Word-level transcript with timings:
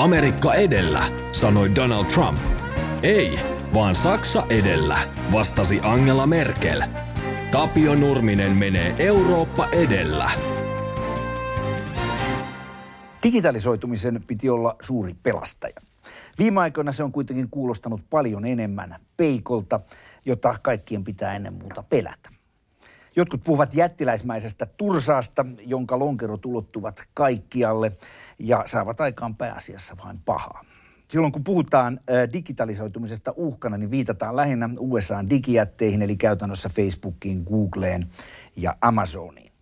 Amerikka 0.00 0.54
edellä, 0.54 1.02
sanoi 1.32 1.74
Donald 1.74 2.04
Trump. 2.06 2.38
Ei, 3.02 3.38
vaan 3.74 3.94
Saksa 3.94 4.46
edellä, 4.50 4.98
vastasi 5.32 5.80
Angela 5.82 6.26
Merkel. 6.26 6.82
Tapio 7.50 7.94
Nurminen 7.94 8.58
menee 8.58 8.94
Eurooppa 8.98 9.68
edellä. 9.72 10.30
Digitalisoitumisen 13.22 14.24
piti 14.26 14.48
olla 14.48 14.76
suuri 14.82 15.14
pelastaja. 15.22 15.74
Viime 16.38 16.60
aikoina 16.60 16.92
se 16.92 17.02
on 17.02 17.12
kuitenkin 17.12 17.48
kuulostanut 17.50 18.00
paljon 18.10 18.46
enemmän 18.46 18.96
peikolta, 19.16 19.80
jota 20.24 20.54
kaikkien 20.62 21.04
pitää 21.04 21.36
ennen 21.36 21.54
muuta 21.54 21.82
pelätä. 21.82 22.39
Jotkut 23.16 23.44
puhuvat 23.44 23.74
jättiläismäisestä 23.74 24.66
tursaasta, 24.66 25.46
jonka 25.66 25.98
lonkerot 25.98 26.46
ulottuvat 26.46 27.04
kaikkialle 27.14 27.92
ja 28.38 28.62
saavat 28.66 29.00
aikaan 29.00 29.36
pääasiassa 29.36 29.96
vain 30.04 30.20
pahaa. 30.24 30.64
Silloin 31.08 31.32
kun 31.32 31.44
puhutaan 31.44 32.00
digitalisoitumisesta 32.32 33.34
uhkana, 33.36 33.76
niin 33.76 33.90
viitataan 33.90 34.36
lähinnä 34.36 34.70
USAn 34.78 35.30
digijätteihin, 35.30 36.02
eli 36.02 36.16
käytännössä 36.16 36.68
Facebookiin, 36.68 37.42
Googleen 37.42 38.06
ja 38.56 38.76
Amazoniin. 38.80 39.52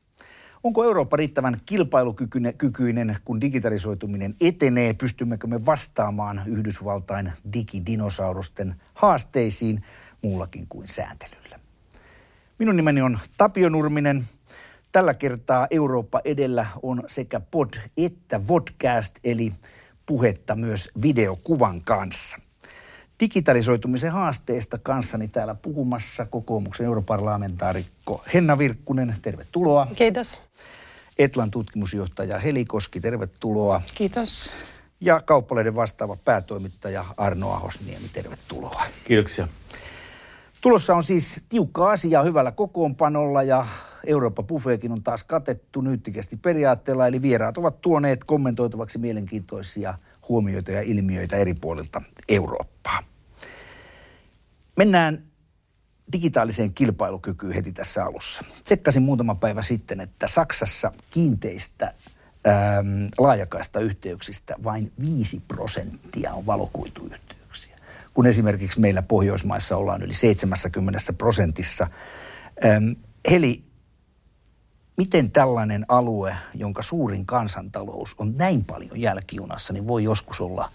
Onko 0.62 0.84
Eurooppa 0.84 1.16
riittävän 1.16 1.56
kilpailukykyinen, 1.66 3.16
kun 3.24 3.40
digitalisoituminen 3.40 4.34
etenee? 4.40 4.92
Pystymmekö 4.94 5.46
me 5.46 5.66
vastaamaan 5.66 6.42
Yhdysvaltain 6.46 7.32
digidinosaurusten 7.52 8.74
haasteisiin 8.94 9.84
muullakin 10.22 10.66
kuin 10.68 10.88
sääntelyllä? 10.88 11.37
Minun 12.58 12.76
nimeni 12.76 13.02
on 13.02 13.18
Tapio 13.36 13.68
Nurminen. 13.68 14.24
Tällä 14.92 15.14
kertaa 15.14 15.66
Eurooppa 15.70 16.20
edellä 16.24 16.66
on 16.82 17.02
sekä 17.06 17.40
pod 17.40 17.68
että 17.96 18.48
vodcast, 18.48 19.18
eli 19.24 19.52
puhetta 20.06 20.54
myös 20.54 20.90
videokuvan 21.02 21.80
kanssa. 21.80 22.38
Digitalisoitumisen 23.20 24.12
haasteista 24.12 24.78
kanssani 24.78 25.28
täällä 25.28 25.54
puhumassa 25.54 26.26
kokoomuksen 26.26 26.86
europarlamentaarikko 26.86 28.24
Henna 28.34 28.58
Virkkunen, 28.58 29.16
tervetuloa. 29.22 29.86
Kiitos. 29.94 30.40
Etlan 31.18 31.50
tutkimusjohtaja 31.50 32.38
Heli 32.38 32.64
Koski, 32.64 33.00
tervetuloa. 33.00 33.82
Kiitos. 33.94 34.52
Ja 35.00 35.20
kauppaleiden 35.20 35.74
vastaava 35.74 36.16
päätoimittaja 36.24 37.04
Arno 37.16 37.52
Ahosniemi, 37.52 38.08
tervetuloa. 38.12 38.82
Kiitoksia. 39.04 39.48
Tulossa 40.60 40.94
on 40.94 41.02
siis 41.02 41.40
tiukka 41.48 41.90
asia 41.90 42.22
hyvällä 42.22 42.52
kokoonpanolla 42.52 43.42
ja 43.42 43.66
Eurooppa 44.06 44.42
Buffeekin 44.42 44.92
on 44.92 45.02
taas 45.02 45.24
katettu 45.24 45.80
nyyttikästi 45.80 46.36
periaatteella, 46.36 47.06
eli 47.06 47.22
vieraat 47.22 47.58
ovat 47.58 47.80
tuoneet 47.80 48.24
kommentoitavaksi 48.24 48.98
mielenkiintoisia 48.98 49.94
huomioita 50.28 50.70
ja 50.70 50.82
ilmiöitä 50.82 51.36
eri 51.36 51.54
puolilta 51.54 52.02
Eurooppaa. 52.28 53.02
Mennään 54.76 55.22
digitaaliseen 56.12 56.74
kilpailukykyyn 56.74 57.54
heti 57.54 57.72
tässä 57.72 58.04
alussa. 58.04 58.44
Tsekkasin 58.64 59.02
muutama 59.02 59.34
päivä 59.34 59.62
sitten, 59.62 60.00
että 60.00 60.28
Saksassa 60.28 60.92
kiinteistä 61.10 61.94
ähm, 62.46 63.06
laajakaista 63.18 63.80
yhteyksistä 63.80 64.54
vain 64.64 64.92
5 65.00 65.42
prosenttia 65.48 66.32
on 66.32 66.46
valokuituyhteyksiä, 66.46 67.37
kun 68.18 68.26
esimerkiksi 68.26 68.80
meillä 68.80 69.02
Pohjoismaissa 69.02 69.76
ollaan 69.76 70.02
yli 70.02 70.14
70 70.14 71.12
prosentissa. 71.18 71.86
Heli, 73.30 73.64
miten 74.96 75.30
tällainen 75.30 75.84
alue, 75.88 76.36
jonka 76.54 76.82
suurin 76.82 77.26
kansantalous 77.26 78.14
on 78.18 78.34
näin 78.36 78.64
paljon 78.64 79.00
jälkijunassa, 79.00 79.72
niin 79.72 79.86
voi 79.86 80.04
joskus 80.04 80.40
olla 80.40 80.72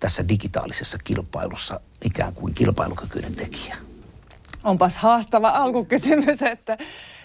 tässä 0.00 0.28
digitaalisessa 0.28 0.98
kilpailussa 1.04 1.80
ikään 2.04 2.34
kuin 2.34 2.54
kilpailukykyinen 2.54 3.34
tekijä? 3.34 3.76
Onpas 4.64 4.96
haastava 4.96 5.48
alkukysymys, 5.48 6.42
että, 6.42 6.78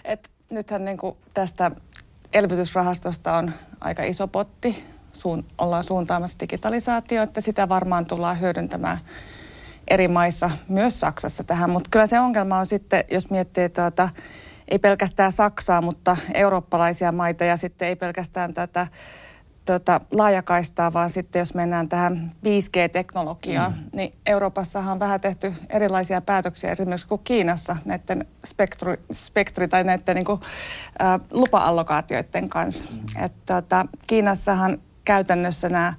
että 0.04 0.28
nythän 0.50 0.84
niin 0.84 0.98
kuin 0.98 1.16
tästä 1.34 1.70
elvytysrahastosta 2.32 3.36
on 3.36 3.52
aika 3.80 4.04
iso 4.04 4.28
potti. 4.28 4.84
Suun, 5.12 5.44
ollaan 5.58 5.84
suuntaamassa 5.84 6.40
digitalisaatio, 6.40 7.22
että 7.22 7.40
sitä 7.40 7.68
varmaan 7.68 8.06
tullaan 8.06 8.40
hyödyntämään 8.40 8.98
eri 9.88 10.08
maissa, 10.08 10.50
myös 10.68 11.00
Saksassa 11.00 11.44
tähän. 11.44 11.70
Mutta 11.70 11.88
kyllä 11.90 12.06
se 12.06 12.20
ongelma 12.20 12.58
on 12.58 12.66
sitten, 12.66 13.04
jos 13.10 13.30
miettii 13.30 13.68
tuota, 13.68 14.08
ei 14.68 14.78
pelkästään 14.78 15.32
Saksaa, 15.32 15.82
mutta 15.82 16.16
eurooppalaisia 16.34 17.12
maita 17.12 17.44
ja 17.44 17.56
sitten 17.56 17.88
ei 17.88 17.96
pelkästään 17.96 18.54
tätä 18.54 18.86
tota, 19.64 20.00
laajakaistaa, 20.12 20.92
vaan 20.92 21.10
sitten 21.10 21.40
jos 21.40 21.54
mennään 21.54 21.88
tähän 21.88 22.32
5G-teknologiaan, 22.46 23.72
mm. 23.72 23.84
niin 23.92 24.14
Euroopassahan 24.26 24.92
on 24.92 25.00
vähän 25.00 25.20
tehty 25.20 25.54
erilaisia 25.68 26.20
päätöksiä 26.20 26.70
esimerkiksi 26.70 27.08
kuin 27.08 27.20
Kiinassa 27.24 27.76
näiden 27.84 28.26
spektri, 28.46 28.96
spektri 29.14 29.68
tai 29.68 29.84
näiden 29.84 30.14
niin 30.14 30.24
kuin, 30.24 30.40
ä, 31.02 31.18
lupa-allokaatioiden 31.30 32.48
kanssa. 32.48 32.86
Mm. 32.92 33.24
Et, 33.24 33.32
tota, 33.46 33.86
Kiinassahan 34.06 34.78
käytännössä 35.04 35.68
nämä 35.68 35.94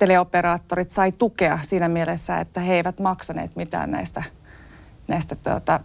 teleoperaattorit 0.00 0.90
sai 0.90 1.12
tukea 1.12 1.58
siinä 1.62 1.88
mielessä, 1.88 2.38
että 2.38 2.60
he 2.60 2.74
eivät 2.74 3.00
maksaneet 3.00 3.56
mitään 3.56 3.90
näistä, 3.90 4.22
näistä 5.08 5.34
tuota, 5.34 5.80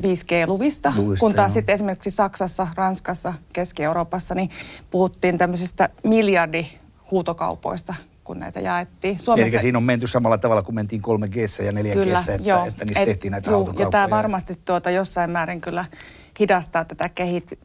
5G-luvista, 0.00 0.92
Luvista, 0.96 1.20
kun 1.20 1.34
taas 1.34 1.54
sitten 1.54 1.72
esimerkiksi 1.72 2.10
Saksassa, 2.10 2.66
Ranskassa, 2.74 3.34
Keski-Euroopassa 3.52 4.34
niin 4.34 4.50
puhuttiin 4.90 5.38
tämmöisistä 5.38 5.88
miljardihuutokaupoista, 6.04 7.94
kun 8.24 8.38
näitä 8.38 8.60
jaettiin. 8.60 9.18
Suomessa... 9.18 9.56
Eli 9.56 9.62
siinä 9.62 9.78
on 9.78 9.84
menty 9.84 10.06
samalla 10.06 10.38
tavalla 10.38 10.62
kuin 10.62 10.74
mentiin 10.74 11.02
3G 11.02 11.64
ja 11.64 11.72
4G, 11.72 11.92
kyllä, 11.92 12.18
että, 12.28 12.48
joo, 12.48 12.66
että 12.66 12.84
niistä 12.84 13.00
et, 13.00 13.06
tehtiin 13.06 13.30
näitä 13.30 13.50
juu, 13.50 13.74
Ja 13.78 13.90
tämä 13.90 14.10
varmasti 14.10 14.58
tuota 14.64 14.90
jossain 14.90 15.30
määrin 15.30 15.60
kyllä 15.60 15.84
hidastaa 16.40 16.84
tätä 16.84 17.10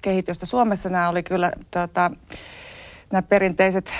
kehitystä. 0.01 0.45
Suomessa 0.45 0.89
nämä 0.89 1.09
oli 1.09 1.23
kyllä 1.23 1.51
tuota, 1.71 2.11
nämä 3.13 3.21
perinteiset, 3.21 3.91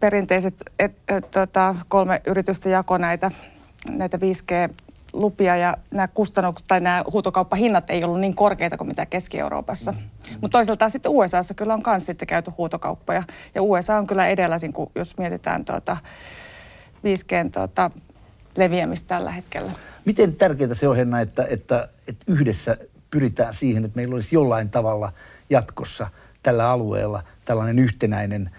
perinteiset 0.00 0.54
et, 0.78 0.96
et, 1.08 1.30
tuota, 1.30 1.74
kolme 1.88 2.20
yritystä 2.26 2.68
jako 2.68 2.98
näitä, 2.98 3.30
näitä 3.90 4.16
5G 4.16 4.74
lupia 5.12 5.56
ja 5.56 5.76
nämä 5.90 6.08
kustannukset 6.08 6.68
tai 6.68 6.80
nämä 6.80 7.04
huutokauppahinnat 7.12 7.90
ei 7.90 8.04
ollut 8.04 8.20
niin 8.20 8.34
korkeita 8.34 8.76
kuin 8.76 8.88
mitä 8.88 9.06
Keski-Euroopassa. 9.06 9.92
Mm-hmm. 9.92 10.38
Mutta 10.40 10.58
toisaalta 10.58 10.88
sitten 10.88 11.12
USAssa 11.12 11.54
kyllä 11.54 11.74
on 11.74 11.82
myös 11.86 12.06
sitten 12.06 12.28
käyty 12.28 12.50
huutokauppoja 12.58 13.22
ja 13.54 13.62
USA 13.62 13.96
on 13.96 14.06
kyllä 14.06 14.26
edellä, 14.26 14.58
jos 14.94 15.18
mietitään 15.18 15.64
tuota 15.64 15.96
5G 17.04 17.50
tuota, 17.52 17.90
leviämistä 18.56 19.08
tällä 19.08 19.30
hetkellä. 19.30 19.72
Miten 20.04 20.34
tärkeää 20.34 20.74
se 20.74 20.88
on, 20.88 20.96
Henna, 20.96 21.20
että, 21.20 21.46
että, 21.50 21.88
että 22.08 22.24
yhdessä 22.26 22.76
pyritään 23.10 23.54
siihen, 23.54 23.84
että 23.84 23.96
meillä 23.96 24.14
olisi 24.14 24.34
jollain 24.34 24.70
tavalla 24.70 25.12
jatkossa 25.50 26.10
tällä 26.42 26.70
alueella 26.70 27.22
tällainen 27.44 27.78
yhtenäinen 27.78 28.50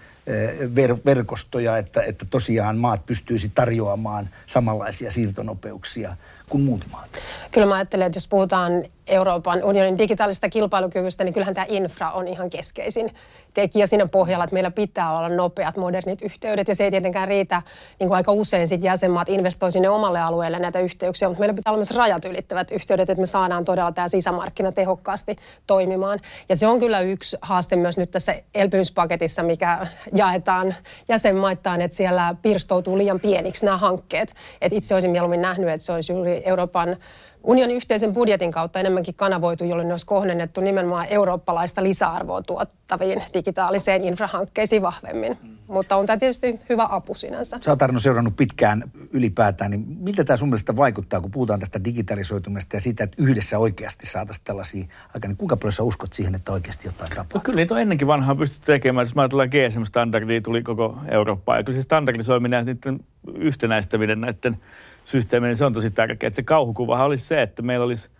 ver- 0.74 1.04
verkostoja, 1.04 1.78
että, 1.78 2.02
että 2.02 2.26
tosiaan 2.30 2.78
maat 2.78 3.06
pystyisi 3.06 3.50
tarjoamaan 3.54 4.28
samanlaisia 4.46 5.10
siirtonopeuksia 5.10 6.16
kuin 6.48 6.62
muut 6.62 6.84
maat? 6.92 7.10
Kyllä 7.50 7.66
mä 7.66 7.74
ajattelen, 7.74 8.06
että 8.06 8.16
jos 8.16 8.28
puhutaan 8.28 8.84
Euroopan 9.06 9.64
unionin 9.64 9.98
digitaalisesta 9.98 10.48
kilpailukyvystä, 10.48 11.24
niin 11.24 11.34
kyllähän 11.34 11.54
tämä 11.54 11.66
infra 11.68 12.10
on 12.10 12.28
ihan 12.28 12.50
keskeisin 12.50 13.10
tekijä 13.54 13.86
siinä 13.86 14.06
pohjalla, 14.06 14.44
että 14.44 14.54
meillä 14.54 14.70
pitää 14.70 15.18
olla 15.18 15.28
nopeat, 15.28 15.76
modernit 15.76 16.22
yhteydet, 16.22 16.68
ja 16.68 16.74
se 16.74 16.84
ei 16.84 16.90
tietenkään 16.90 17.28
riitä, 17.28 17.62
niin 18.00 18.08
kuin 18.08 18.16
aika 18.16 18.32
usein 18.32 18.68
sit 18.68 18.84
jäsenmaat 18.84 19.28
investoi 19.28 19.72
sinne 19.72 19.88
omalle 19.88 20.20
alueelle 20.20 20.58
näitä 20.58 20.80
yhteyksiä, 20.80 21.28
mutta 21.28 21.40
meillä 21.40 21.54
pitää 21.54 21.70
olla 21.70 21.78
myös 21.78 21.90
rajat 21.90 22.24
ylittävät 22.24 22.70
yhteydet, 22.70 23.10
että 23.10 23.20
me 23.20 23.26
saadaan 23.26 23.64
todella 23.64 23.92
tämä 23.92 24.08
sisämarkkina 24.08 24.72
tehokkaasti 24.72 25.36
toimimaan. 25.66 26.20
Ja 26.48 26.56
se 26.56 26.66
on 26.66 26.78
kyllä 26.78 27.00
yksi 27.00 27.36
haaste 27.40 27.76
myös 27.76 27.98
nyt 27.98 28.10
tässä 28.10 28.34
elpymispaketissa, 28.54 29.42
mikä 29.42 29.86
jaetaan 30.14 30.74
jäsenmaittain, 31.08 31.80
että 31.80 31.96
siellä 31.96 32.34
pirstoutuu 32.42 32.98
liian 32.98 33.20
pieniksi 33.20 33.64
nämä 33.64 33.78
hankkeet. 33.78 34.34
että 34.60 34.76
itse 34.76 34.94
olisin 34.94 35.10
mieluummin 35.10 35.42
nähnyt, 35.42 35.68
että 35.68 35.84
se 35.84 35.92
olisi 35.92 36.12
juuri 36.12 36.42
Euroopan 36.44 36.96
unionin 37.44 37.76
yhteisen 37.76 38.12
budjetin 38.12 38.52
kautta 38.52 38.80
enemmänkin 38.80 39.14
kanavoitu, 39.14 39.64
jolloin 39.64 39.88
ne 39.88 39.94
olisi 39.94 40.06
kohdennettu 40.06 40.60
nimenomaan 40.60 41.06
eurooppalaista 41.10 41.82
lisäarvoa 41.82 42.42
tuottaviin 42.42 43.22
digitaaliseen 43.34 44.04
infrahankkeisiin 44.04 44.82
vahvemmin. 44.82 45.38
Mm. 45.42 45.54
Mutta 45.66 45.96
on 45.96 46.06
tämä 46.06 46.16
tietysti 46.16 46.60
hyvä 46.68 46.86
apu 46.90 47.14
sinänsä. 47.14 47.58
Sä 47.60 47.70
oot 47.70 47.78
seurannut 47.98 48.36
pitkään 48.36 48.84
ylipäätään, 49.10 49.70
niin 49.70 49.84
miltä 50.00 50.24
tämä 50.24 50.36
sun 50.36 50.48
mielestä 50.48 50.76
vaikuttaa, 50.76 51.20
kun 51.20 51.30
puhutaan 51.30 51.60
tästä 51.60 51.84
digitalisoitumista 51.84 52.76
ja 52.76 52.80
siitä, 52.80 53.04
että 53.04 53.22
yhdessä 53.22 53.58
oikeasti 53.58 54.06
saataisiin 54.06 54.44
tällaisia 54.44 54.84
aika, 55.14 55.28
niin 55.28 55.36
kuinka 55.36 55.56
paljon 55.56 55.72
sä 55.72 55.82
uskot 55.82 56.12
siihen, 56.12 56.34
että 56.34 56.52
oikeasti 56.52 56.88
jotain 56.88 57.10
tapahtuu? 57.10 57.38
No 57.38 57.42
kyllä 57.42 57.56
niitä 57.56 57.74
on 57.74 57.80
ennenkin 57.80 58.06
vanhaa 58.06 58.34
pystytty 58.34 58.66
tekemään. 58.66 59.02
Jos 59.02 59.14
mä 59.14 59.22
ajatellaan 59.22 59.48
GSM-standardia, 59.48 60.40
tuli 60.40 60.62
koko 60.62 60.98
Eurooppaan. 61.08 61.58
Ja 61.58 61.64
kyllä 61.64 61.76
se 61.76 61.82
standardisoiminen 61.82 62.56
ja 62.56 62.64
niiden 62.64 63.00
yhtenäistäminen 63.34 64.20
näiden 64.20 64.56
systeemi, 65.04 65.46
niin 65.46 65.56
se 65.56 65.64
on 65.64 65.72
tosi 65.72 65.90
tärkeää. 65.90 66.28
Että 66.28 66.36
se 66.36 66.42
kauhukuvahan 66.42 67.06
olisi 67.06 67.24
se, 67.24 67.42
että 67.42 67.62
meillä 67.62 67.84
olisi 67.84 68.10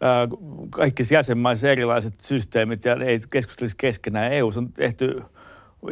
ää, 0.00 0.28
jäsenmaissa 1.12 1.68
erilaiset 1.68 2.20
systeemit 2.20 2.84
ja 2.84 2.94
ei 2.94 3.20
keskustelisi 3.32 3.76
keskenään. 3.76 4.32
EU 4.32 4.50
on 4.56 4.72
tehty 4.72 5.22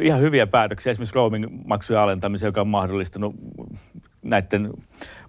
ihan 0.01 0.21
hyviä 0.21 0.47
päätöksiä, 0.47 0.91
esimerkiksi 0.91 1.15
roaming-maksujen 1.15 2.01
alentamisen, 2.01 2.47
joka 2.47 2.61
on 2.61 2.67
mahdollistanut 2.67 3.35
näiden 4.23 4.73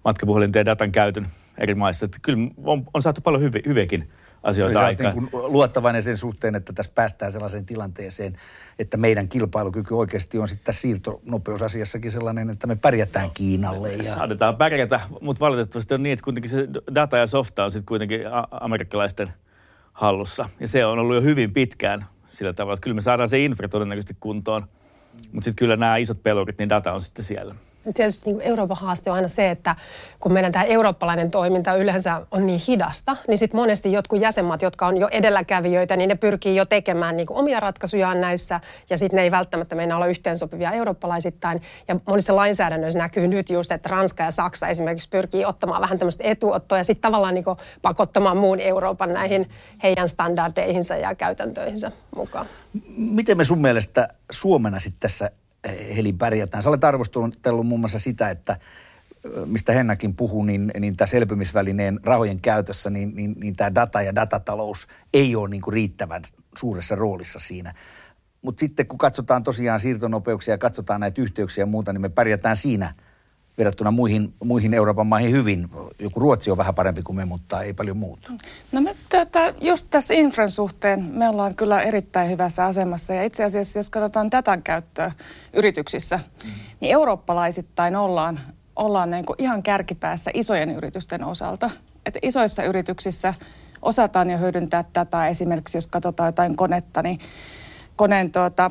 matkapuhelinten 0.04 0.60
ja 0.60 0.64
datan 0.64 0.92
käytön 0.92 1.26
eri 1.58 1.74
maissa. 1.74 2.04
Että 2.04 2.18
kyllä 2.22 2.48
on, 2.64 2.84
on 2.94 3.02
saatu 3.02 3.20
paljon 3.20 3.42
hyvi, 3.42 3.62
hyviäkin 3.66 4.08
asioita 4.46 4.81
aikaan. 4.81 5.14
Niin 5.14 5.28
luottavainen 5.32 6.02
sen 6.02 6.16
suhteen, 6.16 6.54
että 6.54 6.72
tässä 6.72 6.93
päästään 6.94 7.32
sellaiseen 7.32 7.66
tilanteeseen, 7.66 8.37
että 8.78 8.96
meidän 8.96 9.28
kilpailukyky 9.28 9.94
oikeasti 9.94 10.38
on 10.38 10.48
sitten 10.48 10.66
tässä 10.66 10.81
siirtonopeusasiassakin 10.81 12.10
sellainen, 12.10 12.50
että 12.50 12.66
me 12.66 12.76
pärjätään 12.76 13.31
Kiinalle. 13.34 13.93
Ja... 13.93 14.02
Saadetaan 14.02 14.56
pärjätä, 14.56 15.00
mutta 15.20 15.40
valitettavasti 15.40 15.94
on 15.94 16.02
niin, 16.02 16.12
että 16.12 16.25
kuitenkin 16.25 16.50
se 16.50 16.69
data 16.94 17.16
ja 17.16 17.26
softa 17.26 17.64
on 17.64 17.70
sitten 17.70 17.87
kuitenkin 17.87 18.20
amerikkalaisten 18.50 19.32
hallussa. 19.93 20.49
Ja 20.60 20.69
se 20.69 20.87
on 20.87 20.99
ollut 20.99 21.16
jo 21.16 21.22
hyvin 21.22 21.52
pitkään 21.52 22.06
sillä 22.28 22.52
tavalla, 22.52 22.75
että 22.75 22.84
kyllä 22.84 22.94
me 22.94 23.00
saadaan 23.00 23.28
se 23.28 23.38
infra 23.38 23.69
todennäköisesti 23.69 24.16
kuntoon. 24.20 24.69
Mutta 25.32 25.44
sitten 25.44 25.56
kyllä 25.56 25.76
nämä 25.76 25.96
isot 25.96 26.22
pelurit, 26.22 26.58
niin 26.58 26.69
data 26.69 26.92
on 26.92 27.00
sitten 27.00 27.25
siellä 27.25 27.54
tietysti 27.94 28.31
niin 28.31 28.41
Euroopan 28.41 28.77
haaste 28.77 29.11
on 29.11 29.17
aina 29.17 29.29
se, 29.29 29.50
että 29.50 29.77
kun 30.21 30.33
meidän 30.33 30.53
tämä 30.53 30.65
eurooppalainen 30.65 31.31
toiminta 31.31 31.75
yleensä 31.75 32.27
on 32.31 32.47
niin 32.47 32.61
hidasta, 32.69 33.17
niin 33.29 33.38
sitten 33.38 33.61
monesti 33.61 33.93
jotkut 33.93 34.21
jäsenmaat, 34.21 34.62
jotka 34.62 34.87
on 34.87 34.97
jo 34.97 35.09
edelläkävijöitä, 35.11 35.97
niin 35.97 36.09
ne 36.09 36.15
pyrkii 36.15 36.56
jo 36.56 36.65
tekemään 36.65 37.17
niin 37.17 37.27
kuin 37.27 37.38
omia 37.38 37.61
ratkaisujaan 37.61 38.21
näissä, 38.21 38.61
ja 38.91 38.99
sitten 38.99 39.17
ne 39.17 39.23
ei 39.23 39.31
välttämättä 39.31 39.77
meinaa 39.77 39.97
olla 39.97 40.06
yhteensopivia 40.06 40.71
eurooppalaisittain. 40.71 41.62
Ja 41.88 41.97
monissa 42.06 42.37
lainsäädännöissä 42.37 42.99
näkyy 42.99 43.29
nyt 43.29 43.50
just, 43.50 43.73
että 43.73 43.88
Ranska 43.88 44.23
ja 44.23 44.31
Saksa 44.31 44.69
esimerkiksi 44.69 45.09
pyrkii 45.09 45.44
ottamaan 45.44 45.83
vähän 45.83 45.99
tämmöistä 45.99 46.25
etuottoa, 46.25 46.79
ja 46.79 46.85
sitten 46.85 47.03
tavallaan 47.03 47.35
niin 47.35 47.44
kuin 47.44 47.59
pakottamaan 47.83 48.37
muun 48.37 48.61
Euroopan 48.61 49.12
näihin 49.12 49.50
heidän 49.83 50.09
standardeihinsa 50.09 50.97
ja 50.97 51.15
käytäntöihinsä 51.15 51.93
mukaan. 52.17 52.47
Miten 52.97 53.37
me 53.37 53.44
sun 53.44 53.61
mielestä 53.61 54.09
Suomena 54.31 54.81
sitten 54.81 55.00
tässä 55.00 55.31
Heli 55.96 56.12
pärjätään. 56.12 56.62
Sä 56.62 56.70
olet 56.70 56.84
arvostellut 56.84 57.66
muun 57.66 57.80
muassa 57.80 57.98
sitä, 57.98 58.30
että 58.30 58.58
mistä 59.46 59.72
Hennakin 59.72 60.16
puhuu, 60.16 60.44
niin, 60.44 60.70
niin 60.80 60.96
tässä 60.96 61.16
elpymisvälineen 61.16 62.00
rahojen 62.02 62.40
käytössä, 62.40 62.90
niin, 62.90 63.14
niin, 63.14 63.34
niin 63.40 63.56
tämä 63.56 63.74
data 63.74 64.02
ja 64.02 64.14
datatalous 64.14 64.86
ei 65.14 65.36
ole 65.36 65.48
niin 65.48 65.62
kuin 65.62 65.74
riittävän 65.74 66.22
suuressa 66.58 66.94
roolissa 66.94 67.38
siinä. 67.38 67.74
Mutta 68.42 68.60
sitten 68.60 68.86
kun 68.86 68.98
katsotaan 68.98 69.42
tosiaan 69.42 69.80
siirtonopeuksia 69.80 70.54
ja 70.54 70.58
katsotaan 70.58 71.00
näitä 71.00 71.22
yhteyksiä 71.22 71.62
ja 71.62 71.66
muuta, 71.66 71.92
niin 71.92 72.00
me 72.00 72.08
pärjätään 72.08 72.56
siinä 72.56 72.94
verrattuna 73.58 73.91
muihin, 73.91 74.35
muihin 74.44 74.75
Euroopan 74.75 75.06
maihin 75.06 75.32
hyvin. 75.32 75.69
Joku 75.99 76.20
Ruotsi 76.20 76.50
on 76.50 76.56
vähän 76.56 76.75
parempi 76.75 77.03
kuin 77.03 77.17
me, 77.17 77.25
mutta 77.25 77.62
ei 77.62 77.73
paljon 77.73 77.97
muuta. 77.97 78.32
No 78.73 78.81
me 78.81 78.94
tätä, 79.08 79.55
just 79.61 79.87
tässä 79.91 80.14
infran 80.14 80.50
suhteen 80.50 81.05
me 81.05 81.29
ollaan 81.29 81.55
kyllä 81.55 81.82
erittäin 81.82 82.31
hyvässä 82.31 82.64
asemassa. 82.64 83.14
Ja 83.14 83.23
itse 83.25 83.44
asiassa, 83.44 83.79
jos 83.79 83.91
katsotaan 83.91 84.31
datan 84.31 84.62
käyttöä 84.62 85.12
yrityksissä, 85.53 86.17
mm. 86.17 86.50
niin 86.81 86.93
eurooppalaisittain 86.93 87.97
ollaan, 87.97 88.41
ollaan 88.76 89.11
niin 89.11 89.26
kuin 89.26 89.43
ihan 89.43 89.62
kärkipäässä 89.62 90.31
isojen 90.35 90.70
yritysten 90.70 91.25
osalta. 91.25 91.70
Että 92.06 92.19
isoissa 92.23 92.62
yrityksissä 92.62 93.35
osataan 93.82 94.31
jo 94.31 94.38
hyödyntää 94.38 94.85
dataa. 94.94 95.29
Esimerkiksi 95.29 95.79
jos 95.79 95.87
katsotaan 95.87 96.29
jotain 96.29 96.56
konetta, 96.56 97.02
niin 97.02 97.19
koneen 97.97 98.32
tuota, 98.32 98.70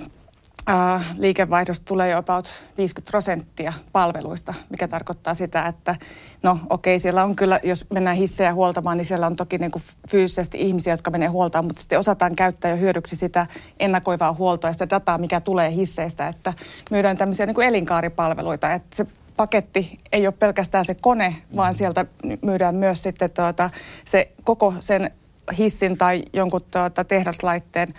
äh, 0.70 1.16
liikevaihdosta 1.18 1.86
tulee 1.86 2.10
jo 2.10 2.18
about 2.18 2.50
50 2.78 3.12
prosenttia 3.12 3.74
palveluista, 3.92 4.54
mikä 4.70 4.88
tarkoittaa 4.88 5.34
sitä, 5.34 5.68
että 5.68 5.96
no 6.44 6.52
okei, 6.70 6.96
okay, 6.96 7.00
siellä 7.00 7.24
on 7.24 7.36
kyllä, 7.36 7.60
jos 7.64 7.86
mennään 7.94 8.18
hissejä 8.18 8.54
huoltamaan, 8.54 8.98
niin 8.98 9.06
siellä 9.06 9.28
on 9.28 9.36
toki 9.36 9.58
niin 9.58 9.72
kuin 9.72 9.84
fyysisesti 10.10 10.62
ihmisiä, 10.62 10.94
jotka 10.94 11.12
menee 11.12 11.28
huoltaan, 11.28 11.66
mutta 11.66 11.80
sitten 11.82 12.00
osataan 12.00 12.36
käyttää 12.36 12.72
jo 12.72 12.78
hyödyksi 12.78 13.16
sitä 13.16 13.48
ennakoivaa 13.80 14.34
huoltoa 14.34 14.70
ja 14.70 14.74
sitä 14.74 14.90
dataa, 14.90 15.18
mikä 15.18 15.42
tulee 15.42 15.72
hisseistä, 15.72 16.28
että 16.28 16.54
myydään 16.92 17.18
tämmöisiä 17.18 17.46
niin 17.46 17.56
kuin 17.56 17.68
elinkaaripalveluita, 17.68 18.74
että 18.74 18.96
se 18.96 19.08
paketti 19.38 20.00
ei 20.12 20.28
ole 20.28 20.34
pelkästään 20.40 20.86
se 20.86 20.96
kone, 21.02 21.36
vaan 21.56 21.74
mm. 21.74 21.78
sieltä 21.78 22.06
myydään 22.42 22.76
myös 22.76 23.04
sitten 23.04 23.30
tuota, 23.30 23.70
se 24.06 24.32
koko 24.44 24.74
sen 24.80 25.12
hissin 25.58 25.98
tai 25.98 26.24
jonkun 26.34 26.62
tuota, 26.72 27.04
tehdaslaitteen 27.04 27.94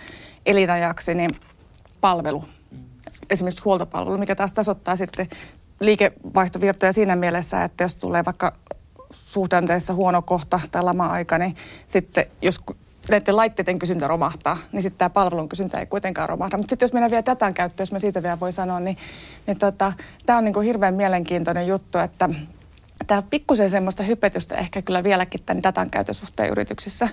elinajaksi 0.45 1.13
niin 1.13 1.29
palvelu 2.07 2.43
esimerkiksi 3.29 3.63
huoltopalvelu, 3.63 4.17
mikä 4.17 4.35
taas 4.35 4.53
tasoittaa 4.53 4.95
sitten 4.95 5.27
liikevaihtovirtoja 5.79 6.93
siinä 6.93 7.15
mielessä, 7.15 7.63
että 7.63 7.83
jos 7.83 7.95
tulee 7.95 8.25
vaikka 8.25 8.53
suhdanteessa 9.11 9.93
huono 9.93 10.21
kohta 10.21 10.59
tai 10.71 10.83
lama-aika, 10.83 11.37
niin 11.37 11.55
sitten 11.87 12.25
jos 12.41 12.59
näiden 13.09 13.35
laitteiden 13.35 13.79
kysyntä 13.79 14.07
romahtaa, 14.07 14.57
niin 14.71 14.81
sitten 14.81 14.97
tämä 14.97 15.09
palvelun 15.09 15.49
kysyntä 15.49 15.79
ei 15.79 15.85
kuitenkaan 15.85 16.29
romahda. 16.29 16.57
Mutta 16.57 16.69
sitten 16.69 16.85
jos 16.85 16.93
mennään 16.93 17.11
vielä 17.11 17.25
datan 17.25 17.53
käyttöön, 17.53 17.85
jos 17.85 17.91
mä 17.91 17.99
siitä 17.99 18.23
vielä 18.23 18.39
voi 18.39 18.51
sanoa, 18.51 18.79
niin, 18.79 18.97
niin 19.47 19.59
tota, 19.59 19.93
tämä 20.25 20.37
on 20.37 20.43
niin 20.43 20.53
kuin 20.53 20.65
hirveän 20.65 20.93
mielenkiintoinen 20.93 21.67
juttu, 21.67 21.97
että 21.97 22.29
tämä 23.07 23.21
pikkusen 23.21 23.69
semmoista 23.69 24.03
hypetystä 24.03 24.55
ehkä 24.55 24.81
kyllä 24.81 25.03
vieläkin 25.03 25.43
tämän 25.45 25.63
datan 25.63 25.89
käytön 25.89 26.15
suhteen 26.15 26.49
yrityksissä. 26.49 27.09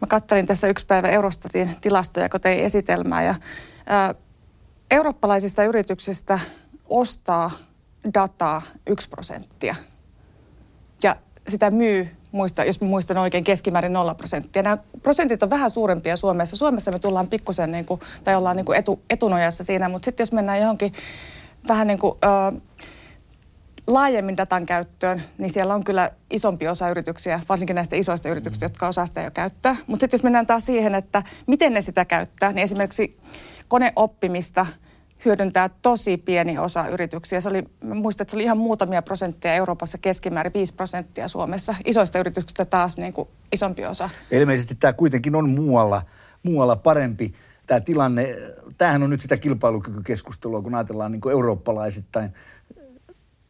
Mä 0.00 0.06
kattelin 0.08 0.46
tässä 0.46 0.68
yksi 0.68 0.86
päivä 0.86 1.08
Eurostatin 1.08 1.70
tilastoja, 1.80 2.28
kun 2.28 2.40
tein 2.40 2.64
esitelmää 2.64 3.22
ja 3.24 3.34
eurooppalaisista 4.90 5.64
yrityksistä 5.64 6.40
ostaa 6.88 7.50
dataa 8.14 8.62
1 8.86 9.08
prosenttia. 9.08 9.74
Ja 11.02 11.16
sitä 11.48 11.70
myy, 11.70 12.08
muista, 12.32 12.64
jos 12.64 12.80
muistan 12.80 13.18
oikein, 13.18 13.44
keskimäärin 13.44 13.92
0 13.92 14.14
prosenttia. 14.14 14.62
Nämä 14.62 14.78
prosentit 15.02 15.42
on 15.42 15.50
vähän 15.50 15.70
suurempia 15.70 16.16
Suomessa. 16.16 16.56
Suomessa 16.56 16.90
me 16.90 16.98
tullaan 16.98 17.28
pikkusen, 17.28 17.72
niin 17.72 17.84
kuin, 17.84 18.00
tai 18.24 18.34
ollaan 18.34 18.56
niin 18.56 18.66
kuin 18.66 18.78
etu, 18.78 19.00
etunojassa 19.10 19.64
siinä, 19.64 19.88
mutta 19.88 20.04
sitten 20.04 20.22
jos 20.22 20.32
mennään 20.32 20.60
johonkin 20.60 20.92
vähän 21.68 21.86
niin 21.86 21.98
kuin, 21.98 22.18
ö, 22.24 22.60
laajemmin 23.86 24.36
datan 24.36 24.66
käyttöön, 24.66 25.22
niin 25.38 25.52
siellä 25.52 25.74
on 25.74 25.84
kyllä 25.84 26.10
isompi 26.30 26.68
osa 26.68 26.88
yrityksiä, 26.88 27.40
varsinkin 27.48 27.76
näistä 27.76 27.96
isoista 27.96 28.28
yrityksistä, 28.28 28.64
jotka 28.64 28.88
osaa 28.88 29.06
sitä 29.06 29.22
jo 29.22 29.30
käyttää. 29.30 29.76
Mutta 29.86 30.02
sitten 30.02 30.18
jos 30.18 30.24
mennään 30.24 30.46
taas 30.46 30.66
siihen, 30.66 30.94
että 30.94 31.22
miten 31.46 31.72
ne 31.72 31.80
sitä 31.80 32.04
käyttää, 32.04 32.52
niin 32.52 32.62
esimerkiksi 32.64 33.18
koneoppimista 33.68 34.66
hyödyntää 35.24 35.70
tosi 35.82 36.16
pieni 36.16 36.58
osa 36.58 36.88
yrityksiä. 36.88 37.40
Se 37.40 37.48
oli, 37.48 37.64
muistan, 37.84 38.24
että 38.24 38.30
se 38.30 38.36
oli 38.36 38.44
ihan 38.44 38.58
muutamia 38.58 39.02
prosenttia 39.02 39.54
Euroopassa, 39.54 39.98
keskimäärin 39.98 40.54
5 40.54 40.74
prosenttia 40.74 41.28
Suomessa. 41.28 41.74
Isoista 41.84 42.18
yrityksistä 42.18 42.64
taas 42.64 42.98
niin 42.98 43.12
kuin 43.12 43.28
isompi 43.52 43.86
osa. 43.86 44.10
Ilmeisesti 44.30 44.74
tämä 44.74 44.92
kuitenkin 44.92 45.34
on 45.34 45.48
muualla, 45.48 46.02
muualla 46.42 46.76
parempi 46.76 47.34
tämä 47.66 47.80
tilanne. 47.80 48.36
Tämähän 48.78 49.02
on 49.02 49.10
nyt 49.10 49.20
sitä 49.20 49.36
kilpailukykykeskustelua, 49.36 50.62
kun 50.62 50.74
ajatellaan 50.74 51.12
niin 51.12 51.20
kuin 51.20 51.32
eurooppalaisittain 51.32 52.34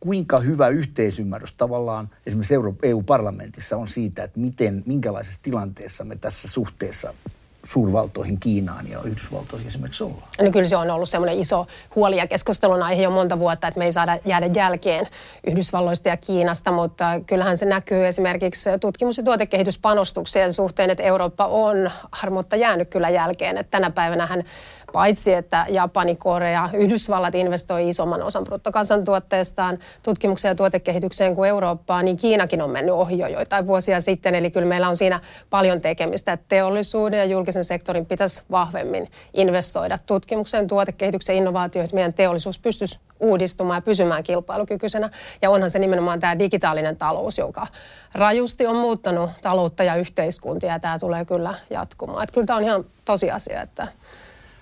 kuinka 0.01 0.41
hyvä 0.41 0.69
yhteisymmärrys 0.69 1.57
tavallaan 1.57 2.11
esimerkiksi 2.27 2.55
EU-parlamentissa 2.83 3.77
on 3.77 3.89
siitä, 3.89 4.25
että 4.25 4.41
miten, 4.41 4.83
minkälaisessa 4.87 5.39
tilanteessa 5.43 6.05
me 6.05 6.17
tässä 6.17 6.49
suhteessa 6.49 7.15
suurvaltoihin, 7.65 8.41
Kiinaan 8.41 8.91
ja 8.91 8.99
Yhdysvaltoihin 9.05 9.69
esimerkiksi 9.69 10.05
ollaan? 10.05 10.29
No 10.41 10.51
kyllä 10.51 10.69
se 10.69 10.77
on 10.77 10.91
ollut 10.91 11.09
semmoinen 11.09 11.39
iso 11.39 11.67
huoli 11.97 12.17
ja 12.17 12.27
keskustelun 12.27 12.83
aihe 12.83 13.03
jo 13.03 13.11
monta 13.11 13.39
vuotta, 13.39 13.69
että 13.69 13.79
me 13.79 13.85
ei 13.85 13.93
saada 13.93 14.19
jäädä 14.25 14.51
jälkeen 14.55 15.07
Yhdysvalloista 15.47 16.09
ja 16.09 16.17
Kiinasta, 16.17 16.73
mutta 16.73 17.21
kyllähän 17.27 17.57
se 17.57 17.67
näkyy 17.67 18.07
esimerkiksi 18.07 18.71
tutkimus- 18.81 19.19
ja 19.19 19.25
tuotekehityspanostuksien 19.25 20.53
suhteen, 20.53 20.91
että 20.91 21.03
Eurooppa 21.03 21.47
on 21.47 21.91
harmotta 22.13 22.57
jäänyt 22.57 22.89
kyllä 22.91 23.11
jälkeen. 23.11 23.59
Että 23.59 23.71
tänä 23.71 23.91
päivänä 23.91 24.27
hän 24.27 24.45
Paitsi 24.93 25.35
että 25.35 25.67
Japani, 25.69 26.17
Korea, 26.17 26.71
Yhdysvallat 26.73 27.35
investoi 27.35 27.89
isomman 27.89 28.23
osan 28.23 28.45
bruttokansantuotteestaan 28.45 29.79
tutkimukseen 30.03 30.51
ja 30.51 30.55
tuotekehitykseen 30.55 31.35
kuin 31.35 31.49
Eurooppaan, 31.49 32.05
niin 32.05 32.17
Kiinakin 32.17 32.63
on 32.63 32.71
mennyt 32.71 32.95
ohi 32.95 33.19
jo 33.19 33.27
joitain 33.27 33.67
vuosia 33.67 34.01
sitten. 34.01 34.35
Eli 34.35 34.51
kyllä 34.51 34.67
meillä 34.67 34.89
on 34.89 34.97
siinä 34.97 35.21
paljon 35.51 35.81
tekemistä, 35.81 36.33
että 36.33 36.47
teollisuuden 36.49 37.19
ja 37.19 37.25
julkisen 37.25 37.65
sektorin 37.65 38.07
pitäisi 38.07 38.43
vahvemmin 38.51 39.11
investoida 39.35 39.99
tutkimukseen, 39.99 40.69
tuotekehitykseen, 40.69 41.39
innovaatioihin, 41.39 41.85
että 41.85 41.95
meidän 41.95 42.15
teollisuus 42.15 42.59
pystyisi 42.59 43.01
uudistumaan 43.21 43.77
ja 43.77 43.83
pysymään 43.83 44.23
kilpailukykyisenä. 44.23 45.11
Ja 45.43 45.51
onhan 45.51 45.71
se 45.71 45.79
nimenomaan 45.79 46.21
tämä 46.21 46.39
digitaalinen 46.39 46.97
talous, 46.97 47.39
joka 47.39 47.67
rajusti 48.15 48.67
on 48.67 48.77
muuttanut 48.77 49.31
taloutta 49.43 49.85
ja 49.85 49.95
yhteiskuntia, 49.95 50.73
ja 50.73 50.81
tämä 50.81 50.99
tulee 50.99 51.25
kyllä 51.25 51.55
jatkumaan. 51.71 52.23
Että 52.23 52.35
kyllä 52.35 52.47
tämä 52.47 52.57
on 52.57 52.65
ihan 52.65 52.85
tosiasia, 53.05 53.63
että 53.63 53.89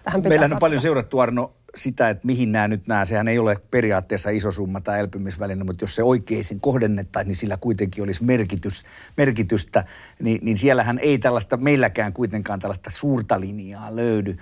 tähän 0.02 0.22
Meillä 0.28 0.48
on 0.52 0.58
paljon 0.60 0.80
seurattu 0.80 1.18
Arno 1.18 1.52
sitä, 1.76 2.10
että 2.10 2.26
mihin 2.26 2.52
nämä 2.52 2.68
nyt 2.68 2.86
nämä, 2.86 3.04
sehän 3.04 3.28
ei 3.28 3.38
ole 3.38 3.56
periaatteessa 3.70 4.30
iso 4.30 4.52
summa 4.52 4.80
tai 4.80 5.00
elpymisväline, 5.00 5.64
mutta 5.64 5.82
jos 5.82 5.94
se 5.94 6.02
oikeisin 6.02 6.60
kohdennettaisiin, 6.60 7.28
niin 7.28 7.36
sillä 7.36 7.56
kuitenkin 7.56 8.04
olisi 8.04 8.24
merkitys, 8.24 8.84
merkitystä, 9.16 9.84
niin, 10.20 10.38
niin 10.42 10.58
siellähän 10.58 10.98
ei 10.98 11.18
tällaista, 11.18 11.56
meilläkään 11.56 12.12
kuitenkaan 12.12 12.60
tällaista 12.60 12.90
suurta 12.90 13.40
linjaa 13.40 13.96
löydy. 13.96 14.36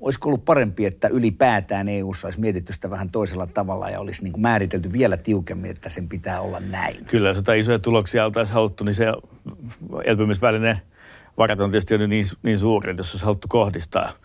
Olisiko 0.00 0.28
ollut 0.28 0.44
parempi, 0.44 0.86
että 0.86 1.08
ylipäätään 1.08 1.88
eu 1.88 2.12
olisi 2.24 2.40
mietitty 2.40 2.72
sitä 2.72 2.90
vähän 2.90 3.10
toisella 3.10 3.46
tavalla 3.46 3.90
ja 3.90 4.00
olisi 4.00 4.22
niin 4.22 4.32
kuin 4.32 4.42
määritelty 4.42 4.92
vielä 4.92 5.16
tiukemmin, 5.16 5.70
että 5.70 5.88
sen 5.88 6.08
pitää 6.08 6.40
olla 6.40 6.60
näin? 6.70 7.04
Kyllä, 7.04 7.28
jos 7.28 7.36
jotain 7.36 7.60
isoja 7.60 7.78
tuloksia 7.78 8.24
oltaisiin 8.24 8.54
haluttu, 8.54 8.84
niin 8.84 8.94
se 8.94 9.06
elpymisväline 10.04 10.80
varat 11.38 11.60
on 11.60 11.70
tietysti 11.70 11.98
niin, 11.98 12.24
niin 12.42 12.58
suuri, 12.58 12.90
että 12.90 13.00
jos 13.00 13.12
olisi 13.12 13.24
haluttu 13.24 13.48
kohdistaa– 13.48 14.12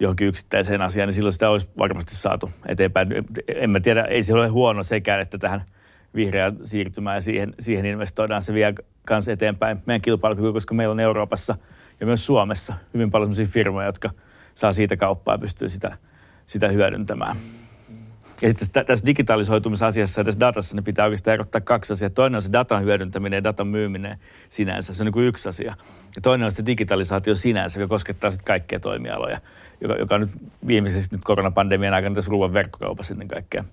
johonkin 0.00 0.26
yksittäiseen 0.26 0.82
asiaan, 0.82 1.06
niin 1.06 1.14
silloin 1.14 1.32
sitä 1.32 1.50
olisi 1.50 1.70
varmasti 1.78 2.16
saatu 2.16 2.50
eteenpäin. 2.66 3.08
En 3.54 3.70
mä 3.70 3.80
tiedä, 3.80 4.04
ei 4.04 4.22
se 4.22 4.34
ole 4.34 4.48
huono 4.48 4.82
sekään, 4.82 5.20
että 5.20 5.38
tähän 5.38 5.64
vihreään 6.14 6.56
siirtymään 6.62 7.16
ja 7.16 7.20
siihen, 7.20 7.54
siihen 7.58 7.86
investoidaan. 7.86 8.42
Se 8.42 8.54
vie 8.54 8.74
kanssa 9.06 9.32
eteenpäin 9.32 9.78
meidän 9.86 10.00
kilpailukyky, 10.00 10.52
koska 10.52 10.74
meillä 10.74 10.92
on 10.92 11.00
Euroopassa 11.00 11.56
ja 12.00 12.06
myös 12.06 12.26
Suomessa 12.26 12.74
hyvin 12.94 13.10
paljon 13.10 13.34
sellaisia 13.34 13.52
firmoja, 13.52 13.86
jotka 13.86 14.10
saa 14.54 14.72
siitä 14.72 14.96
kauppaa 14.96 15.34
ja 15.34 15.38
pystyy 15.38 15.68
sitä, 15.68 15.96
sitä 16.46 16.68
hyödyntämään. 16.68 17.36
Ja 18.42 18.48
sitten 18.48 18.86
tässä 18.86 19.06
digitalisoitumisasiassa 19.06 20.20
ja 20.20 20.24
tässä 20.24 20.40
datassa 20.40 20.76
ne 20.76 20.82
pitää 20.82 21.04
oikeastaan 21.04 21.34
erottaa 21.34 21.60
kaksi 21.60 21.92
asiaa. 21.92 22.10
Toinen 22.10 22.36
on 22.36 22.42
se 22.42 22.52
datan 22.52 22.82
hyödyntäminen 22.82 23.36
ja 23.36 23.44
datan 23.44 23.66
myyminen 23.66 24.18
sinänsä. 24.48 24.94
Se 24.94 25.02
on 25.02 25.04
niin 25.04 25.12
kuin 25.12 25.26
yksi 25.26 25.48
asia. 25.48 25.74
Ja 26.16 26.22
toinen 26.22 26.44
on 26.44 26.52
se 26.52 26.66
digitalisaatio 26.66 27.34
sinänsä, 27.34 27.80
joka 27.80 27.94
koskettaa 27.94 28.30
sitten 28.30 28.46
kaikkia 28.46 28.80
toimialoja, 28.80 29.40
joka, 29.80 29.94
joka 29.94 30.18
nyt 30.18 30.30
viimeisesti 30.66 31.16
nyt 31.16 31.24
koronapandemian 31.24 31.94
aikana 31.94 32.14
tässä 32.14 32.30
ruoan 32.30 32.52
verkkokaupassa 32.52 33.14
ennen 33.14 33.28
kaikkea 33.28 33.64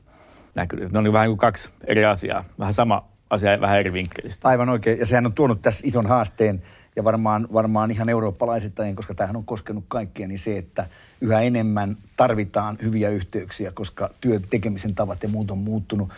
näkynyt. 0.55 0.91
Ne 0.91 0.97
on 0.97 1.03
niin 1.03 1.13
vähän 1.13 1.27
kuin 1.27 1.37
kaksi 1.37 1.69
eri 1.87 2.05
asiaa. 2.05 2.45
Vähän 2.59 2.73
sama 2.73 3.07
asia, 3.29 3.61
vähän 3.61 3.79
eri 3.79 3.93
vinkkelistä. 3.93 4.47
Aivan 4.47 4.69
oikein. 4.69 4.99
Ja 4.99 5.05
sehän 5.05 5.25
on 5.25 5.33
tuonut 5.33 5.61
tässä 5.61 5.87
ison 5.87 6.05
haasteen 6.05 6.61
ja 6.95 7.03
varmaan, 7.03 7.47
varmaan 7.53 7.91
ihan 7.91 8.09
eurooppalaisittain, 8.09 8.95
koska 8.95 9.13
tämähän 9.13 9.35
on 9.35 9.45
koskenut 9.45 9.83
kaikkia, 9.87 10.27
niin 10.27 10.39
se, 10.39 10.57
että 10.57 10.87
yhä 11.21 11.41
enemmän 11.41 11.97
tarvitaan 12.17 12.77
hyviä 12.81 13.09
yhteyksiä, 13.09 13.71
koska 13.71 14.09
työn 14.21 14.41
tekemisen 14.49 14.95
tavat 14.95 15.23
ja 15.23 15.29
muut 15.29 15.51
on 15.51 15.57
muuttunut. 15.57 16.09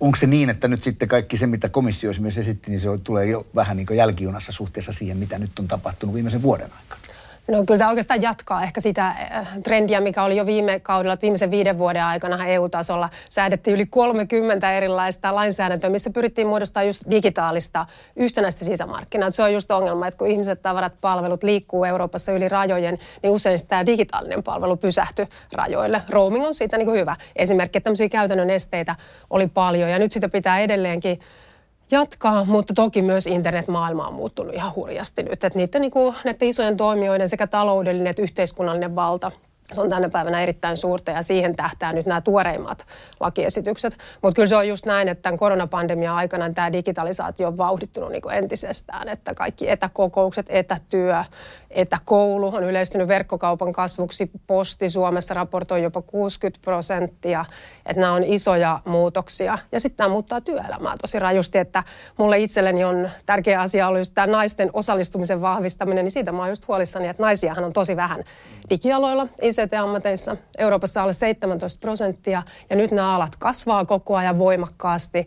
Onko 0.00 0.16
se 0.16 0.26
niin, 0.26 0.50
että 0.50 0.68
nyt 0.68 0.82
sitten 0.82 1.08
kaikki 1.08 1.36
se, 1.36 1.46
mitä 1.46 1.68
komissio 1.68 2.10
esimerkiksi 2.10 2.40
esitti, 2.40 2.70
niin 2.70 2.80
se 2.80 2.88
tulee 3.04 3.26
jo 3.26 3.46
vähän 3.54 3.76
niin 3.76 3.86
jälkijunassa 3.96 4.52
suhteessa 4.52 4.92
siihen, 4.92 5.16
mitä 5.16 5.38
nyt 5.38 5.58
on 5.58 5.68
tapahtunut 5.68 6.14
viimeisen 6.14 6.42
vuoden 6.42 6.70
aikana? 6.80 7.09
No 7.50 7.64
kyllä 7.66 7.78
tämä 7.78 7.90
oikeastaan 7.90 8.22
jatkaa 8.22 8.62
ehkä 8.62 8.80
sitä 8.80 9.06
äh, 9.06 9.48
trendiä, 9.62 10.00
mikä 10.00 10.22
oli 10.22 10.36
jo 10.36 10.46
viime 10.46 10.80
kaudella, 10.80 11.12
että 11.12 11.22
viimeisen 11.22 11.50
viiden 11.50 11.78
vuoden 11.78 12.04
aikana 12.04 12.46
EU-tasolla 12.46 13.10
säädettiin 13.28 13.74
yli 13.74 13.86
30 13.86 14.72
erilaista 14.72 15.34
lainsäädäntöä, 15.34 15.90
missä 15.90 16.10
pyrittiin 16.10 16.46
muodostaa 16.46 16.82
just 16.82 17.02
digitaalista 17.10 17.86
yhtenäistä 18.16 18.64
sisämarkkinaa. 18.64 19.30
Se 19.30 19.42
on 19.42 19.52
just 19.52 19.70
ongelma, 19.70 20.06
että 20.06 20.18
kun 20.18 20.26
ihmiset, 20.26 20.62
tavarat, 20.62 20.92
palvelut 21.00 21.42
liikkuu 21.42 21.84
Euroopassa 21.84 22.32
yli 22.32 22.48
rajojen, 22.48 22.96
niin 23.22 23.30
usein 23.30 23.58
tämä 23.68 23.86
digitaalinen 23.86 24.42
palvelu 24.42 24.76
pysähtyy 24.76 25.26
rajoille. 25.52 26.02
Roaming 26.08 26.46
on 26.46 26.54
siitä 26.54 26.78
niin 26.78 26.86
kuin 26.86 27.00
hyvä 27.00 27.16
esimerkki, 27.36 27.78
että 27.78 27.84
tämmöisiä 27.84 28.08
käytännön 28.08 28.50
esteitä 28.50 28.96
oli 29.30 29.46
paljon 29.46 29.90
ja 29.90 29.98
nyt 29.98 30.12
sitä 30.12 30.28
pitää 30.28 30.58
edelleenkin 30.58 31.20
jatkaa, 31.90 32.44
mutta 32.44 32.74
toki 32.74 33.02
myös 33.02 33.26
internetmaailma 33.26 34.08
on 34.08 34.14
muuttunut 34.14 34.54
ihan 34.54 34.74
hurjasti 34.74 35.22
nyt. 35.22 35.44
Että 35.44 35.58
niiden, 35.58 35.80
niin 35.80 35.90
kuin, 35.90 36.14
näiden 36.24 36.48
isojen 36.48 36.76
toimijoiden 36.76 37.28
sekä 37.28 37.46
taloudellinen 37.46 38.10
että 38.10 38.22
yhteiskunnallinen 38.22 38.96
valta 38.96 39.32
se 39.72 39.80
on 39.80 39.88
tänä 39.88 40.08
päivänä 40.08 40.42
erittäin 40.42 40.76
suurta 40.76 41.10
ja 41.10 41.22
siihen 41.22 41.56
tähtää 41.56 41.92
nyt 41.92 42.06
nämä 42.06 42.20
tuoreimmat 42.20 42.86
lakiesitykset. 43.20 43.96
Mutta 44.22 44.34
kyllä 44.34 44.46
se 44.46 44.56
on 44.56 44.68
just 44.68 44.86
näin, 44.86 45.08
että 45.08 45.22
tämän 45.22 45.38
koronapandemian 45.38 46.16
aikana 46.16 46.52
tämä 46.52 46.72
digitalisaatio 46.72 47.48
on 47.48 47.56
vauhdittunut 47.56 48.12
niin 48.12 48.32
entisestään, 48.32 49.08
että 49.08 49.34
kaikki 49.34 49.70
etäkokoukset, 49.70 50.46
etätyö, 50.48 51.24
etäkoulu 51.70 52.54
on 52.54 52.64
yleistynyt 52.64 53.08
verkkokaupan 53.08 53.72
kasvuksi. 53.72 54.30
Posti 54.46 54.90
Suomessa 54.90 55.34
raportoi 55.34 55.82
jopa 55.82 56.02
60 56.02 56.64
prosenttia, 56.64 57.44
että 57.86 58.00
nämä 58.00 58.12
on 58.12 58.24
isoja 58.24 58.80
muutoksia. 58.84 59.58
Ja 59.72 59.80
sitten 59.80 59.96
tämä 59.96 60.08
muuttaa 60.08 60.40
työelämää 60.40 60.96
tosi 61.00 61.18
rajusti, 61.18 61.58
että 61.58 61.82
mulle 62.18 62.38
itselleni 62.38 62.84
on 62.84 63.10
tärkeä 63.26 63.60
asia 63.60 63.88
ollut 63.88 64.00
just 64.00 64.14
tämä 64.14 64.26
naisten 64.26 64.70
osallistumisen 64.72 65.40
vahvistaminen, 65.40 66.04
niin 66.04 66.12
siitä 66.12 66.32
mä 66.32 66.38
oon 66.38 66.48
just 66.48 66.68
huolissani, 66.68 67.08
että 67.08 67.22
naisiahan 67.22 67.64
on 67.64 67.72
tosi 67.72 67.96
vähän 67.96 68.24
digialoilla, 68.70 69.26
ICT-ammateissa. 69.42 70.36
Euroopassa 70.58 71.02
alle 71.02 71.12
17 71.12 71.80
prosenttia 71.80 72.42
ja 72.70 72.76
nyt 72.76 72.90
nämä 72.90 73.14
alat 73.14 73.36
kasvaa 73.38 73.84
koko 73.84 74.16
ajan 74.16 74.38
voimakkaasti 74.38 75.26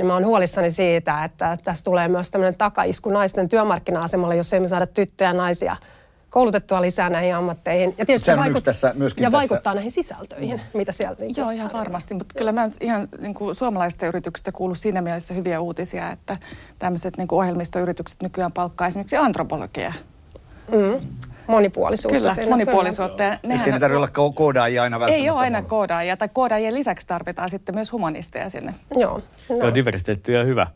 niin 0.00 0.06
mä 0.06 0.14
oon 0.14 0.26
huolissani 0.26 0.70
siitä, 0.70 1.24
että 1.24 1.58
tässä 1.64 1.84
tulee 1.84 2.08
myös 2.08 2.30
tämmöinen 2.30 2.58
takaisku 2.58 3.10
naisten 3.10 3.48
työmarkkina-asemalle, 3.48 4.36
jos 4.36 4.52
emme 4.52 4.68
saada 4.68 4.86
tyttöjä 4.86 5.30
ja 5.30 5.34
naisia 5.34 5.76
koulutettua 6.30 6.82
lisää 6.82 7.10
näihin 7.10 7.36
ammatteihin. 7.36 7.94
Ja 7.98 8.06
tietysti 8.06 8.26
se 8.26 8.36
vaikut- 8.36 8.64
tässä, 8.64 8.92
myöskin 8.96 9.22
ja 9.22 9.30
tässä. 9.30 9.38
vaikuttaa 9.38 9.74
näihin 9.74 9.90
sisältöihin, 9.90 10.56
mm. 10.56 10.78
mitä 10.78 10.92
sieltä 10.92 11.24
niin 11.24 11.34
Joo, 11.36 11.50
ihan 11.50 11.70
varmasti. 11.72 12.14
Mutta 12.14 12.34
kyllä 12.38 12.52
mä 12.52 12.68
ihan 12.80 13.08
niin 13.20 13.34
kuin 13.34 13.54
suomalaisista 13.54 14.06
yrityksistä 14.06 14.52
kuullut 14.52 14.78
siinä 14.78 15.02
mielessä 15.02 15.34
hyviä 15.34 15.60
uutisia, 15.60 16.10
että 16.10 16.36
tämmöiset 16.78 17.16
niin 17.16 17.28
kuin 17.28 17.38
ohjelmistoyritykset 17.38 18.22
nykyään 18.22 18.52
palkkaa 18.52 18.86
esimerkiksi 18.86 19.16
antropologia. 19.16 19.92
Mm 20.72 21.00
monipuolisuutta. 21.50 22.18
Kyllä, 22.18 22.34
siinä, 22.34 22.50
monipuolisuutta. 22.50 23.22
Ja 23.22 23.38
nehän, 23.42 23.58
Ettei 23.58 23.72
ne 23.72 23.80
tarvitse 23.80 24.18
olla 24.18 24.32
koodaajia 24.34 24.82
aina 24.82 25.00
välttämättä. 25.00 25.24
Ei 25.24 25.30
ole 25.30 25.40
aina 25.40 25.62
koodaajia, 25.62 26.16
tai 26.16 26.28
koodaajien 26.32 26.74
lisäksi 26.74 27.06
tarvitaan 27.06 27.48
sitten 27.48 27.74
myös 27.74 27.92
humanisteja 27.92 28.50
sinne. 28.50 28.74
Joo. 28.96 29.22
No. 29.48 29.56
Joo, 29.56 29.74
diversiteetti 29.74 30.36
on 30.36 30.46
hyvä 30.46 30.66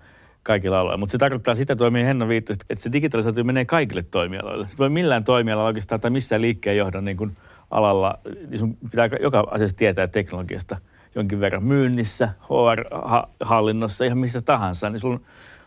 kaikilla 0.43 0.81
aloilla. 0.81 0.99
Mutta 0.99 1.12
se 1.12 1.19
tarkoittaa 1.19 1.54
sitä 1.54 1.76
toimia 1.76 2.04
Henna 2.04 2.28
viittasi, 2.28 2.61
että 2.71 2.83
se 2.83 2.93
digitalisaatio 2.93 3.45
menee 3.45 3.64
kaikille 3.64 4.02
toimialoille. 4.02 4.69
Se 4.69 4.78
voi 4.78 4.90
millään 4.90 5.25
toimialalla 5.25 5.66
oikeastaan 5.66 6.00
tai 6.00 6.11
missään 6.11 6.43
liikkeen 6.43 6.76
johdon 6.76 7.04
niin 7.04 7.16
kuin 7.16 7.37
alalla, 7.71 8.19
niin 8.49 8.59
sun 8.59 8.76
pitää 8.90 9.09
joka 9.21 9.47
asiassa 9.50 9.76
tietää 9.76 10.09
teknologiasta 10.09 10.76
jonkin 11.14 11.40
verran 11.40 11.64
myynnissä, 11.64 12.28
HR-hallinnossa, 12.43 14.04
ihan 14.04 14.19
missä 14.19 14.43
tahansa, 14.43 14.90
niin 14.90 15.00
sun 15.00 15.21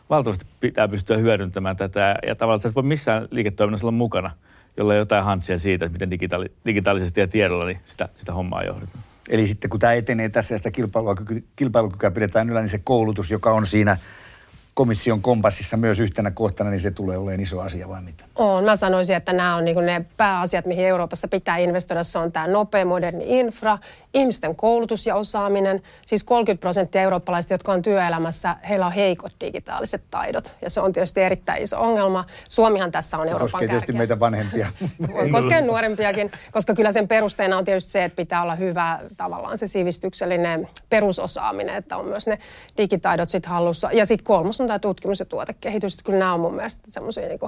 valtavasti 0.09 0.45
pitää 0.59 0.87
pystyä 0.87 1.17
hyödyntämään 1.17 1.77
tätä 1.77 2.15
ja 2.27 2.35
tavallaan 2.35 2.57
että 2.57 2.69
et 2.69 2.75
voi 2.75 2.83
missään 2.83 3.27
liiketoiminnassa 3.31 3.87
olla 3.87 3.97
mukana– 3.97 4.31
jolla 4.77 4.93
on 4.93 4.99
jotain 4.99 5.23
hantsia 5.23 5.57
siitä, 5.57 5.85
että 5.85 5.93
miten 5.93 6.11
digitaali, 6.11 6.51
digitaalisesti 6.65 7.19
ja 7.19 7.27
tiedolla 7.27 7.65
niin 7.65 7.79
sitä, 7.85 8.09
sitä 8.17 8.33
hommaa 8.33 8.63
johdetaan. 8.63 9.03
Eli 9.29 9.47
sitten 9.47 9.69
kun 9.69 9.79
tämä 9.79 9.93
etenee 9.93 10.29
tässä 10.29 10.53
ja 10.53 10.57
sitä 10.57 10.71
kilpailukykyä 11.55 12.11
pidetään 12.11 12.49
yllä, 12.49 12.61
niin 12.61 12.69
se 12.69 12.81
koulutus, 12.83 13.31
joka 13.31 13.51
on 13.51 13.65
siinä 13.65 13.97
komission 14.77 15.21
kompassissa 15.21 15.77
myös 15.77 15.99
yhtenä 15.99 16.31
kohtana, 16.31 16.69
niin 16.69 16.79
se 16.79 16.91
tulee 16.91 17.17
olemaan 17.17 17.39
iso 17.39 17.61
asia 17.61 17.89
vai 17.89 18.01
mitä? 18.01 18.23
On. 18.35 18.63
Mä 18.63 18.75
sanoisin, 18.75 19.15
että 19.15 19.33
nämä 19.33 19.55
on 19.55 19.65
niin 19.65 19.85
ne 19.85 20.05
pääasiat, 20.17 20.65
mihin 20.65 20.87
Euroopassa 20.87 21.27
pitää 21.27 21.57
investoida. 21.57 22.03
Se 22.03 22.19
on 22.19 22.31
tämä 22.31 22.47
nopea, 22.47 22.85
moderni 22.85 23.39
infra, 23.39 23.77
ihmisten 24.13 24.55
koulutus 24.55 25.07
ja 25.07 25.15
osaaminen. 25.15 25.81
Siis 26.05 26.23
30 26.23 26.61
prosenttia 26.61 27.01
eurooppalaisista, 27.01 27.53
jotka 27.53 27.71
on 27.71 27.81
työelämässä, 27.81 28.55
heillä 28.69 28.85
on 28.85 28.91
heikot 28.91 29.31
digitaaliset 29.41 30.01
taidot. 30.11 30.55
Ja 30.61 30.69
se 30.69 30.81
on 30.81 30.93
tietysti 30.93 31.21
erittäin 31.21 31.63
iso 31.63 31.81
ongelma. 31.81 32.25
Suomihan 32.49 32.91
tässä 32.91 33.17
on 33.17 33.29
Euroopan 33.29 33.59
kärkeä. 33.59 33.67
tietysti 33.67 33.97
meitä 33.97 34.19
vanhempia. 34.19 34.67
Voi 35.13 35.29
koskea 35.29 35.61
nuorempiakin, 35.61 36.31
koska 36.51 36.73
kyllä 36.73 36.91
sen 36.91 37.07
perusteena 37.07 37.57
on 37.57 37.65
tietysti 37.65 37.91
se, 37.91 38.03
että 38.03 38.15
pitää 38.15 38.41
olla 38.41 38.55
hyvä 38.55 38.99
tavallaan 39.17 39.57
se 39.57 39.67
sivistyksellinen 39.67 40.67
perusosaaminen, 40.89 41.75
että 41.75 41.97
on 41.97 42.05
myös 42.05 42.27
ne 42.27 42.37
digitaidot 42.77 43.29
sitten 43.29 43.51
hallussa. 43.51 43.89
Ja 43.91 44.05
sitten 44.05 44.25
kolmas 44.25 44.61
on 44.61 44.66
tämä 44.67 44.79
tutkimus- 44.79 45.19
ja 45.19 45.25
tuotekehitys. 45.25 45.93
Että 45.93 46.03
kyllä 46.03 46.19
nämä 46.19 46.33
on 46.33 46.39
mun 46.39 46.53
mielestä 46.55 46.83
semmoisia 46.89 47.27
niin 47.27 47.39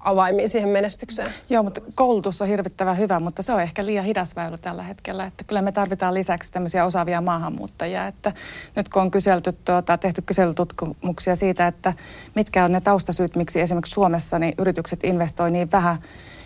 avaimia 0.00 0.48
siihen 0.48 0.68
menestykseen. 0.68 1.28
Joo, 1.50 1.62
mutta 1.62 1.80
koulutus 1.94 2.42
on 2.42 2.48
hirvittävän 2.48 2.98
hyvä, 2.98 3.20
mutta 3.20 3.42
se 3.42 3.52
on 3.52 3.62
ehkä 3.62 3.86
liian 3.86 4.04
hidas 4.04 4.36
väylä 4.36 4.58
tällä 4.58 4.82
hetkellä. 4.82 5.24
Että 5.24 5.44
kyllä 5.44 5.62
me 5.62 5.72
tarvitaan 5.72 6.14
lisäksi 6.14 6.52
tämmöisiä 6.52 6.84
osaavia 6.84 7.20
maahanmuuttajia. 7.20 8.06
Että 8.06 8.32
nyt 8.76 8.88
kun 8.88 9.02
on 9.02 9.10
kyselty, 9.10 9.52
tuota, 9.52 9.98
tehty 9.98 10.22
kyselytutkimuksia 10.22 11.36
siitä, 11.36 11.66
että 11.66 11.92
mitkä 12.34 12.64
on 12.64 12.72
ne 12.72 12.80
taustasyyt, 12.80 13.36
miksi 13.36 13.60
esimerkiksi 13.60 13.92
Suomessa 13.94 14.38
niin 14.38 14.54
yritykset 14.58 15.04
investoi 15.04 15.50
niin 15.50 15.72
vähän 15.72 15.98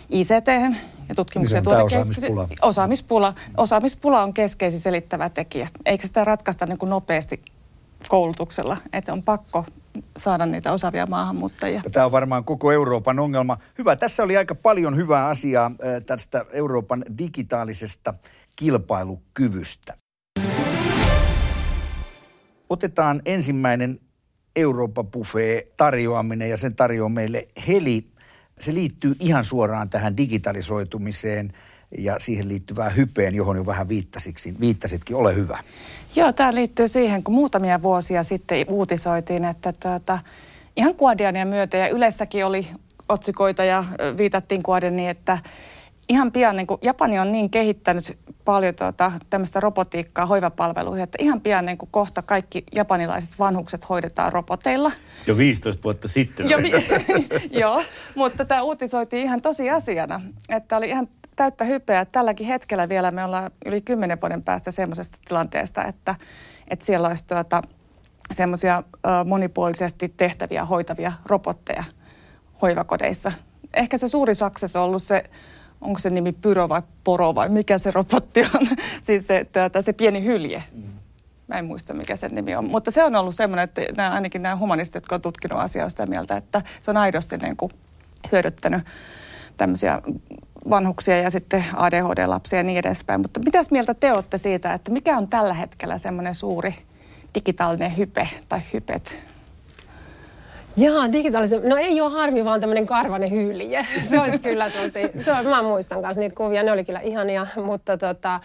ICT 0.09 0.47
ja 1.09 1.15
tutkimuksen 1.15 1.63
niin 1.63 1.77
ja 1.77 1.83
osaamispula. 1.83 2.47
osaamispula. 2.61 3.33
Osaamispula 3.57 4.23
on 4.23 4.33
keskeisin 4.33 4.81
selittävä 4.81 5.29
tekijä. 5.29 5.67
Eikä 5.85 6.07
sitä 6.07 6.23
ratkaista 6.23 6.65
niin 6.65 6.77
kuin 6.77 6.89
nopeasti 6.89 7.41
koulutuksella, 8.07 8.77
että 8.93 9.13
on 9.13 9.23
pakko 9.23 9.65
saada 10.17 10.45
niitä 10.45 10.71
osaavia 10.71 11.05
maahanmuuttajia. 11.05 11.81
Tämä 11.91 12.05
on 12.05 12.11
varmaan 12.11 12.43
koko 12.43 12.71
Euroopan 12.71 13.19
ongelma. 13.19 13.57
Hyvä, 13.77 13.95
tässä 13.95 14.23
oli 14.23 14.37
aika 14.37 14.55
paljon 14.55 14.95
hyvää 14.95 15.27
asiaa 15.27 15.71
tästä 16.05 16.45
Euroopan 16.51 17.05
digitaalisesta 17.17 18.13
kilpailukyvystä. 18.55 19.97
Otetaan 22.69 23.21
ensimmäinen 23.25 23.99
Euroopan 24.55 25.07
buffet 25.07 25.77
tarjoaminen 25.77 26.49
ja 26.49 26.57
sen 26.57 26.75
tarjoaa 26.75 27.09
meille 27.09 27.47
Heli. 27.67 28.05
Se 28.59 28.73
liittyy 28.73 29.15
ihan 29.19 29.45
suoraan 29.45 29.89
tähän 29.89 30.17
digitalisoitumiseen 30.17 31.53
ja 31.97 32.19
siihen 32.19 32.47
liittyvään 32.47 32.95
hypeen, 32.95 33.35
johon 33.35 33.57
jo 33.57 33.65
vähän 33.65 33.89
viittasitkin. 33.89 35.15
Ole 35.15 35.35
hyvä. 35.35 35.59
Joo, 36.15 36.33
tämä 36.33 36.53
liittyy 36.53 36.87
siihen, 36.87 37.23
kun 37.23 37.33
muutamia 37.33 37.81
vuosia 37.81 38.23
sitten 38.23 38.65
uutisoitiin, 38.69 39.45
että 39.45 39.73
tuota, 39.73 40.19
ihan 40.75 40.95
Guardiania 40.97 41.45
myötä 41.45 41.77
ja 41.77 41.89
yleissäkin 41.89 42.45
oli 42.45 42.67
otsikoita 43.09 43.63
ja 43.63 43.83
viitattiin 44.17 44.61
Guardianiin, 44.63 45.09
että 45.09 45.37
ihan 46.09 46.31
pian 46.31 46.55
niin 46.55 46.67
kuin 46.67 46.79
Japani 46.81 47.19
on 47.19 47.31
niin 47.31 47.49
kehittänyt 47.49 48.17
paljon 48.45 48.75
tuota, 48.75 49.11
tämmöistä 49.29 49.59
robotiikkaa 49.59 50.25
hoivapalveluihin, 50.25 51.03
että 51.03 51.17
ihan 51.21 51.41
pian 51.41 51.65
niin 51.65 51.77
kuin 51.77 51.89
kohta 51.91 52.21
kaikki 52.21 52.63
japanilaiset 52.75 53.39
vanhukset 53.39 53.89
hoidetaan 53.89 54.33
roboteilla. 54.33 54.91
Jo 55.27 55.37
15 55.37 55.83
vuotta 55.83 56.07
sitten. 56.07 56.49
Jo, 56.49 56.57
joo, 57.61 57.83
mutta 58.15 58.45
tämä 58.45 58.61
uutisoitiin 58.61 59.23
ihan 59.23 59.41
tosiasiana, 59.41 60.21
että 60.49 60.77
oli 60.77 60.89
ihan 60.89 61.07
täyttä 61.35 61.65
hypeä. 61.65 62.05
Tälläkin 62.05 62.47
hetkellä 62.47 62.89
vielä 62.89 63.11
me 63.11 63.23
ollaan 63.23 63.51
yli 63.65 63.81
kymmenen 63.81 64.21
vuoden 64.21 64.43
päästä 64.43 64.71
semmoisesta 64.71 65.17
tilanteesta, 65.27 65.83
että, 65.85 66.15
että 66.67 66.85
siellä 66.85 67.07
olisi 67.07 67.27
tuota, 67.27 67.61
semmoisia 68.31 68.83
monipuolisesti 69.25 70.13
tehtäviä 70.17 70.65
hoitavia 70.65 71.13
robotteja 71.25 71.83
hoivakodeissa. 72.61 73.31
Ehkä 73.73 73.97
se 73.97 74.09
suuri 74.09 74.35
success 74.35 74.75
on 74.75 74.83
ollut 74.83 75.03
se, 75.03 75.23
onko 75.81 75.99
se 75.99 76.09
nimi 76.09 76.31
Pyro 76.31 76.69
vai 76.69 76.81
Poro 77.03 77.35
vai 77.35 77.49
mikä 77.49 77.77
se 77.77 77.91
robotti 77.91 78.41
on, 78.41 78.67
siis 79.03 79.27
se, 79.27 79.45
tuota, 79.53 79.81
se 79.81 79.93
pieni 79.93 80.23
hylje. 80.23 80.63
Mm. 80.71 80.83
Mä 81.47 81.59
en 81.59 81.65
muista, 81.65 81.93
mikä 81.93 82.15
sen 82.15 82.31
nimi 82.31 82.55
on. 82.55 82.65
Mutta 82.65 82.91
se 82.91 83.03
on 83.03 83.15
ollut 83.15 83.35
semmoinen, 83.35 83.63
että 83.63 83.81
nämä, 83.97 84.11
ainakin 84.11 84.41
nämä 84.41 84.55
humanistit, 84.55 84.95
jotka 84.95 85.15
on 85.15 85.21
tutkinut 85.21 85.59
asiaa 85.59 85.89
sitä 85.89 86.05
mieltä, 86.05 86.37
että 86.37 86.61
se 86.81 86.91
on 86.91 86.97
aidosti 86.97 87.37
niin 87.37 87.57
kuin 87.57 87.71
hyödyttänyt 88.31 88.83
tämmöisiä 89.57 90.01
vanhuksia 90.69 91.17
ja 91.17 91.29
sitten 91.29 91.65
ADHD-lapsia 91.75 92.59
ja 92.59 92.63
niin 92.63 92.79
edespäin. 92.79 93.21
Mutta 93.21 93.39
mitäs 93.45 93.71
mieltä 93.71 93.93
te 93.93 94.11
olette 94.11 94.37
siitä, 94.37 94.73
että 94.73 94.91
mikä 94.91 95.17
on 95.17 95.27
tällä 95.27 95.53
hetkellä 95.53 95.97
semmoinen 95.97 96.35
suuri 96.35 96.75
digitaalinen 97.35 97.97
hype 97.97 98.29
tai 98.49 98.61
hypet? 98.73 99.17
Jaa, 100.77 101.11
digitaalisen. 101.11 101.69
No 101.69 101.77
ei 101.77 102.01
ole 102.01 102.11
harmi, 102.11 102.45
vaan 102.45 102.61
tämmöinen 102.61 102.85
karvanen 102.85 103.31
hylje. 103.31 103.85
Se 104.09 104.19
olisi 104.19 104.39
kyllä 104.39 104.69
tosi, 104.69 105.23
se 105.23 105.31
on, 105.31 105.45
mä 105.45 105.63
muistan 105.63 106.01
kanssa 106.01 106.19
niitä 106.19 106.35
kuvia, 106.35 106.63
ne 106.63 106.71
oli 106.71 106.83
kyllä 106.83 106.99
ihania, 106.99 107.47
mutta 107.65 107.97
tota, 107.97 108.39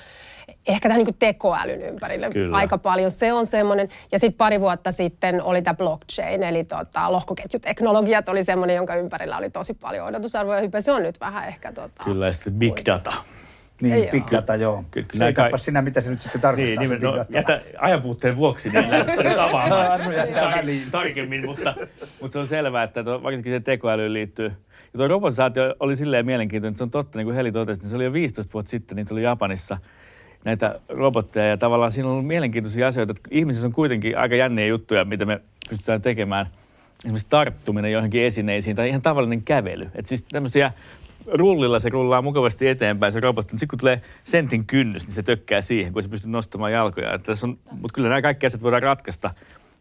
ehkä 0.66 0.88
tämän 0.88 1.04
niin 1.04 1.16
tekoälyn 1.18 1.82
ympärille 1.82 2.30
Kyllä. 2.30 2.56
aika 2.56 2.78
paljon. 2.78 3.10
Se 3.10 3.32
on 3.32 3.46
semmoinen, 3.46 3.88
ja 4.12 4.18
sitten 4.18 4.38
pari 4.38 4.60
vuotta 4.60 4.92
sitten 4.92 5.42
oli 5.42 5.62
tämä 5.62 5.74
blockchain, 5.74 6.42
eli 6.42 6.64
tota, 6.64 7.12
lohkoketjuteknologiat 7.12 8.28
oli 8.28 8.44
semmoinen, 8.44 8.76
jonka 8.76 8.94
ympärillä 8.94 9.36
oli 9.36 9.50
tosi 9.50 9.74
paljon 9.74 10.06
odotusarvoja 10.06 10.60
hype. 10.60 10.80
Se 10.80 10.92
on 10.92 11.02
nyt 11.02 11.20
vähän 11.20 11.48
ehkä... 11.48 11.72
Tota, 11.72 12.04
Kyllä, 12.04 12.26
ja 12.26 12.32
sitten 12.32 12.52
big 12.52 12.76
data. 12.86 13.12
Niin, 13.82 13.94
Ei 13.94 14.08
big 14.10 14.30
data, 14.30 14.54
joo. 14.54 14.84
Kyllä, 14.90 15.06
kyllä 15.10 15.32
kai... 15.32 15.58
sinä, 15.58 15.82
mitä 15.82 16.00
se 16.00 16.10
nyt 16.10 16.20
sitten 16.20 16.40
tarkoittaa, 16.40 16.84
niin, 16.84 16.88
se 16.88 16.98
no, 16.98 17.24
jätä 17.28 17.60
ajanpuutteen 17.78 18.36
vuoksi, 18.36 18.70
niin 18.70 18.90
lähdet 18.90 19.08
sitä 19.08 19.22
nyt 19.22 19.38
avaamaan 19.38 20.00
tarkemmin, 20.90 21.46
mutta, 21.46 21.74
mutta 22.20 22.32
se 22.32 22.38
on 22.38 22.46
selvää, 22.46 22.82
että 22.82 23.04
tuo, 23.04 23.22
varsinkin 23.22 23.52
se 23.52 23.60
tekoälyyn 23.60 24.12
liittyy. 24.12 24.52
Ja 24.92 24.98
tuo 24.98 25.08
robotisaatio 25.08 25.74
oli 25.80 25.96
silleen 25.96 26.26
mielenkiintoinen, 26.26 26.72
että 26.72 26.78
se 26.78 26.84
on 26.84 26.90
totta, 26.90 27.18
niin 27.18 27.26
kuin 27.26 27.36
Heli 27.36 27.52
totesi, 27.52 27.80
niin 27.80 27.90
se 27.90 27.96
oli 27.96 28.04
jo 28.04 28.12
15 28.12 28.52
vuotta 28.52 28.70
sitten, 28.70 28.96
niin 28.96 29.06
tuli 29.06 29.22
Japanissa– 29.22 29.78
näitä 30.44 30.80
robotteja 30.88 31.46
ja 31.46 31.56
tavallaan 31.56 31.92
siinä 31.92 32.06
on 32.06 32.12
ollut 32.12 32.26
mielenkiintoisia 32.26 32.88
asioita, 32.88 33.10
että 33.10 33.28
ihmisissä 33.30 33.66
on 33.66 33.72
kuitenkin 33.72 34.18
aika 34.18 34.36
jänniä 34.36 34.66
juttuja, 34.66 35.04
mitä 35.04 35.24
me 35.24 35.40
pystytään 35.70 36.02
tekemään. 36.02 36.46
Esimerkiksi 37.04 37.26
tarttuminen 37.30 37.92
johonkin 37.92 38.22
esineisiin 38.22 38.76
tai 38.76 38.88
ihan 38.88 39.02
tavallinen 39.02 39.42
kävely. 39.42 39.90
Että 39.94 40.08
siis 40.08 40.22
tämmöisiä 40.22 40.72
rullilla 41.26 41.80
se 41.80 41.88
rullaa 41.88 42.22
mukavasti 42.22 42.68
eteenpäin 42.68 43.12
se 43.12 43.20
robotti, 43.20 43.52
mutta 43.52 43.60
sitten 43.60 43.68
kun 43.68 43.78
tulee 43.78 44.02
sentin 44.24 44.66
kynnys, 44.66 45.06
niin 45.06 45.14
se 45.14 45.22
tökkää 45.22 45.60
siihen, 45.60 45.92
kun 45.92 46.02
se 46.02 46.08
pystyy 46.08 46.30
nostamaan 46.30 46.72
jalkoja. 46.72 47.14
Että 47.14 47.26
tässä 47.26 47.46
on, 47.46 47.58
mutta 47.70 47.94
kyllä 47.94 48.08
nämä 48.08 48.22
kaikki 48.22 48.46
asiat 48.46 48.62
voidaan 48.62 48.82
ratkaista 48.82 49.30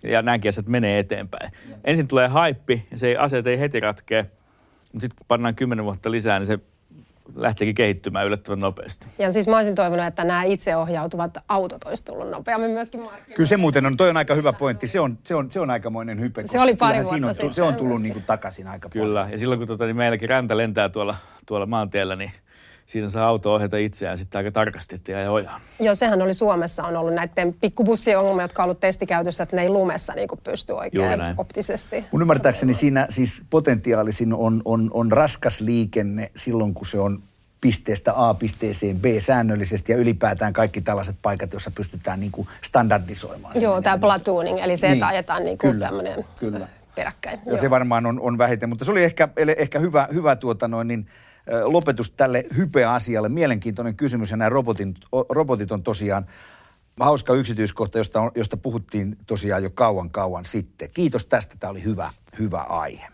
ja 0.03 0.21
nämäkin 0.21 0.49
asiat 0.49 0.67
menee 0.67 0.99
eteenpäin. 0.99 1.51
Ensin 1.83 2.07
tulee 2.07 2.27
haippi 2.27 2.87
ja 2.91 2.97
se 2.97 3.07
ei, 3.07 3.15
ei 3.45 3.59
heti 3.59 3.79
ratkea, 3.79 4.23
mutta 4.23 5.01
sitten 5.01 5.17
kun 5.17 5.25
pannaan 5.27 5.55
kymmenen 5.55 5.85
vuotta 5.85 6.11
lisää, 6.11 6.39
niin 6.39 6.47
se 6.47 6.59
lähtikin 7.35 7.75
kehittymään 7.75 8.27
yllättävän 8.27 8.59
nopeasti. 8.59 9.07
Ja 9.19 9.31
siis 9.31 9.47
mä 9.47 9.55
olisin 9.55 9.75
toivonut, 9.75 10.05
että 10.05 10.23
nämä 10.23 10.43
itseohjautuvat 10.43 11.37
autot 11.49 11.83
olisi 11.83 12.05
tullut 12.05 12.29
nopeammin 12.29 12.71
myöskin 12.71 13.01
markkinoille. 13.01 13.35
Kyllä 13.35 13.47
se 13.47 13.57
muuten 13.57 13.85
on, 13.85 13.97
toi 13.97 14.09
on 14.09 14.17
aika 14.17 14.35
hyvä 14.35 14.53
pointti. 14.53 14.87
Se 14.87 14.99
on, 14.99 15.17
se 15.23 15.35
on, 15.35 15.51
se 15.51 15.59
on 15.59 15.69
aikamoinen 15.69 16.19
hype. 16.19 16.41
Se 16.45 16.59
oli 16.59 16.75
pari 16.75 17.03
vuotta 17.03 17.27
on, 17.27 17.33
sitten. 17.33 17.53
Se 17.53 17.61
on 17.61 17.75
tullut 17.75 18.01
niin 18.01 18.13
kuin 18.13 18.25
takaisin 18.27 18.67
aika 18.67 18.89
Kyllä, 18.89 19.19
paljon. 19.19 19.31
ja 19.31 19.37
silloin 19.37 19.59
kun 19.59 19.67
tota, 19.67 19.85
niin 19.85 19.95
meilläkin 19.95 20.29
räntä 20.29 20.57
lentää 20.57 20.89
tuolla, 20.89 21.15
tuolla 21.45 21.65
maantiellä, 21.65 22.15
niin 22.15 22.31
siinä 22.87 23.09
saa 23.09 23.27
auto 23.27 23.53
ohjata 23.53 23.77
itseään 23.77 24.17
sitten 24.17 24.39
aika 24.39 24.51
tarkasti, 24.51 24.95
että 24.95 25.11
jää 25.11 25.31
ojaa. 25.31 25.59
Joo, 25.79 25.95
sehän 25.95 26.21
oli 26.21 26.33
Suomessa 26.33 26.83
on 26.83 26.97
ollut 26.97 27.13
näiden 27.13 27.53
pikkubussien 27.61 28.19
ongelma, 28.19 28.41
jotka 28.41 28.63
on 28.63 28.65
ollut 28.65 28.79
testikäytössä, 28.79 29.43
että 29.43 29.55
ne 29.55 29.61
ei 29.61 29.69
lumessa 29.69 30.13
niin 30.13 30.27
kuin 30.27 30.39
pysty 30.43 30.73
oikein 30.73 31.19
optisesti. 31.37 32.05
Mun 32.11 32.21
ymmärtääkseni 32.21 32.73
siinä 32.73 33.07
siis 33.09 33.41
potentiaalisin 33.49 34.33
on, 34.33 34.61
on, 34.65 34.89
on 34.93 35.11
raskas 35.11 35.61
liikenne 35.61 36.31
silloin, 36.35 36.73
kun 36.73 36.87
se 36.87 36.99
on 36.99 37.23
pisteestä 37.61 38.13
A 38.15 38.33
pisteeseen 38.33 38.99
B 38.99 39.05
säännöllisesti 39.19 39.91
ja 39.91 39.97
ylipäätään 39.97 40.53
kaikki 40.53 40.81
tällaiset 40.81 41.15
paikat, 41.21 41.53
joissa 41.53 41.71
pystytään 41.71 42.19
niin 42.19 42.31
kuin 42.31 42.47
standardisoimaan. 42.61 43.61
Joo, 43.61 43.81
tämä 43.81 43.97
platooning, 43.97 44.59
eli 44.59 44.77
se, 44.77 44.87
että 44.87 44.93
niin, 44.95 45.03
ajetaan 45.03 45.45
niin 45.45 45.57
kuin 45.57 45.79
tämmöinen 45.79 46.25
kyllä. 46.39 46.67
peräkkäin. 46.95 47.39
Ja 47.45 47.51
Joo. 47.51 47.57
se 47.57 47.69
varmaan 47.69 48.05
on, 48.05 48.19
on 48.19 48.37
vähiten, 48.37 48.69
mutta 48.69 48.85
se 48.85 48.91
oli 48.91 49.03
ehkä, 49.03 49.29
ehkä 49.57 49.79
hyvä, 49.79 50.07
hyvä 50.13 50.35
tuota 50.35 50.67
noin, 50.67 50.87
niin, 50.87 51.07
lopetus 51.63 52.11
tälle 52.11 52.45
hypeasialle. 52.57 53.29
Mielenkiintoinen 53.29 53.95
kysymys 53.95 54.31
ja 54.31 54.37
nämä 54.37 54.49
robotin, 54.49 54.95
robotit 55.29 55.71
on 55.71 55.83
tosiaan 55.83 56.25
hauska 56.99 57.33
yksityiskohta, 57.33 57.97
josta, 57.97 58.31
josta 58.35 58.57
puhuttiin 58.57 59.17
tosiaan 59.27 59.63
jo 59.63 59.69
kauan 59.69 60.09
kauan 60.09 60.45
sitten. 60.45 60.89
Kiitos 60.93 61.25
tästä, 61.25 61.55
tämä 61.59 61.71
oli 61.71 61.83
hyvä, 61.83 62.11
hyvä 62.39 62.61
aihe. 62.61 63.07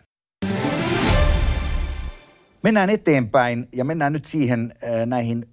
Mennään 2.63 2.89
eteenpäin 2.89 3.67
ja 3.73 3.85
mennään 3.85 4.13
nyt 4.13 4.25
siihen 4.25 4.75
näihin 5.05 5.52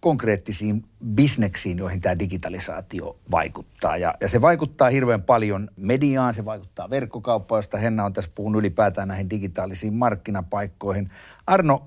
konkreettisiin 0.00 0.84
bisneksiin, 1.14 1.78
joihin 1.78 2.00
tämä 2.00 2.18
digitalisaatio 2.18 3.16
vaikuttaa. 3.30 3.96
Ja, 3.96 4.14
ja 4.20 4.28
se 4.28 4.40
vaikuttaa 4.40 4.90
hirveän 4.90 5.22
paljon 5.22 5.68
mediaan, 5.76 6.34
se 6.34 6.44
vaikuttaa 6.44 6.90
verkkokauppaan, 6.90 7.58
josta 7.58 7.78
Henna 7.78 8.04
on 8.04 8.12
tässä 8.12 8.30
puhunut 8.34 8.60
ylipäätään 8.60 9.08
näihin 9.08 9.30
digitaalisiin 9.30 9.94
markkinapaikkoihin. 9.94 11.10
Arno, 11.46 11.82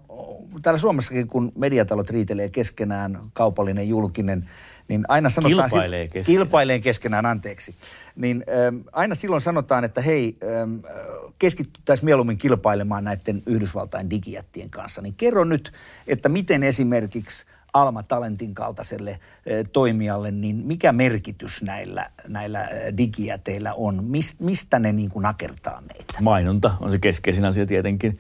täällä 0.61 0.77
Suomessakin, 0.77 1.27
kun 1.27 1.51
mediatalot 1.55 2.09
riitelee 2.09 2.49
keskenään, 2.49 3.19
kaupallinen, 3.33 3.89
julkinen, 3.89 4.49
niin 4.87 5.05
aina 5.07 5.29
sanotaan... 5.29 5.69
Kilpailee 5.69 6.07
keskenään. 6.07 6.25
Kilpailee 6.25 6.79
keskenään, 6.79 7.25
anteeksi. 7.25 7.75
Niin 8.15 8.43
ähm, 8.49 8.75
aina 8.91 9.15
silloin 9.15 9.41
sanotaan, 9.41 9.83
että 9.83 10.01
hei, 10.01 10.37
ähm, 10.43 10.75
keskityttäisiin 11.39 12.05
mieluummin 12.05 12.37
kilpailemaan 12.37 13.03
näiden 13.03 13.43
Yhdysvaltain 13.45 14.09
digijättien 14.09 14.69
kanssa. 14.69 15.01
Niin 15.01 15.13
kerro 15.13 15.43
nyt, 15.43 15.73
että 16.07 16.29
miten 16.29 16.63
esimerkiksi 16.63 17.45
Alma 17.73 18.03
Talentin 18.03 18.53
kaltaiselle 18.53 19.19
toimijalle, 19.73 20.32
niin 20.32 20.55
mikä 20.55 20.91
merkitys 20.91 21.62
näillä, 21.63 22.10
näillä 22.27 22.69
digijäteillä 22.97 23.73
on? 23.73 24.03
Mist, 24.03 24.39
mistä 24.39 24.79
ne 24.79 24.93
niin 24.93 25.10
kuin 25.10 25.23
nakertaa 25.23 25.82
meitä? 25.82 26.13
Mainonta 26.21 26.71
on 26.79 26.91
se 26.91 26.97
keskeisin 26.97 27.45
asia 27.45 27.65
tietenkin. 27.65 28.19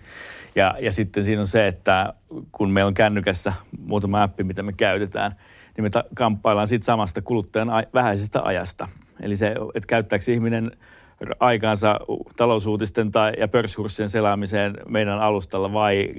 Ja, 0.55 0.75
ja 0.79 0.91
sitten 0.91 1.25
siinä 1.25 1.41
on 1.41 1.47
se, 1.47 1.67
että 1.67 2.13
kun 2.51 2.69
meillä 2.69 2.87
on 2.87 2.93
kännykässä 2.93 3.53
muutama 3.85 4.23
appi, 4.23 4.43
mitä 4.43 4.63
me 4.63 4.73
käytetään– 4.73 5.35
niin 5.79 5.85
me 5.85 5.89
ta- 5.89 6.03
kamppaillaan 6.15 6.67
siitä 6.67 6.85
samasta 6.85 7.21
kuluttajan 7.21 7.69
a- 7.69 7.83
vähäisestä 7.93 8.41
ajasta. 8.41 8.87
Eli 9.21 9.35
se, 9.35 9.55
että 9.75 9.87
käyttääkö 9.87 10.31
ihminen 10.31 10.71
aikaansa 11.39 11.99
talousuutisten 12.37 13.11
tai, 13.11 13.33
ja 13.37 13.47
pörssikurssien 13.47 14.09
selaamiseen 14.09 14.77
meidän 14.89 15.21
alustalla 15.21 15.73
vai 15.73 16.09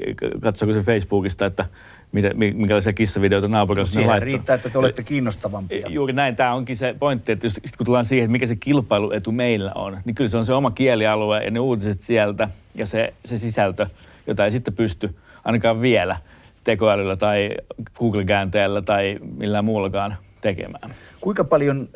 katsoako 0.42 0.74
se 0.74 0.80
Facebookista, 0.80 1.46
että 1.46 1.64
mitä, 2.12 2.34
minkälaisia 2.34 2.92
kissavideoita 2.92 3.48
naapurissa 3.48 4.00
ne 4.00 4.06
laittaa. 4.06 4.24
riittää, 4.24 4.54
että 4.54 4.70
te 4.70 4.78
olette 4.78 5.02
kiinnostavampia. 5.02 5.86
Juuri 5.88 6.12
näin. 6.12 6.36
Tämä 6.36 6.54
onkin 6.54 6.76
se 6.76 6.94
pointti, 6.98 7.32
että 7.32 7.46
just, 7.46 7.58
kun 7.78 7.84
tullaan 7.84 8.04
siihen, 8.04 8.24
että 8.24 8.32
mikä 8.32 8.46
se 8.46 8.56
kilpailuetu 8.56 9.32
meillä 9.32 9.72
on, 9.74 9.98
niin 10.04 10.14
kyllä 10.14 10.30
se 10.30 10.36
on 10.36 10.44
se 10.44 10.52
oma 10.52 10.70
kielialue 10.70 11.44
ja 11.44 11.50
ne 11.50 11.60
uutiset 11.60 12.00
sieltä 12.00 12.48
ja 12.74 12.86
se, 12.86 13.14
se 13.24 13.38
sisältö, 13.38 13.86
jota 14.26 14.44
ei 14.44 14.50
sitten 14.50 14.74
pysty 14.74 15.14
ainakaan 15.44 15.80
vielä– 15.80 16.16
tekoälyllä 16.64 17.16
tai 17.16 17.50
Google-käänteellä 17.98 18.82
tai 18.82 19.18
millään 19.36 19.64
muullakaan 19.64 20.16
tekemään. 20.40 20.94
Kuinka 21.20 21.44
paljon, 21.44 21.88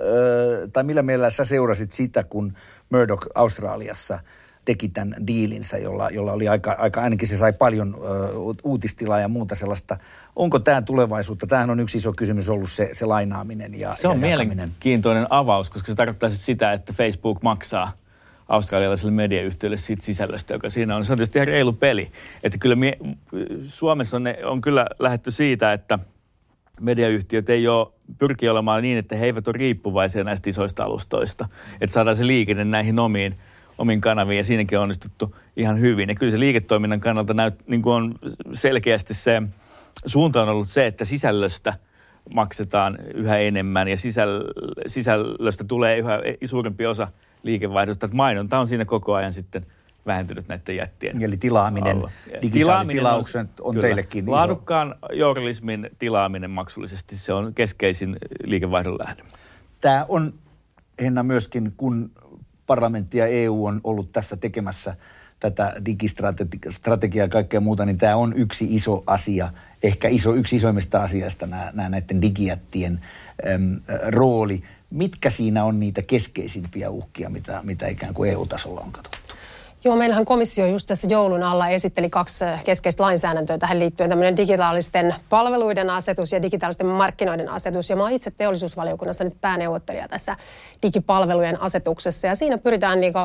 tai 0.72 0.84
millä 0.84 1.02
mielellä 1.02 1.30
sä 1.30 1.44
seurasit 1.44 1.92
sitä, 1.92 2.24
kun 2.24 2.52
Murdoch 2.90 3.26
Australiassa 3.34 4.18
teki 4.64 4.88
tämän 4.88 5.14
diilinsä, 5.26 5.78
jolla, 5.78 6.10
jolla 6.10 6.32
oli 6.32 6.48
aika, 6.48 6.72
aika, 6.78 7.00
ainakin 7.00 7.28
se 7.28 7.36
sai 7.36 7.52
paljon 7.52 7.94
uh, 7.94 8.56
uutistilaa 8.64 9.20
ja 9.20 9.28
muuta 9.28 9.54
sellaista. 9.54 9.96
Onko 10.36 10.58
tämä 10.58 10.82
tulevaisuutta? 10.82 11.46
Tämähän 11.46 11.70
on 11.70 11.80
yksi 11.80 11.98
iso 11.98 12.12
kysymys 12.12 12.50
ollut 12.50 12.70
se, 12.70 12.90
se 12.92 13.06
lainaaminen 13.06 13.80
ja 13.80 13.94
Se 13.94 14.08
on 14.08 14.20
ja 14.20 14.26
mielenkiintoinen 14.26 15.26
avaus, 15.30 15.70
koska 15.70 15.86
se 15.86 15.94
tarkoittaa 15.94 16.30
sitä, 16.30 16.72
että 16.72 16.92
Facebook 16.92 17.42
maksaa– 17.42 17.92
australialaiselle 18.48 19.12
mediayhtiölle 19.12 19.76
siitä 19.76 20.04
sisällöstä, 20.04 20.54
joka 20.54 20.70
siinä 20.70 20.96
on. 20.96 21.04
Se 21.04 21.12
on 21.12 21.18
tietysti 21.18 21.38
ihan 21.38 21.48
reilu 21.48 21.72
peli. 21.72 22.10
Että 22.42 22.58
kyllä 22.58 22.76
mie, 22.76 22.98
Suomessa 23.66 24.16
on, 24.16 24.24
on 24.44 24.60
kyllä 24.60 24.86
lähetty 24.98 25.30
siitä, 25.30 25.72
että 25.72 25.98
mediayhtiöt 26.80 27.50
ei 27.50 27.68
ole 27.68 27.86
pyrkiä 28.18 28.52
olemaan 28.52 28.82
niin, 28.82 28.98
että 28.98 29.16
he 29.16 29.26
eivät 29.26 29.48
ole 29.48 29.54
riippuvaisia 29.58 30.24
näistä 30.24 30.50
isoista 30.50 30.84
alustoista. 30.84 31.48
Että 31.80 31.94
saadaan 31.94 32.16
se 32.16 32.26
liikenne 32.26 32.64
näihin 32.64 32.98
omiin, 32.98 33.34
omiin 33.78 34.00
kanaviin 34.00 34.36
ja 34.36 34.44
siinäkin 34.44 34.78
on 34.78 34.82
onnistuttu 34.82 35.36
ihan 35.56 35.80
hyvin. 35.80 36.08
Ja 36.08 36.14
kyllä 36.14 36.32
se 36.32 36.40
liiketoiminnan 36.40 37.00
kannalta 37.00 37.34
näyt, 37.34 37.68
niin 37.68 37.82
kuin 37.82 37.94
on 37.94 38.14
selkeästi 38.52 39.14
se 39.14 39.42
suunta 40.06 40.42
on 40.42 40.48
ollut 40.48 40.68
se, 40.68 40.86
että 40.86 41.04
sisällöstä 41.04 41.74
maksetaan 42.34 42.98
yhä 43.14 43.38
enemmän 43.38 43.88
ja 43.88 43.96
sisäl, 43.96 44.44
sisällöstä 44.86 45.64
tulee 45.64 45.98
yhä 45.98 46.20
suurempi 46.44 46.86
osa– 46.86 47.08
liikevaihdosta. 47.44 48.06
Että 48.06 48.16
mainonta 48.16 48.58
on 48.58 48.66
siinä 48.66 48.84
koko 48.84 49.14
ajan 49.14 49.32
sitten 49.32 49.66
vähentynyt 50.06 50.48
näiden 50.48 50.76
jättien 50.76 51.22
Eli 51.22 51.36
tilaaminen, 51.36 51.96
alla. 51.96 52.10
digitaalitilaukset 52.42 53.60
on, 53.60 53.66
on 53.66 53.74
kyllä, 53.74 53.86
teillekin 53.86 54.24
iso. 54.24 54.32
Laadukkaan 54.32 54.94
journalismin 55.12 55.90
tilaaminen 55.98 56.50
maksullisesti, 56.50 57.16
se 57.16 57.32
on 57.32 57.54
keskeisin 57.54 58.16
liikevaihdon 58.44 58.98
lähde. 58.98 59.22
Tämä 59.80 60.06
on, 60.08 60.34
Henna, 61.00 61.22
myöskin 61.22 61.72
kun 61.76 62.10
parlamentti 62.66 63.18
ja 63.18 63.26
EU 63.26 63.66
on 63.66 63.80
ollut 63.84 64.12
tässä 64.12 64.36
tekemässä 64.36 64.96
tätä 65.40 65.72
digistrategiaa 65.86 67.24
ja 67.24 67.28
kaikkea 67.28 67.60
muuta, 67.60 67.84
niin 67.84 67.98
tämä 67.98 68.16
on 68.16 68.32
yksi 68.36 68.74
iso 68.74 69.02
asia, 69.06 69.52
ehkä 69.82 70.08
iso, 70.08 70.34
yksi 70.34 70.56
isoimmista 70.56 71.02
asiasta 71.02 71.46
nämä, 71.46 71.70
nämä 71.74 71.88
näiden 71.88 72.22
digijättien 72.22 73.00
äm, 73.46 73.80
rooli. 74.08 74.62
Mitkä 74.90 75.30
siinä 75.30 75.64
on 75.64 75.80
niitä 75.80 76.02
keskeisimpiä 76.02 76.90
uhkia, 76.90 77.30
mitä, 77.30 77.60
mitä 77.62 77.88
ikään 77.88 78.14
kuin 78.14 78.30
EU-tasolla 78.30 78.80
on 78.80 78.92
katsottu? 78.92 79.23
Joo, 79.86 79.96
meillähän 79.96 80.24
komissio 80.24 80.66
just 80.66 80.86
tässä 80.86 81.06
joulun 81.10 81.42
alla 81.42 81.68
esitteli 81.68 82.10
kaksi 82.10 82.44
keskeistä 82.64 83.02
lainsäädäntöä 83.02 83.58
tähän 83.58 83.78
liittyen, 83.78 84.10
tämmöinen 84.10 84.36
digitaalisten 84.36 85.14
palveluiden 85.28 85.90
asetus 85.90 86.32
ja 86.32 86.42
digitaalisten 86.42 86.86
markkinoiden 86.86 87.48
asetus. 87.48 87.90
Ja 87.90 87.96
mä 87.96 88.02
oon 88.02 88.12
itse 88.12 88.30
teollisuusvaliokunnassa 88.30 89.24
nyt 89.24 89.40
pääneuvottelija 89.40 90.08
tässä 90.08 90.36
digipalvelujen 90.82 91.60
asetuksessa 91.60 92.26
ja 92.26 92.34
siinä 92.34 92.58
pyritään 92.58 93.00
niinku 93.00 93.18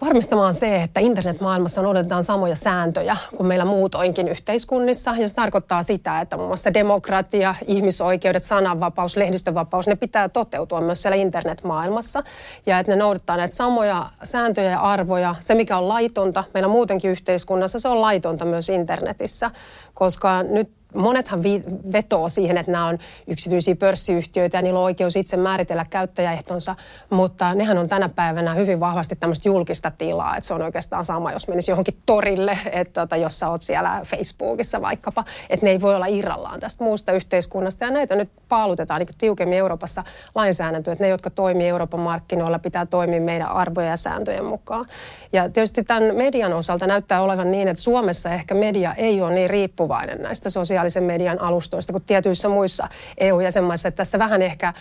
varmistamaan 0.00 0.54
se, 0.54 0.82
että 0.82 1.00
internetmaailmassa 1.00 1.82
noudatetaan 1.82 2.22
samoja 2.22 2.56
sääntöjä 2.56 3.16
kuin 3.36 3.46
meillä 3.46 3.64
muutoinkin 3.64 4.28
yhteiskunnissa. 4.28 5.14
Ja 5.18 5.28
se 5.28 5.34
tarkoittaa 5.34 5.82
sitä, 5.82 6.20
että 6.20 6.36
muun 6.36 6.48
muassa 6.48 6.74
demokratia, 6.74 7.54
ihmisoikeudet, 7.66 8.42
sananvapaus, 8.42 9.16
lehdistönvapaus, 9.16 9.86
ne 9.86 9.96
pitää 9.96 10.28
toteutua 10.28 10.80
myös 10.80 11.02
siellä 11.02 11.16
internetmaailmassa. 11.16 12.22
Ja 12.66 12.78
että 12.78 12.92
ne 12.92 12.96
noudattaa 12.96 13.36
näitä 13.36 13.54
samoja 13.54 14.10
sääntöjä 14.22 14.70
ja 14.70 14.80
arvoja. 14.80 15.34
Se, 15.40 15.54
mikä 15.54 15.78
on 15.78 15.88
laitonta 15.88 16.44
meillä 16.54 16.68
muutenkin 16.68 17.10
yhteiskunnassa, 17.10 17.80
se 17.80 17.88
on 17.88 18.00
laitonta 18.00 18.44
myös 18.44 18.68
internetissä. 18.68 19.50
Koska 19.94 20.42
nyt 20.42 20.77
monethan 20.94 21.42
vi- 21.42 21.64
vetoo 21.92 22.28
siihen, 22.28 22.58
että 22.58 22.72
nämä 22.72 22.86
on 22.86 22.98
yksityisiä 23.26 23.76
pörssiyhtiöitä 23.76 24.58
ja 24.58 24.62
niillä 24.62 24.78
on 24.78 24.84
oikeus 24.84 25.16
itse 25.16 25.36
määritellä 25.36 25.86
käyttäjäehtonsa, 25.90 26.76
mutta 27.10 27.54
nehän 27.54 27.78
on 27.78 27.88
tänä 27.88 28.08
päivänä 28.08 28.54
hyvin 28.54 28.80
vahvasti 28.80 29.16
tämmöistä 29.16 29.48
julkista 29.48 29.90
tilaa, 29.90 30.36
että 30.36 30.48
se 30.48 30.54
on 30.54 30.62
oikeastaan 30.62 31.04
sama, 31.04 31.32
jos 31.32 31.48
menisi 31.48 31.70
johonkin 31.70 31.98
torille, 32.06 32.58
että 32.72 33.00
tota, 33.00 33.16
jos 33.16 33.38
sä 33.38 33.48
oot 33.48 33.62
siellä 33.62 34.00
Facebookissa 34.04 34.82
vaikkapa, 34.82 35.24
että 35.50 35.66
ne 35.66 35.70
ei 35.70 35.80
voi 35.80 35.94
olla 35.94 36.06
irrallaan 36.06 36.60
tästä 36.60 36.84
muusta 36.84 37.12
yhteiskunnasta 37.12 37.84
ja 37.84 37.90
näitä 37.90 38.16
nyt 38.16 38.30
paalutetaan 38.48 39.00
niin 39.00 39.08
tiukemmin 39.18 39.58
Euroopassa 39.58 40.04
lainsäädäntöä, 40.34 40.92
että 40.92 41.04
ne, 41.04 41.08
jotka 41.08 41.30
toimii 41.30 41.68
Euroopan 41.68 42.00
markkinoilla, 42.00 42.58
pitää 42.58 42.86
toimia 42.86 43.20
meidän 43.20 43.48
arvoja 43.48 43.88
ja 43.88 43.96
sääntöjen 43.96 44.44
mukaan. 44.44 44.86
Ja 45.32 45.48
tietysti 45.48 45.84
tämän 45.84 46.16
median 46.16 46.52
osalta 46.52 46.86
näyttää 46.86 47.22
olevan 47.22 47.50
niin, 47.50 47.68
että 47.68 47.82
Suomessa 47.82 48.30
ehkä 48.30 48.54
media 48.54 48.94
ei 48.94 49.22
ole 49.22 49.34
niin 49.34 49.50
riippuvainen 49.50 50.22
näistä 50.22 50.50
sosiaalisen 50.78 51.04
median 51.04 51.40
alustoista 51.40 51.92
kuin 51.92 52.04
tietyissä 52.06 52.48
muissa 52.48 52.88
EU-jäsenmaissa. 53.18 53.88
Että 53.88 53.96
tässä 53.96 54.18
vähän 54.18 54.42
ehkä 54.42 54.72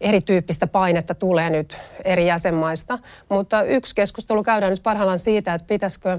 erityyppistä 0.00 0.66
painetta 0.66 1.14
tulee 1.14 1.50
nyt 1.50 1.76
eri 2.04 2.26
jäsenmaista. 2.26 2.98
Mutta 3.28 3.62
yksi 3.62 3.94
keskustelu 3.94 4.42
käydään 4.42 4.70
nyt 4.70 4.82
parhaillaan 4.82 5.18
siitä, 5.18 5.54
että 5.54 5.66
pitäisikö 5.66 6.18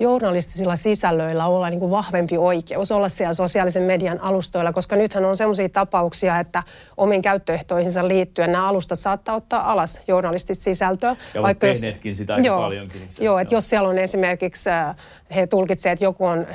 journalistisilla 0.00 0.76
sisällöillä 0.76 1.46
olla 1.46 1.70
niin 1.70 1.80
kuin 1.80 1.90
vahvempi 1.90 2.36
oikeus 2.36 2.92
olla 2.92 3.08
siellä 3.08 3.34
sosiaalisen 3.34 3.82
median 3.82 4.20
alustoilla, 4.20 4.72
koska 4.72 4.96
nythän 4.96 5.24
on 5.24 5.36
sellaisia 5.36 5.68
tapauksia, 5.68 6.38
että 6.38 6.62
omiin 6.96 7.22
käyttöehtoihinsa 7.22 8.08
liittyen 8.08 8.52
nämä 8.52 8.68
alustat 8.68 8.98
saattaa 8.98 9.34
ottaa 9.34 9.72
alas 9.72 10.02
journalistista 10.08 10.64
sisältöä. 10.64 11.16
Ja 11.34 11.42
vaikka 11.42 11.66
jos, 11.66 11.80
sitä 12.12 12.34
aika 12.34 12.46
joo, 12.46 12.60
paljonkin. 12.60 13.08
Joo, 13.20 13.38
että 13.38 13.54
jos 13.54 13.68
siellä 13.68 13.88
on 13.88 13.98
esimerkiksi, 13.98 14.70
äh, 14.70 14.96
he 15.34 15.46
tulkitsevat, 15.46 15.92
että 15.92 16.04
joku 16.04 16.26
on 16.26 16.46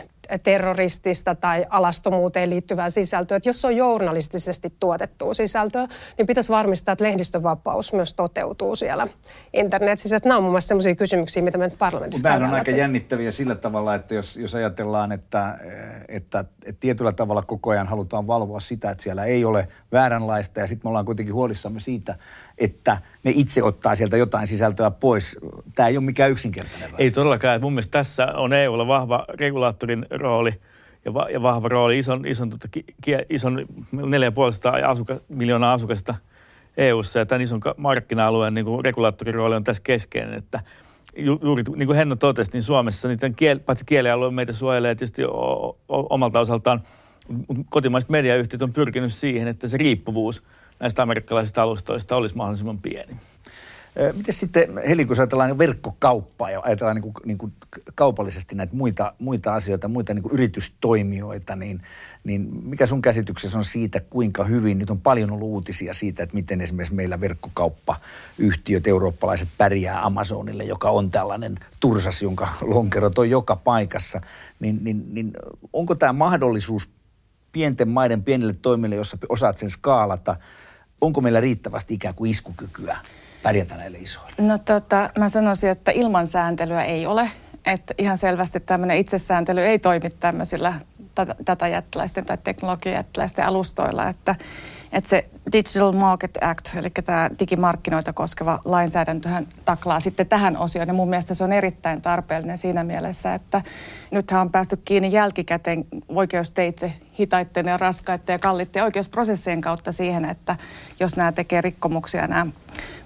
terroristista 0.44 1.36
tai 1.36 1.66
alastomuuteen 1.70 2.50
liittyvää 2.50 2.90
sisältöä. 2.90 3.38
Että 3.38 3.50
jos 3.50 3.62
se 3.62 3.68
on 3.68 3.76
journalistisesti 3.76 4.74
tuotettua 4.80 5.34
sisältöä, 5.34 5.88
niin 6.18 6.28
pitäisi 6.28 6.50
varmistaa, 6.50 6.94
että 6.94 7.04
lehdistövapaus 7.04 7.94
myös 7.94 8.14
toteutuu 8.14 8.76
siellä 8.76 9.08
internetissä. 9.54 10.16
Että 10.16 10.30
nämä 10.30 10.38
on 10.38 10.44
mun 10.44 10.52
mielestä 10.52 10.68
sellaisia 10.68 10.96
kysymyksiä, 10.96 11.44
mitä 11.44 11.58
me 11.58 11.70
parlamentissa 11.70 12.30
Tämä 12.30 12.48
on 12.48 12.54
aika 12.54 12.72
jännittäviä 12.72 13.32
sillä 13.32 13.56
tavalla, 13.56 13.96
että 13.96 14.14
jos, 14.14 14.38
jos 14.38 14.56
ajatellaan, 14.56 15.12
että, 15.12 15.58
että, 16.08 16.46
että 16.66 16.80
tietyllä 16.80 17.12
tavalla 17.12 17.42
koko 17.42 17.70
ajan 17.70 17.88
halutaan 17.88 18.28
valvoa 18.28 18.60
sitä, 18.60 18.92
että 18.92 19.04
siellä 19.04 19.26
ei 19.26 19.46
ole 19.46 19.68
vääränlaista 19.92 20.60
ja 20.60 20.68
sitten 20.68 20.86
me 20.86 20.90
ollaan 20.90 21.06
kuitenkin 21.06 21.36
huolissamme 21.36 21.80
siitä, 21.80 22.16
että 22.58 22.98
ne 23.24 23.32
itse 23.36 23.64
ottaa 23.64 23.96
sieltä 23.96 24.18
jotain 24.18 24.48
sisältöä 24.48 24.92
pois. 24.92 25.38
Tämä 25.76 25.88
ei 25.88 25.98
ole 25.98 26.06
mikään 26.06 26.32
yksinkertainen 26.32 26.90
Ei 26.98 27.12
todellakaan. 27.12 27.62
Mun 27.62 27.74
mielestä 27.74 27.92
tässä 27.92 28.26
on 28.26 28.54
EUlla 28.54 28.88
vahva 28.88 29.26
regulaattorin 29.40 30.06
rooli 30.24 30.52
ja, 31.06 31.14
va- 31.14 31.30
ja 31.30 31.42
vahva 31.42 31.68
rooli. 31.68 31.98
Ison, 31.98 32.28
ison, 32.28 32.50
tota, 32.50 32.68
kie, 33.02 33.26
ison 33.30 33.60
4,5 33.96 34.86
asuka, 34.86 35.20
miljoonaa 35.30 35.74
asukasta 35.74 36.16
EUssa 36.78 37.20
ja 37.20 37.26
tämän 37.26 37.42
ison 37.42 37.62
markkina-alueen 37.78 38.54
niin 38.54 38.66
kuin 38.66 38.86
regulaattorin 38.86 39.36
rooli 39.36 39.56
on 39.56 39.64
tässä 39.64 39.84
keskeinen, 39.84 40.34
että 40.34 40.60
ju, 41.18 41.40
juuri 41.44 41.64
niin 41.76 41.88
kuin 41.88 41.98
Henno 41.98 42.16
totesi, 42.16 42.52
niin 42.54 42.64
Suomessa 42.64 43.08
niiden 43.08 43.36
kiel, 43.36 43.60
paitsi 43.60 43.86
kielialue 43.86 44.32
meitä 44.32 44.54
suojelee 44.54 44.96
tietysti 44.96 45.26
o, 45.26 45.30
o, 45.30 45.78
omalta 45.90 46.40
osaltaan 46.40 46.82
kotimaiset 47.70 48.10
mediayhtiöt 48.10 48.62
on 48.62 48.74
pyrkinyt 48.74 49.14
siihen, 49.14 49.48
että 49.48 49.68
se 49.68 49.78
riippuvuus 49.78 50.44
näistä 50.80 51.02
amerikkalaisista 51.02 51.62
alustoista 51.62 52.16
olisi 52.16 52.36
mahdollisimman 52.36 52.80
pieni. 52.80 53.14
Miten 54.14 54.34
sitten, 54.34 54.82
Heli, 54.88 55.06
kun 55.06 55.20
ajatellaan 55.20 55.58
verkkokauppaa 55.58 56.52
ja 56.52 56.62
ajatellaan 56.64 56.96
niin 56.96 57.14
kuin, 57.14 57.14
niin 57.26 57.38
kuin 57.38 57.54
kaupallisesti 57.96 58.56
näitä 58.56 58.76
muita, 58.76 59.14
muita 59.20 59.56
asioita, 59.56 59.88
muita 59.88 60.14
niin 60.14 60.24
kuin 60.24 60.34
yritystoimijoita, 60.34 61.56
niin, 61.56 61.82
niin 62.24 62.50
mikä 62.64 62.86
sun 62.86 63.02
käsityksessä 63.02 63.58
on 63.58 63.66
siitä, 63.66 64.00
kuinka 64.00 64.44
hyvin, 64.44 64.80
nyt 64.80 64.90
on 64.90 65.02
paljon 65.02 65.32
ollut 65.32 65.48
uutisia 65.48 65.94
siitä, 65.94 66.24
että 66.24 66.36
miten 66.36 66.62
esimerkiksi 66.62 66.94
meillä 66.94 67.22
verkkokauppayhtiöt, 67.22 68.88
eurooppalaiset 68.88 69.50
pärjää 69.58 70.06
Amazonille, 70.06 70.64
joka 70.64 70.90
on 70.90 71.10
tällainen 71.10 71.56
tursas, 71.80 72.22
jonka 72.22 72.48
lonkerot 72.62 73.18
on 73.18 73.30
joka 73.30 73.56
paikassa, 73.56 74.22
niin, 74.60 74.80
niin, 74.84 75.14
niin 75.14 75.32
onko 75.74 75.96
tämä 75.96 76.14
mahdollisuus 76.14 76.90
pienten 77.52 77.90
maiden 77.90 78.24
pienille 78.24 78.56
toimille, 78.62 78.96
jossa 78.96 79.18
osaat 79.30 79.58
sen 79.58 79.70
skaalata, 79.70 80.36
onko 81.02 81.22
meillä 81.22 81.42
riittävästi 81.42 81.94
ikään 81.94 82.16
kuin 82.16 82.32
iskukykyä 82.32 82.98
pärjätä 83.44 83.76
näille 83.76 83.98
isoille? 83.98 84.34
No 84.38 84.58
tota, 84.58 85.10
mä 85.18 85.30
sanoisin, 85.30 85.70
että 85.70 85.92
ilman 85.92 86.28
sääntelyä 86.28 86.84
ei 86.84 87.06
ole. 87.06 87.32
Että 87.66 87.94
ihan 87.98 88.18
selvästi 88.18 88.60
tämmöinen 88.60 88.98
itsesääntely 88.98 89.62
ei 89.62 89.80
toimi 89.80 90.10
tämmöisillä 90.20 90.74
datajättiläisten 91.48 92.26
tai 92.26 92.38
teknologiajättiläisten 92.44 93.46
alustoilla, 93.46 94.10
että, 94.10 94.36
että 94.94 95.10
se 95.10 95.30
Digital 95.54 95.92
Market 95.92 96.38
Act, 96.42 96.76
eli 96.76 96.90
tämä 96.90 97.30
digimarkkinoita 97.40 98.14
koskeva 98.14 98.60
lainsäädäntöhän 98.66 99.48
taklaa 99.66 100.00
sitten 100.00 100.28
tähän 100.28 100.58
osioon. 100.58 100.88
Ja 100.88 100.94
mun 100.94 101.10
mielestä 101.10 101.34
se 101.34 101.44
on 101.44 101.52
erittäin 101.52 102.02
tarpeellinen 102.02 102.58
siinä 102.58 102.84
mielessä, 102.84 103.34
että 103.34 103.62
nythän 104.12 104.42
on 104.42 104.52
päästy 104.52 104.78
kiinni 104.86 105.12
jälkikäteen 105.12 105.86
oikeusteitse 106.10 106.94
hitaitten 107.20 107.66
ja 107.66 107.78
raskaiden 107.78 108.34
ja 108.34 108.40
kalliitten 108.40 108.84
oikeusprosessien 108.84 109.62
kautta 109.62 109.92
siihen, 109.92 110.26
että 110.26 110.56
jos 111.00 111.16
nämä 111.16 111.32
tekee 111.32 111.62
rikkomuksia 111.62 112.28
nämä 112.28 112.46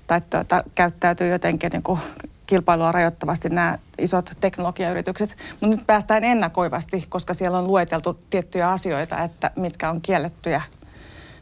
tai 0.07 0.21
tuota, 0.21 0.63
käyttäytyy 0.75 1.29
jotenkin 1.29 1.69
niin 1.71 1.83
kuin 1.83 1.99
kilpailua 2.47 2.91
rajoittavasti 2.91 3.49
nämä 3.49 3.77
isot 3.97 4.31
teknologiayritykset. 4.41 5.35
Mutta 5.51 5.67
nyt 5.67 5.87
päästään 5.87 6.23
ennakoivasti, 6.23 7.05
koska 7.09 7.33
siellä 7.33 7.57
on 7.57 7.67
lueteltu 7.67 8.19
tiettyjä 8.29 8.69
asioita, 8.69 9.23
että 9.23 9.51
mitkä 9.55 9.89
on 9.89 10.01
kiellettyjä 10.01 10.61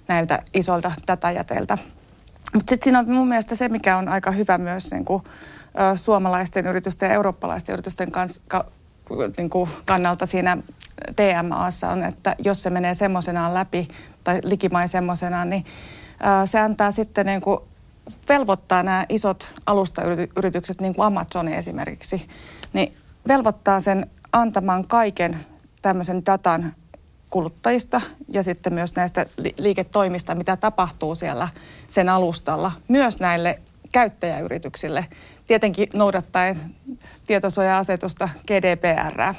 näiltä 0.08 0.44
isolta 0.54 0.91
datajäteiltä. 1.08 1.78
Mutta 2.54 2.70
sitten 2.70 2.84
siinä 2.84 3.00
on 3.00 3.12
mun 3.12 3.28
mielestä 3.28 3.56
se, 3.56 3.70
mikä 3.70 3.98
on 3.98 4.10
aika 4.10 4.32
hyvä 4.32 4.58
myös 4.58 4.91
niin 4.91 5.06
kuin, 5.06 5.24
suomalaisten 5.96 6.68
yritysten 6.68 7.08
ja 7.08 7.13
eurooppalaisten 7.13 7.74
yritysten 7.74 8.12
kans, 8.12 8.41
ka, 8.48 8.65
niin 9.38 9.50
kuin 9.50 9.70
kannalta 9.86 10.26
siinä 10.26 10.58
TMAssa 11.15 11.89
on, 11.89 12.04
että 12.04 12.36
jos 12.39 12.63
se 12.63 12.70
menee 12.70 12.94
semmoisenaan 12.94 13.54
läpi 13.54 13.88
tai 14.24 14.39
likimain 14.44 14.89
semmoisenaan, 14.89 15.50
niin 15.50 15.65
se 16.46 16.60
antaa 16.60 16.91
sitten 16.91 17.26
niin 17.26 17.41
kuin 17.41 17.60
velvoittaa 18.30 18.84
nämä 18.84 19.06
isot 19.10 19.48
alustayritykset, 19.65 20.82
niin 20.82 20.96
kuin 20.96 21.06
Amazon 21.06 21.48
esimerkiksi, 21.48 22.28
niin 22.74 22.94
velvoittaa 23.28 23.80
sen 23.80 24.08
antamaan 24.34 24.88
kaiken 24.88 25.39
tämmöisen 25.82 26.26
datan 26.26 26.74
kuluttajista 27.36 28.02
ja 28.34 28.43
sitten 28.43 28.74
myös 28.74 28.95
näistä 28.95 29.26
liiketoimista, 29.58 30.36
mitä 30.36 30.58
tapahtuu 30.58 31.15
siellä 31.15 31.48
sen 31.88 32.10
alustalla, 32.10 32.71
myös 32.88 33.19
näille 33.19 33.60
käyttäjäyrityksille, 33.91 35.06
tietenkin 35.48 35.88
noudattaen 35.93 36.58
tietosuoja-asetusta 37.28 38.30
GDPR. 38.48 39.34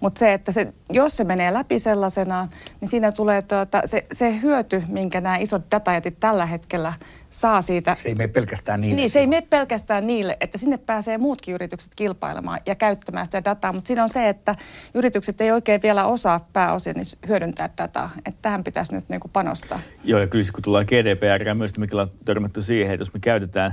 Mutta 0.00 0.18
se, 0.18 0.32
että 0.32 0.52
se, 0.52 0.72
jos 0.90 1.16
se 1.16 1.24
menee 1.24 1.52
läpi 1.52 1.78
sellaisenaan, 1.78 2.50
niin 2.80 2.88
siinä 2.88 3.12
tulee 3.12 3.42
tuota, 3.42 3.82
se, 3.84 4.06
se 4.12 4.40
hyöty, 4.40 4.82
minkä 4.88 5.20
nämä 5.20 5.36
isot 5.36 5.62
datajätit 5.70 6.20
tällä 6.20 6.46
hetkellä 6.46 6.92
saa 7.32 7.62
siitä. 7.62 7.96
Se 7.98 8.08
ei 8.08 8.14
mene 8.14 8.28
pelkästään 8.28 8.80
niille. 8.80 8.96
Niin, 8.96 9.10
se 9.10 9.20
ei 9.20 9.26
mene 9.26 9.46
pelkästään 9.50 10.06
niille, 10.06 10.36
että 10.40 10.58
sinne 10.58 10.76
pääsee 10.76 11.18
muutkin 11.18 11.54
yritykset 11.54 11.92
kilpailemaan 11.96 12.60
ja 12.66 12.74
käyttämään 12.74 13.26
sitä 13.26 13.44
dataa, 13.44 13.72
mutta 13.72 13.86
siinä 13.86 14.02
on 14.02 14.08
se, 14.08 14.28
että 14.28 14.54
yritykset 14.94 15.40
ei 15.40 15.50
oikein 15.50 15.82
vielä 15.82 16.04
osaa 16.04 16.48
pääosin 16.52 16.96
niin 16.96 17.06
hyödyntää 17.28 17.70
dataa, 17.78 18.10
että 18.26 18.38
tähän 18.42 18.64
pitäisi 18.64 18.94
nyt 18.94 19.08
niin 19.08 19.20
kuin 19.20 19.32
panostaa. 19.32 19.80
Joo, 20.04 20.20
ja 20.20 20.26
kyllä 20.26 20.44
kun 20.54 20.62
tullaan 20.62 20.86
GDPR, 20.86 21.54
myös 21.54 21.78
me 21.78 21.86
on 21.92 22.10
törmätty 22.24 22.62
siihen, 22.62 22.94
että 22.94 23.02
jos 23.02 23.14
me 23.14 23.20
käytetään 23.20 23.72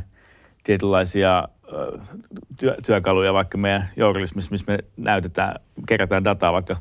tietynlaisia 0.63 1.47
työ, 2.59 2.77
työkaluja 2.85 3.33
vaikka 3.33 3.57
meidän 3.57 3.89
journalismissa, 3.95 4.51
missä 4.51 4.71
me 4.71 4.77
näytetään, 4.97 5.55
kerätään 5.87 6.23
dataa 6.23 6.53
vaikka 6.53 6.75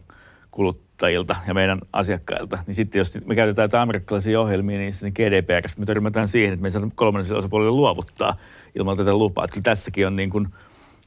kuluttajilta 0.98 1.36
ja 1.46 1.54
meidän 1.54 1.80
asiakkailta, 1.92 2.58
niin 2.66 2.74
sitten 2.74 2.98
jos 2.98 3.18
me 3.26 3.34
käytetään 3.34 3.64
jotain 3.64 3.82
amerikkalaisia 3.82 4.40
ohjelmia, 4.40 4.78
niin 4.78 4.92
sitten 4.92 5.12
GDPR, 5.12 5.68
me 5.78 5.86
törmätään 5.86 6.28
siihen, 6.28 6.52
että 6.52 6.62
me 6.62 6.66
ei 6.66 6.72
saada 6.72 6.88
kolmannelle 6.94 7.38
osapuolelle 7.38 7.76
luovuttaa 7.76 8.36
ilman 8.74 8.96
tätä 8.96 9.14
lupaa. 9.14 9.44
Että 9.44 9.54
kyllä 9.54 9.64
tässäkin 9.64 10.06
on 10.06 10.16
niin 10.16 10.30
kuin, 10.30 10.48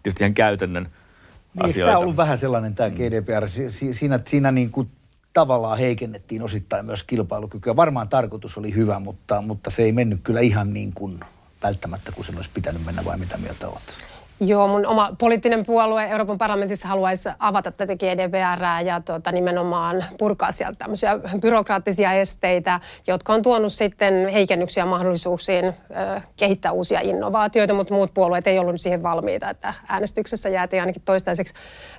tietysti 0.03 0.23
ihan 0.23 0.33
käytännön 0.33 0.83
niin, 0.83 1.65
asioita. 1.65 1.89
Tämä 1.89 1.97
on 1.97 2.03
ollut 2.03 2.17
vähän 2.17 2.37
sellainen 2.37 2.75
tämä 2.75 2.89
GDPR. 2.89 3.49
Si- 3.49 3.93
siinä, 3.93 4.19
siinä 4.25 4.51
niin 4.51 4.69
kuin 4.69 4.87
tavallaan 5.33 5.77
heikennettiin 5.77 6.41
osittain 6.41 6.85
myös 6.85 7.03
kilpailukykyä. 7.03 7.75
Varmaan 7.75 8.09
tarkoitus 8.09 8.57
oli 8.57 8.75
hyvä, 8.75 8.99
mutta, 8.99 9.41
mutta 9.41 9.69
se 9.69 9.83
ei 9.83 9.91
mennyt 9.91 10.19
kyllä 10.23 10.41
ihan 10.41 10.73
niin 10.73 10.93
kuin 10.93 11.19
välttämättä, 11.63 12.11
kun 12.11 12.25
sen 12.25 12.37
olisi 12.37 12.51
pitänyt 12.53 12.85
mennä, 12.85 13.05
vai 13.05 13.17
mitä 13.17 13.37
mieltä 13.37 13.67
olet? 13.67 14.10
Joo, 14.43 14.67
mun 14.67 14.85
oma 14.85 15.15
poliittinen 15.19 15.65
puolue 15.65 16.05
Euroopan 16.05 16.37
parlamentissa 16.37 16.87
haluaisi 16.87 17.29
avata 17.39 17.71
tätä 17.71 17.95
GDPR 17.95 18.83
ja 18.85 19.01
tuota, 19.01 19.31
nimenomaan 19.31 20.05
purkaa 20.17 20.51
sieltä 20.51 20.77
tämmöisiä 20.77 21.19
byrokraattisia 21.41 22.13
esteitä, 22.13 22.79
jotka 23.07 23.33
on 23.33 23.41
tuonut 23.41 23.73
sitten 23.73 24.27
heikennyksiä 24.27 24.85
mahdollisuuksiin 24.85 25.65
ö, 25.65 25.73
kehittää 26.35 26.71
uusia 26.71 26.99
innovaatioita, 27.03 27.73
mutta 27.73 27.93
muut 27.93 28.13
puolueet 28.13 28.47
ei 28.47 28.59
ollut 28.59 28.81
siihen 28.81 29.03
valmiita, 29.03 29.49
että 29.49 29.73
äänestyksessä 29.87 30.49
jäätiin 30.49 30.81
ainakin 30.81 31.01
toistaiseksi 31.05 31.53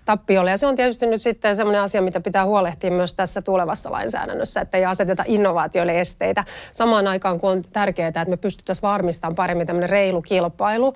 tappiolle. 0.05 0.51
Ja 0.51 0.57
se 0.57 0.67
on 0.67 0.77
tietysti 0.77 1.07
nyt 1.07 1.23
sitten 1.23 1.57
semmoinen 1.57 1.83
asia, 1.83 2.03
mitä 2.03 2.21
pitää 2.21 2.45
huolehtia 2.45 2.91
myös 2.91 3.15
tässä 3.15 3.43
tulevassa 3.43 3.93
lainsäädännössä, 3.93 4.61
että 4.61 4.79
ei 4.79 4.85
aseteta 4.85 5.25
innovaatioille 5.27 6.01
esteitä. 6.01 6.45
Samaan 6.73 7.07
aikaan, 7.07 7.41
kun 7.41 7.51
on 7.51 7.63
tärkeää, 7.73 8.09
että 8.09 8.25
me 8.25 8.37
pystyttäisiin 8.37 8.83
varmistamaan 8.83 9.35
paremmin 9.35 9.67
tämmöinen 9.67 9.91
reilu 9.91 10.23
kilpailu, 10.23 10.95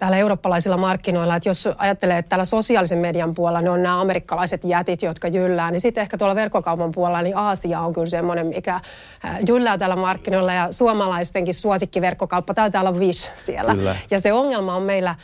täällä 0.00 0.18
eurooppalaisilla 0.18 0.76
markkinoilla, 0.76 1.36
että 1.36 1.48
jos 1.48 1.68
ajattelee, 1.76 2.18
että 2.18 2.28
täällä 2.28 2.44
sosiaalisen 2.44 2.98
median 2.98 3.34
puolella 3.34 3.60
ne 3.60 3.70
on 3.70 3.82
nämä 3.82 4.00
amerikkalaiset 4.00 4.64
jätit, 4.64 5.02
jotka 5.02 5.28
jyllää, 5.28 5.70
niin 5.70 5.80
sitten 5.80 6.02
ehkä 6.02 6.18
tuolla 6.18 6.34
verkkokaupan 6.34 6.90
puolella 6.90 7.22
niin 7.22 7.36
Aasia 7.36 7.80
on 7.80 7.92
kyllä 7.92 8.06
semmoinen, 8.06 8.46
mikä 8.46 8.74
äh, 8.74 9.38
jyllää 9.48 9.78
täällä 9.78 9.96
markkinoilla 9.96 10.52
ja 10.52 10.72
suomalaistenkin 10.72 11.54
suosikkiverkkokauppa 11.54 12.54
taitaa 12.54 12.80
olla 12.80 12.92
Wish 12.92 13.30
siellä. 13.34 13.74
Kyllä. 13.74 13.96
Ja 14.10 14.20
se 14.20 14.32
ongelma 14.32 14.74
on 14.74 14.82
meillä 14.82 15.14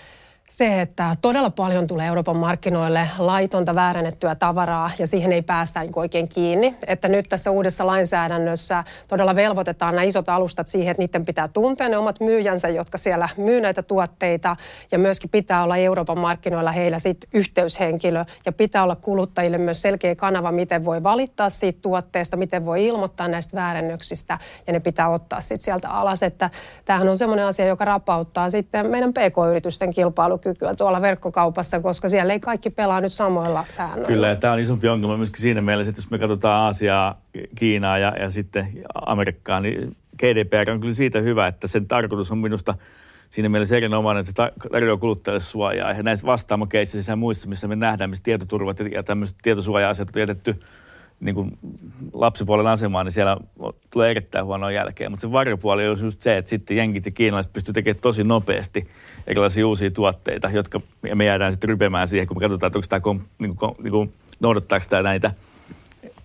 se, 0.50 0.80
että 0.80 1.14
todella 1.20 1.50
paljon 1.50 1.86
tulee 1.86 2.06
Euroopan 2.06 2.36
markkinoille 2.36 3.08
laitonta 3.18 3.74
väärännettyä 3.74 4.34
tavaraa 4.34 4.90
ja 4.98 5.06
siihen 5.06 5.32
ei 5.32 5.42
päästä 5.42 5.80
niin 5.80 5.92
oikein 5.96 6.28
kiinni. 6.28 6.76
Että 6.86 7.08
nyt 7.08 7.28
tässä 7.28 7.50
uudessa 7.50 7.86
lainsäädännössä 7.86 8.84
todella 9.08 9.36
velvoitetaan 9.36 9.94
nämä 9.94 10.02
isot 10.02 10.28
alustat 10.28 10.66
siihen, 10.68 10.90
että 10.90 11.02
niiden 11.02 11.26
pitää 11.26 11.48
tuntea 11.48 11.88
ne 11.88 11.98
omat 11.98 12.20
myyjänsä, 12.20 12.68
jotka 12.68 12.98
siellä 12.98 13.28
myy 13.36 13.60
näitä 13.60 13.82
tuotteita 13.82 14.56
ja 14.92 14.98
myöskin 14.98 15.30
pitää 15.30 15.64
olla 15.64 15.76
Euroopan 15.76 16.18
markkinoilla 16.18 16.72
heillä 16.72 16.98
sit 16.98 17.18
yhteyshenkilö 17.34 18.24
ja 18.46 18.52
pitää 18.52 18.82
olla 18.82 18.96
kuluttajille 18.96 19.58
myös 19.58 19.82
selkeä 19.82 20.14
kanava, 20.14 20.52
miten 20.52 20.84
voi 20.84 21.02
valittaa 21.02 21.50
siitä 21.50 21.78
tuotteesta, 21.82 22.36
miten 22.36 22.66
voi 22.66 22.86
ilmoittaa 22.86 23.28
näistä 23.28 23.56
väärännöksistä 23.56 24.38
ja 24.66 24.72
ne 24.72 24.80
pitää 24.80 25.08
ottaa 25.08 25.40
sitten 25.40 25.64
sieltä 25.64 25.88
alas. 25.88 26.22
Että 26.22 26.50
tämähän 26.84 27.08
on 27.08 27.18
semmoinen 27.18 27.46
asia, 27.46 27.66
joka 27.66 27.84
rapauttaa 27.84 28.50
sitten 28.50 28.86
meidän 28.86 29.12
pk-yritysten 29.12 29.94
kilpailu 29.94 30.35
kilpailukykyä 30.38 30.74
tuolla 30.74 31.02
verkkokaupassa, 31.02 31.80
koska 31.80 32.08
siellä 32.08 32.32
ei 32.32 32.40
kaikki 32.40 32.70
pelaa 32.70 33.00
nyt 33.00 33.12
samoilla 33.12 33.64
säännöillä. 33.68 34.06
Kyllä, 34.06 34.28
ja 34.28 34.36
tämä 34.36 34.52
on 34.52 34.58
isompi 34.58 34.88
ongelma 34.88 35.16
myöskin 35.16 35.42
siinä 35.42 35.60
mielessä, 35.60 35.90
että 35.90 36.02
jos 36.02 36.10
me 36.10 36.18
katsotaan 36.18 36.64
Aasiaa, 36.64 37.20
Kiinaa 37.54 37.98
ja, 37.98 38.12
ja 38.20 38.30
sitten 38.30 38.66
Amerikkaa, 38.94 39.60
niin 39.60 39.96
GDPR 40.18 40.70
on 40.70 40.80
kyllä 40.80 40.94
siitä 40.94 41.20
hyvä, 41.20 41.46
että 41.46 41.66
sen 41.66 41.86
tarkoitus 41.86 42.32
on 42.32 42.38
minusta 42.38 42.74
siinä 43.30 43.48
mielessä 43.48 43.76
erinomainen, 43.76 44.20
että 44.20 44.44
se 44.44 44.68
tarjoaa 44.70 44.96
kuluttajille 44.96 45.40
suojaa. 45.40 45.92
Ja 45.92 46.02
näissä 46.02 46.26
vastaamokeissa 46.26 47.12
ja 47.12 47.16
muissa, 47.16 47.48
missä 47.48 47.68
me 47.68 47.76
nähdään, 47.76 48.10
missä 48.10 48.24
tietoturvat 48.24 48.80
ja 48.80 49.02
tämmöiset 49.02 49.36
tietosuoja-asiat 49.42 50.16
on 50.16 50.20
jätetty 50.20 50.60
niin 51.20 51.34
kuin 51.34 51.58
lapsipuolen 52.14 52.66
asemaan, 52.66 53.06
niin 53.06 53.12
siellä 53.12 53.36
tulee 53.90 54.10
erittäin 54.10 54.44
huonoa 54.44 54.70
jälkeen. 54.70 55.10
Mutta 55.10 55.20
se 55.20 55.32
varjopuoli 55.32 55.88
on 55.88 55.98
just 56.02 56.20
se, 56.20 56.36
että 56.36 56.48
sitten 56.48 56.76
jenkit 56.76 57.06
ja 57.06 57.12
kiinalaiset 57.12 57.52
pystyy 57.52 57.74
tekemään 57.74 58.00
tosi 58.00 58.24
nopeasti 58.24 58.88
erilaisia 59.26 59.66
uusia 59.66 59.90
tuotteita, 59.90 60.50
jotka 60.50 60.80
me 61.14 61.24
jäädään 61.24 61.52
sitten 61.52 61.68
rypemään 61.68 62.08
siihen, 62.08 62.26
kun 62.26 62.36
me 62.36 62.40
katsotaan, 62.40 62.68
että 62.68 62.78
onko 62.78 62.88
tämä, 62.88 63.24
niin 63.38 63.56
kuin, 63.56 63.74
niin 63.82 63.92
kuin, 63.92 64.14
noudattaako 64.40 64.86
tämä 64.88 65.02
näitä 65.02 65.30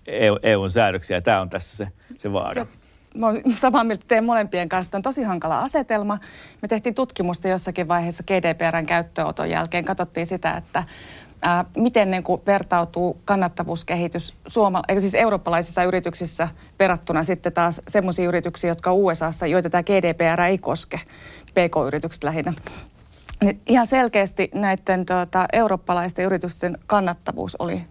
EU, 0.06 0.38
EUn 0.42 0.70
säädöksiä. 0.70 1.16
Ja 1.16 1.22
tämä 1.22 1.40
on 1.40 1.50
tässä 1.50 1.76
se, 1.76 1.88
se 2.18 2.32
vaara. 2.32 2.66
Mä 3.14 3.26
olen 3.26 3.42
samaa 3.54 3.84
mieltä 3.84 4.04
teidän 4.08 4.24
molempien 4.24 4.68
kanssa. 4.68 4.90
Tämä 4.90 4.98
on 4.98 5.02
tosi 5.02 5.22
hankala 5.22 5.60
asetelma. 5.60 6.18
Me 6.62 6.68
tehtiin 6.68 6.94
tutkimusta 6.94 7.48
jossakin 7.48 7.88
vaiheessa 7.88 8.24
GDPRn 8.26 8.86
käyttöönoton 8.86 9.50
jälkeen. 9.50 9.84
Katsottiin 9.84 10.26
sitä, 10.26 10.56
että 10.56 10.84
ää, 11.42 11.64
miten 11.76 12.10
niin 12.10 12.22
kuin 12.22 12.42
vertautuu 12.46 13.20
kannattavuuskehitys 13.24 14.34
suoma- 14.46 14.82
eikö 14.88 15.00
siis 15.00 15.14
eurooppalaisissa 15.14 15.84
yrityksissä 15.84 16.48
verrattuna 16.78 17.24
sitten 17.24 17.52
taas 17.52 17.82
semmoisiin 17.88 18.28
yrityksiin, 18.28 18.68
jotka 18.68 18.92
USAssa, 18.92 19.46
joita 19.46 19.70
tämä 19.70 19.82
GDPR 19.82 20.40
ei 20.40 20.58
koske, 20.58 21.00
PK-yritykset 21.46 22.24
lähinnä. 22.24 22.52
Niin 23.44 23.60
ihan 23.66 23.86
selkeästi 23.86 24.50
näiden 24.54 25.06
tuota, 25.06 25.46
eurooppalaisten 25.52 26.24
yritysten 26.24 26.78
kannattavuus 26.86 27.56
oli 27.58 27.84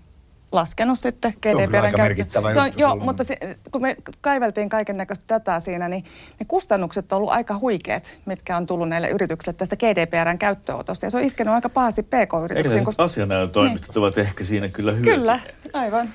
laskenut 0.51 0.99
sitten 0.99 1.33
GDPRn 1.41 1.93
käyttöön. 1.95 2.53
Se 2.53 2.61
on, 2.61 2.71
joo, 2.77 2.95
mutta 2.95 3.23
se, 3.23 3.37
kun 3.71 3.81
me 3.81 3.95
kaiveltiin 4.21 4.69
kaiken 4.69 4.97
näköistä 4.97 5.25
dataa 5.29 5.59
siinä, 5.59 5.89
niin 5.89 6.03
ne 6.39 6.45
kustannukset 6.47 7.11
on 7.11 7.17
ollut 7.17 7.31
aika 7.31 7.59
huikeat, 7.59 8.13
mitkä 8.25 8.57
on 8.57 8.67
tullut 8.67 8.89
näille 8.89 9.09
yrityksille 9.09 9.57
tästä 9.57 9.75
GDPRn 9.75 10.37
käyttöönotosta. 10.37 11.05
Ja 11.05 11.09
se 11.09 11.17
on 11.17 11.23
iskenut 11.23 11.55
aika 11.55 11.69
pahasti 11.69 12.03
PK-yrityksiin. 12.03 12.85
Koska... 12.85 13.03
asianajotoimistot 13.03 13.95
niin. 13.95 14.03
ovat 14.03 14.17
ehkä 14.17 14.43
siinä 14.43 14.67
kyllä 14.67 14.91
hyötyä. 14.91 15.13
Kyllä, 15.13 15.39
aivan. 15.73 16.09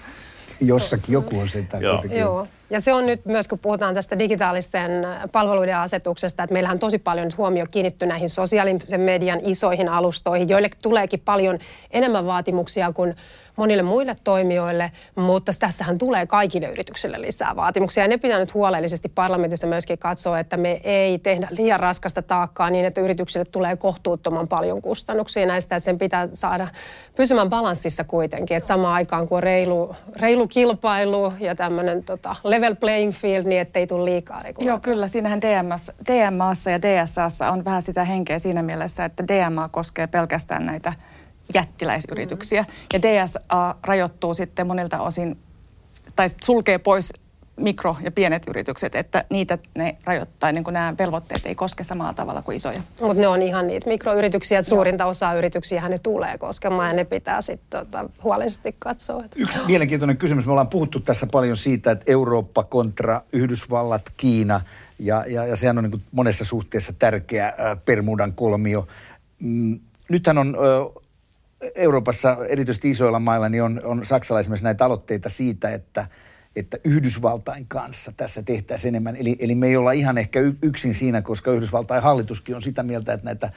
Jossakin 0.61 1.13
joku 1.13 1.39
on 1.39 1.49
sitä 1.49 1.79
Joo. 1.79 2.03
Joo. 2.11 2.47
Ja 2.71 2.81
se 2.81 2.93
on 2.93 3.07
nyt 3.07 3.27
myös, 3.27 3.49
kun 3.49 3.59
puhutaan 3.59 3.95
tästä 3.95 4.19
digitaalisten 4.19 4.91
palveluiden 5.33 5.77
asetuksesta, 5.77 6.43
että 6.43 6.53
meillähän 6.53 6.75
on 6.75 6.79
tosi 6.79 6.99
paljon 6.99 7.27
nyt 7.27 7.39
huomio 7.39 7.67
kiinnitty 7.71 8.07
näihin 8.07 8.29
sosiaalisen 8.29 9.01
median 9.01 9.41
isoihin 9.43 9.89
alustoihin, 9.89 10.49
joille 10.49 10.71
tuleekin 10.83 11.21
paljon 11.21 11.59
enemmän 11.91 12.27
vaatimuksia 12.27 12.93
kuin 12.93 13.17
monille 13.57 13.83
muille 13.83 14.17
toimijoille, 14.25 14.93
mutta 15.15 15.53
tässähän 15.59 15.99
tulee 15.99 16.27
kaikille 16.27 16.69
yrityksille 16.69 17.21
lisää 17.21 17.57
vaatimuksia. 17.57 18.05
Ja 18.05 18.09
ne 18.09 18.17
pitää 18.17 18.39
nyt 18.39 18.55
huolellisesti 18.55 19.09
parlamentissa 19.09 19.67
myöskin 19.67 19.99
katsoa, 19.99 20.39
että 20.39 20.57
me 20.57 20.81
ei 20.85 21.19
tehdä 21.19 21.49
liian 21.51 21.81
raskasta 21.81 22.23
taakkaa 22.23 22.71
niin, 22.71 22.85
että 22.85 23.01
yrityksille 23.01 23.45
tulee 23.45 23.77
kohtuuttoman 23.77 24.49
paljon 24.49 24.83
kustannuksia 24.83 25.47
näistä, 25.47 25.77
että 25.77 25.85
sen 25.85 25.99
pitää 25.99 26.29
saada 26.33 26.69
pysymään 27.17 27.51
balanssissa 27.51 28.05
kuitenkin, 28.05 28.57
että 28.57 28.67
samaan 28.67 28.95
aikaan 28.95 29.29
kun 29.29 29.37
on 29.37 29.43
reilu, 29.43 29.95
reilu 30.21 30.49
kilpailu 30.49 31.33
ja 31.41 31.55
tämmöinen 31.55 32.05
tota, 32.05 32.37
level 32.45 32.75
playing 32.75 33.13
field, 33.13 33.47
niin 33.47 33.61
ettei 33.61 33.87
tule 33.87 34.05
liikaa 34.05 34.39
regulaatioita. 34.39 34.89
Joo, 34.89 34.95
kyllä. 34.95 35.09
Siinähän 35.09 35.41
DMS, 35.41 35.93
DMAssa 36.07 36.71
ja 36.71 36.83
DSAssa 36.83 37.51
on 37.51 37.65
vähän 37.65 37.83
sitä 37.83 38.05
henkeä 38.05 38.39
siinä 38.39 38.63
mielessä, 38.63 39.05
että 39.05 39.25
DMA 39.29 39.69
koskee 39.69 40.07
pelkästään 40.07 40.67
näitä 40.67 40.93
jättiläisyrityksiä. 41.55 42.63
Mm. 42.63 42.69
Ja 42.93 43.03
DSA 43.03 43.75
rajoittuu 43.83 44.35
sitten 44.35 44.67
monilta 44.67 45.01
osin, 45.01 45.39
tai 46.17 46.27
sulkee 46.45 46.79
pois 46.79 47.13
mikro- 47.61 47.97
ja 48.03 48.11
pienet 48.11 48.43
yritykset, 48.49 48.95
että 48.95 49.25
niitä 49.31 49.59
ne 49.75 49.97
rajoittaa, 50.05 50.53
niin 50.53 50.65
kuin 50.65 50.75
nämä 50.75 50.95
velvoitteet 50.99 51.47
ei 51.47 51.55
koske 51.55 51.85
samalla 51.85 52.15
tavalla 52.15 52.43
kuin 52.43 52.57
isoja. 52.57 52.83
Mutta 53.01 53.21
ne 53.21 53.29
on 53.29 53.43
ihan 53.43 53.67
niitä 53.67 53.89
mikroyrityksiä, 53.89 54.59
että 54.59 54.69
suurinta 54.69 55.05
Joo. 55.05 55.11
osaa 55.11 55.35
yrityksiä 55.35 55.89
ne 55.89 55.99
tulee 55.99 56.39
koskemaan 56.39 56.89
ja 56.89 56.95
ne 56.95 57.05
pitää 57.05 57.41
sitten 57.41 57.81
tota, 57.81 58.11
huolellisesti 58.25 58.77
katsoa. 58.79 59.25
Yksi 59.37 59.59
mielenkiintoinen 59.67 60.17
kysymys. 60.17 60.47
Me 60.47 60.53
ollaan 60.53 60.69
puhuttu 60.69 61.01
tässä 61.01 61.27
paljon 61.27 61.57
siitä, 61.57 61.91
että 61.91 62.05
Eurooppa 62.07 62.65
kontra 62.65 63.21
Yhdysvallat, 63.33 64.13
Kiina 64.17 64.61
ja, 64.99 65.25
ja, 65.27 65.47
ja 65.47 65.57
sehän 65.57 65.79
on 65.79 65.85
niin 65.85 66.03
monessa 66.13 66.45
suhteessa 66.45 66.93
tärkeä 66.99 67.47
äh, 67.47 67.55
Permudan 67.85 68.33
kolmio. 68.33 68.87
Mm, 69.41 69.81
nythän 70.09 70.39
on 70.39 70.57
äh, 70.57 71.03
Euroopassa, 71.75 72.37
erityisesti 72.49 72.91
isoilla 72.91 73.19
mailla, 73.19 73.49
niin 73.49 73.63
on, 73.63 73.81
on 73.85 74.05
Saksalla 74.05 74.41
esimerkiksi 74.41 74.65
näitä 74.65 74.85
aloitteita 74.85 75.29
siitä, 75.29 75.71
että, 75.71 76.07
että 76.57 76.77
Yhdysvaltain 76.85 77.67
kanssa 77.69 78.13
tässä 78.17 78.43
tehtäisiin 78.43 78.89
enemmän. 78.95 79.17
Eli, 79.17 79.37
eli 79.39 79.55
me 79.55 79.67
ei 79.67 79.77
olla 79.77 79.93
ihan 79.93 80.19
ehkä 80.19 80.41
yksin 80.63 80.95
siinä, 80.95 81.23
koska 81.23 81.53
Yhdysvaltain 81.53 82.03
hallituskin 82.03 82.57
on 82.57 82.63
sitä 82.63 82.83
mieltä, 82.83 83.13
että 83.13 83.25
näitä 83.25 83.51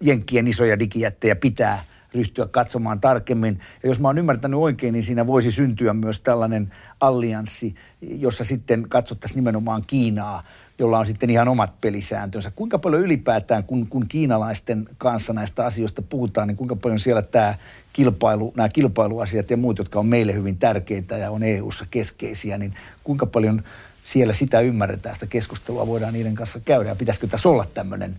jenkkien 0.00 0.48
isoja 0.48 0.78
digijättejä 0.78 1.36
pitää 1.36 1.84
ryhtyä 2.14 2.46
katsomaan 2.46 3.00
tarkemmin. 3.00 3.60
Ja 3.82 3.88
jos 3.88 4.00
mä 4.00 4.08
oon 4.08 4.18
ymmärtänyt 4.18 4.60
oikein, 4.60 4.92
niin 4.92 5.04
siinä 5.04 5.26
voisi 5.26 5.50
syntyä 5.50 5.92
myös 5.92 6.20
tällainen 6.20 6.72
allianssi, 7.00 7.74
jossa 8.00 8.44
sitten 8.44 8.88
katsottaisiin 8.88 9.36
nimenomaan 9.36 9.84
Kiinaa, 9.86 10.44
jolla 10.78 10.98
on 10.98 11.06
sitten 11.06 11.30
ihan 11.30 11.48
omat 11.48 11.80
pelisääntönsä. 11.80 12.52
Kuinka 12.56 12.78
paljon 12.78 13.02
ylipäätään, 13.02 13.64
kun, 13.64 13.86
kun 13.86 14.08
kiinalaisten 14.08 14.88
kanssa 14.98 15.32
näistä 15.32 15.66
asioista 15.66 16.02
puhutaan, 16.02 16.48
niin 16.48 16.56
kuinka 16.56 16.76
paljon 16.76 17.00
siellä 17.00 17.22
tämä 17.22 17.54
kilpailu, 17.92 18.52
nämä 18.56 18.68
kilpailuasiat 18.68 19.50
ja 19.50 19.56
muut, 19.56 19.78
jotka 19.78 19.98
on 19.98 20.06
meille 20.06 20.34
hyvin 20.34 20.56
tärkeitä 20.56 21.16
ja 21.16 21.30
on 21.30 21.42
EU-ssa 21.42 21.86
keskeisiä, 21.90 22.58
niin 22.58 22.74
kuinka 23.04 23.26
paljon 23.26 23.64
siellä 24.04 24.34
sitä 24.34 24.60
ymmärretään, 24.60 25.16
sitä 25.16 25.26
keskustelua 25.26 25.86
voidaan 25.86 26.12
niiden 26.12 26.34
kanssa 26.34 26.60
käydä. 26.64 26.88
Ja 26.88 26.96
pitäisikö 26.96 27.26
tässä 27.26 27.48
olla 27.48 27.66
tämmöinen 27.74 28.16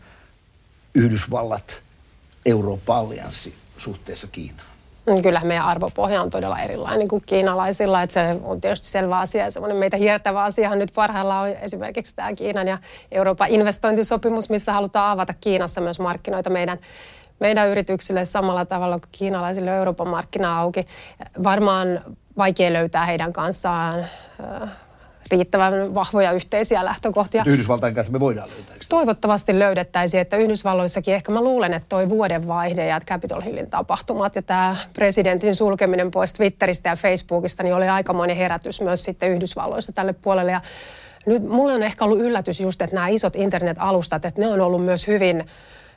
Yhdysvallat, 0.96 1.82
Eurooppa-allianssi 2.46 3.54
suhteessa 3.78 4.28
Kiinaan? 4.32 4.75
Mm, 5.08 5.22
kyllähän 5.22 5.48
meidän 5.48 5.65
arvopohja 5.65 6.22
on 6.22 6.30
todella 6.30 6.60
erilainen 6.60 7.08
kuin 7.08 7.22
kiinalaisilla. 7.26 8.02
Että 8.02 8.13
se 8.13 8.39
on 8.44 8.62
tietysti 8.62 8.88
selvä 8.88 9.20
asia 9.20 9.44
ja 9.44 9.52
semmoinen 9.52 9.78
meitä 9.78 9.98
hiertävä 9.98 10.44
asiahan 10.44 10.80
nyt 10.80 10.91
parhaillaan 10.96 11.50
on 11.50 11.56
esimerkiksi 11.62 12.15
tämä 12.15 12.34
Kiinan 12.34 12.68
ja 12.68 12.78
Euroopan 13.12 13.50
investointisopimus, 13.50 14.50
missä 14.50 14.74
halutaan 14.74 15.12
avata 15.12 15.34
Kiinassa 15.34 15.82
myös 15.82 16.00
markkinoita 16.00 16.50
meidän 16.50 16.80
meidän 17.39 17.68
yrityksille 17.68 18.26
samalla 18.26 18.65
tavalla 18.65 19.00
kuin 19.00 19.10
kiinalaisille 19.12 19.72
Euroopan 19.78 20.08
markkina 20.08 20.60
auki. 20.60 20.88
Varmaan 21.44 22.02
vaikea 22.38 22.74
löytää 22.74 23.06
heidän 23.06 23.34
kanssaan 23.34 24.06
riittävän 25.32 25.94
vahvoja 25.94 26.32
yhteisiä 26.32 26.86
lähtökohtia. 26.86 27.44
Yhdysvaltain 27.46 27.96
kanssa 27.96 28.14
me 28.14 28.20
voidaan 28.20 28.50
löytää. 28.50 28.76
Toivottavasti 28.90 29.60
löydettäisiin, 29.60 30.22
että 30.22 30.38
Yhdysvalloissakin 30.38 31.14
ehkä 31.14 31.32
mä 31.32 31.42
luulen, 31.42 31.74
että 31.74 31.90
toi 31.90 32.10
vuodenvaihde 32.10 32.86
ja 32.88 33.00
Capitol 33.00 33.42
Hillin 33.42 33.70
tapahtumat 33.70 34.36
ja 34.36 34.42
tämä 34.42 34.76
presidentin 34.94 35.56
sulkeminen 35.56 36.12
pois 36.12 36.34
Twitteristä 36.34 36.90
ja 36.90 36.96
Facebookista, 36.96 37.64
niin 37.64 37.76
oli 37.76 37.88
aikamoinen 37.88 38.38
herätys 38.38 38.82
myös 38.82 39.04
sitten 39.04 39.30
Yhdysvalloissa 39.30 39.92
tälle 39.92 40.14
puolelle. 40.14 40.52
Ja 40.52 40.62
nyt 41.26 41.44
mulle 41.44 41.74
on 41.74 41.84
ehkä 41.84 42.06
ollut 42.06 42.20
yllätys 42.20 42.60
just, 42.60 42.82
että 42.82 42.96
nämä 42.96 43.08
isot 43.08 43.36
internet-alustat, 43.36 44.26
että 44.26 44.42
ne 44.42 44.48
on 44.48 44.62
ollut 44.62 44.86
myös 44.86 45.08
hyvin 45.08 45.46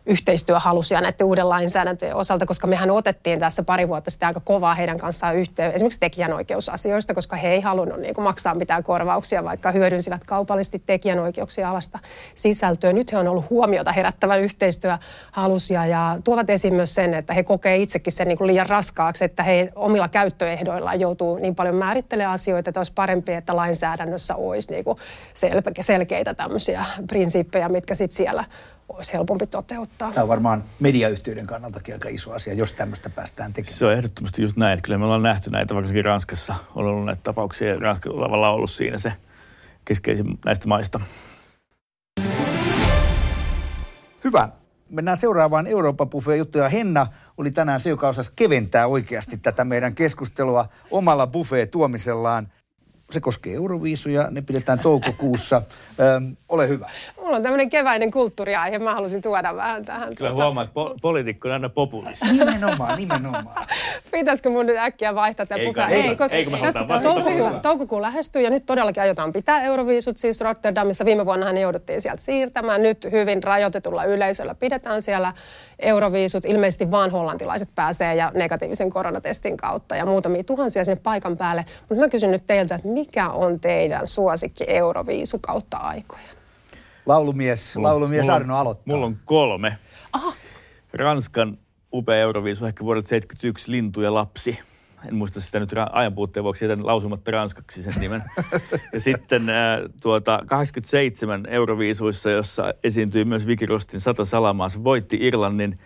yhteistyöhalusia 0.08 1.00
näiden 1.00 1.26
uuden 1.26 1.48
lainsäädäntöjen 1.48 2.16
osalta, 2.16 2.46
koska 2.46 2.66
mehän 2.66 2.90
otettiin 2.90 3.38
tässä 3.38 3.62
pari 3.62 3.88
vuotta 3.88 4.10
sitten 4.10 4.26
aika 4.26 4.40
kovaa 4.40 4.74
heidän 4.74 4.98
kanssaan 4.98 5.36
yhteen, 5.36 5.72
esimerkiksi 5.72 6.00
tekijänoikeusasioista, 6.00 7.14
koska 7.14 7.36
he 7.36 7.48
ei 7.48 7.60
halunnut 7.60 8.00
niin 8.00 8.14
kuin 8.14 8.22
maksaa 8.22 8.54
mitään 8.54 8.82
korvauksia, 8.82 9.44
vaikka 9.44 9.70
hyödynsivät 9.70 10.24
kaupallisesti 10.24 10.82
tekijänoikeuksia 10.86 11.70
alasta 11.70 11.98
sisältöä. 12.34 12.92
Nyt 12.92 13.12
he 13.12 13.18
on 13.18 13.28
ollut 13.28 13.50
huomiota 13.50 13.92
herättävän 13.92 14.40
yhteistyöhalusia 14.40 15.86
ja 15.86 16.18
tuovat 16.24 16.50
esiin 16.50 16.74
myös 16.74 16.94
sen, 16.94 17.14
että 17.14 17.34
he 17.34 17.42
kokee 17.42 17.76
itsekin 17.76 18.12
sen 18.12 18.28
niin 18.28 18.38
kuin 18.38 18.48
liian 18.48 18.68
raskaaksi, 18.68 19.24
että 19.24 19.42
he 19.42 19.72
omilla 19.74 20.08
käyttöehdoillaan 20.08 21.00
joutuu 21.00 21.36
niin 21.36 21.54
paljon 21.54 21.74
määrittelemään 21.74 22.34
asioita, 22.34 22.70
että 22.70 22.80
olisi 22.80 22.92
parempi, 22.94 23.32
että 23.32 23.56
lainsäädännössä 23.56 24.36
olisi 24.36 24.72
niin 24.72 24.84
kuin 24.84 24.98
selkeitä 25.80 26.34
tämmöisiä 26.34 26.84
prinsiippejä, 27.08 27.68
mitkä 27.68 27.94
sitten 27.94 28.16
siellä 28.16 28.44
olisi 28.88 29.12
helpompi 29.12 29.46
toteuttaa. 29.46 30.12
Tämä 30.12 30.22
on 30.22 30.28
varmaan 30.28 30.64
mediayhtiöiden 30.80 31.46
kannaltakin 31.46 31.94
aika 31.94 32.08
iso 32.08 32.32
asia, 32.32 32.54
jos 32.54 32.72
tämmöistä 32.72 33.10
päästään 33.10 33.52
tekemään. 33.52 33.78
Se 33.78 33.86
on 33.86 33.92
ehdottomasti 33.92 34.42
just 34.42 34.56
näin, 34.56 34.74
että 34.74 34.84
kyllä 34.84 34.98
me 34.98 35.04
ollaan 35.04 35.22
nähty 35.22 35.50
näitä, 35.50 35.74
varsinkin 35.74 36.04
Ranskassa 36.04 36.54
on 36.74 36.86
ollut 36.86 37.04
näitä 37.04 37.20
tapauksia, 37.22 37.68
ja 37.68 37.78
Ranskalla 37.78 38.48
on 38.48 38.54
ollut 38.54 38.70
siinä 38.70 38.98
se 38.98 39.12
keskeisin 39.84 40.38
näistä 40.44 40.68
maista. 40.68 41.00
Hyvä. 44.24 44.48
Mennään 44.90 45.16
seuraavaan 45.16 45.66
Euroopan 45.66 46.10
buffet 46.10 46.38
juttuja. 46.38 46.68
Henna 46.68 47.06
oli 47.38 47.50
tänään 47.50 47.80
se, 47.80 47.90
joka 47.90 48.08
osasi 48.08 48.32
keventää 48.36 48.86
oikeasti 48.86 49.36
tätä 49.36 49.64
meidän 49.64 49.94
keskustelua 49.94 50.68
omalla 50.90 51.26
buffet 51.26 51.70
tuomisellaan 51.70 52.52
se 53.10 53.20
koskee 53.20 53.54
Euroviisuja, 53.54 54.28
ne 54.30 54.42
pidetään 54.42 54.78
toukokuussa. 54.78 55.62
Ö, 56.00 56.20
ole 56.48 56.68
hyvä. 56.68 56.90
Mulla 57.20 57.36
on 57.36 57.42
tämmöinen 57.42 57.70
keväinen 57.70 58.10
kulttuuriaihe, 58.10 58.78
mä 58.78 58.94
halusin 58.94 59.22
tuoda 59.22 59.56
vähän 59.56 59.84
tähän. 59.84 60.14
Kyllä 60.16 60.30
tuota. 60.30 60.44
huomaa, 60.44 60.64
että 60.64 60.80
po- 60.80 60.98
poliitikko 61.00 61.48
on 61.48 61.52
aina 61.52 61.68
populisti. 61.68 62.26
Nimenomaan, 62.32 62.98
nimenomaan. 62.98 63.66
Pitäisikö 64.12 64.50
mun 64.50 64.66
nyt 64.66 64.76
äkkiä 64.76 65.14
vaihtaa 65.14 65.46
tämä 65.46 65.64
puhe? 65.64 65.86
Ei, 65.90 66.00
ei, 66.00 66.16
koska 66.16 66.36
ei, 66.36 66.46
tässä 66.62 66.84
toukokuu, 67.02 67.50
toukokuu 67.62 68.02
lähestyy 68.02 68.42
ja 68.42 68.50
nyt 68.50 68.66
todellakin 68.66 69.02
aiotaan 69.02 69.32
pitää 69.32 69.62
Euroviisut 69.62 70.18
siis 70.18 70.40
Rotterdamissa. 70.40 71.04
Viime 71.04 71.26
vuonna 71.26 71.52
ne 71.52 71.60
jouduttiin 71.60 72.00
sieltä 72.00 72.22
siirtämään. 72.22 72.82
Nyt 72.82 73.08
hyvin 73.12 73.42
rajoitetulla 73.42 74.04
yleisöllä 74.04 74.54
pidetään 74.54 75.02
siellä 75.02 75.32
Euroviisut. 75.78 76.44
Ilmeisesti 76.44 76.90
vaan 76.90 77.10
hollantilaiset 77.10 77.68
pääsee 77.74 78.14
ja 78.14 78.32
negatiivisen 78.34 78.90
koronatestin 78.90 79.56
kautta 79.56 79.96
ja 79.96 80.06
muutamia 80.06 80.44
tuhansia 80.44 80.84
sinne 80.84 81.00
paikan 81.02 81.36
päälle. 81.36 81.64
Mutta 81.88 82.04
mä 82.04 82.08
kysyn 82.08 82.30
nyt 82.30 82.46
teiltä, 82.46 82.74
että 82.74 82.88
mikä 82.88 83.30
on 83.30 83.60
teidän 83.60 84.06
suosikki 84.06 84.64
Euroviisu 84.66 85.38
kautta 85.40 85.76
aikojen? 85.76 86.24
Laulumies, 87.06 87.76
mulla, 87.76 87.88
laulumies 87.88 88.22
mulla, 88.22 88.34
Arno 88.34 88.56
aloittaa. 88.56 88.94
Mulla 88.94 89.06
on 89.06 89.16
kolme. 89.24 89.76
Aha. 90.12 90.32
Ranskan 90.92 91.58
upea 91.92 92.16
Euroviisu, 92.16 92.66
ehkä 92.66 92.84
vuodelta 92.84 93.08
71, 93.08 93.70
Lintu 93.70 94.00
ja 94.00 94.14
lapsi. 94.14 94.58
En 95.06 95.14
muista 95.14 95.40
sitä 95.40 95.60
nyt 95.60 95.70
ajan 95.92 96.14
puutteen 96.14 96.44
vuoksi, 96.44 96.64
jätän 96.64 96.86
lausumatta 96.86 97.30
ranskaksi 97.30 97.82
sen 97.82 97.94
nimen. 98.00 98.22
ja 98.92 99.00
sitten 99.00 99.48
äh, 99.48 99.56
tuota, 100.02 100.42
87 100.46 101.46
Euroviisuissa, 101.46 102.30
jossa 102.30 102.74
esiintyi 102.84 103.24
myös 103.24 103.46
Vicky 103.46 103.66
Rostin 103.66 104.00
Sata 104.00 104.24
Salamaa. 104.24 104.68
Se 104.68 104.84
voitti 104.84 105.18
Irlannin 105.20 105.78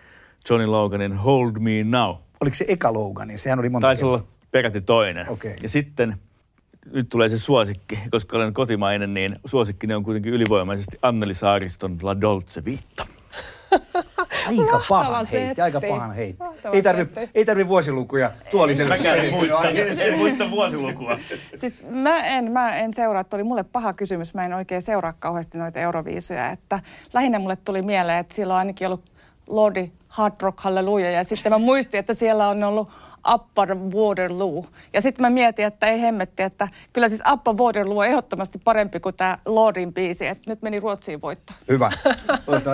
Johnny 0.49 0.67
Loganin 0.67 1.13
Hold 1.13 1.51
Me 1.59 1.83
Now. 1.83 2.15
Oliko 2.41 2.55
se 2.55 2.65
eka 2.67 2.93
Loganin? 2.93 3.39
Sehän 3.39 3.59
oli 3.59 3.69
monta 3.69 3.87
Taisi 3.87 4.05
olla 4.05 4.23
peräti 4.51 4.81
toinen. 4.81 5.29
Okay. 5.29 5.53
Ja 5.63 5.69
sitten 5.69 6.17
nyt 6.93 7.09
tulee 7.09 7.29
se 7.29 7.37
suosikki, 7.37 7.99
koska 8.11 8.37
olen 8.37 8.53
kotimainen, 8.53 9.13
niin 9.13 9.39
suosikkini 9.45 9.93
on 9.93 10.03
kuitenkin 10.03 10.33
ylivoimaisesti 10.33 10.97
Anneli 11.01 11.33
Saariston 11.33 11.97
La 12.01 12.21
Dolce 12.21 12.65
Vita. 12.65 13.05
Aika 14.47 14.81
pahan 14.89 15.25
heitti, 15.31 15.61
aika 15.61 15.81
pahan 15.89 16.15
heitti. 16.15 16.43
Ei 16.73 16.81
tarvi, 16.81 17.07
ei 17.35 17.45
tarvi 17.45 17.67
vuosilukuja 17.67 18.31
tuoliselle. 18.51 18.97
Mäkään 18.97 19.19
en 19.19 19.33
muista, 19.33 19.69
en 20.03 20.17
muista 20.17 20.51
vuosilukua. 20.51 21.19
Siis 21.55 21.83
mä 21.89 22.19
en, 22.19 22.51
mä 22.51 22.75
en 22.75 22.93
seuraa, 22.93 23.21
että 23.21 23.37
oli 23.37 23.43
mulle 23.43 23.63
paha 23.63 23.93
kysymys. 23.93 24.33
Mä 24.33 24.45
en 24.45 24.53
oikein 24.53 24.81
seuraa 24.81 25.13
kauheasti 25.19 25.57
noita 25.57 25.79
euroviisuja. 25.79 26.49
Että 26.49 26.79
lähinnä 27.13 27.39
mulle 27.39 27.55
tuli 27.55 27.81
mieleen, 27.81 28.19
että 28.19 28.35
siellä 28.35 28.53
on 28.53 28.57
ainakin 28.57 28.87
ollut 28.87 29.11
Lordi 29.47 29.91
Hard 30.07 30.33
Rock 30.41 30.59
Hallelujah. 30.59 31.13
Ja 31.13 31.23
sitten 31.23 31.51
mä 31.51 31.57
muistin, 31.57 31.99
että 31.99 32.13
siellä 32.13 32.49
on 32.49 32.63
ollut 32.63 32.89
Upper 33.33 33.75
Waterloo. 33.75 34.65
Ja 34.93 35.01
sitten 35.01 35.21
mä 35.21 35.29
mietin, 35.29 35.65
että 35.65 35.87
ei 35.87 36.01
hemmetti, 36.01 36.43
että 36.43 36.67
kyllä 36.93 37.09
siis 37.09 37.23
Upper 37.33 37.53
Waterloo 37.53 37.97
on 37.97 38.05
ehdottomasti 38.05 38.59
parempi 38.63 38.99
kuin 38.99 39.15
tämä 39.15 39.37
Lordin 39.45 39.93
biisi, 39.93 40.27
että 40.27 40.43
nyt 40.51 40.61
meni 40.61 40.79
Ruotsiin 40.79 41.21
voitto. 41.21 41.53
Hyvä. 41.67 41.91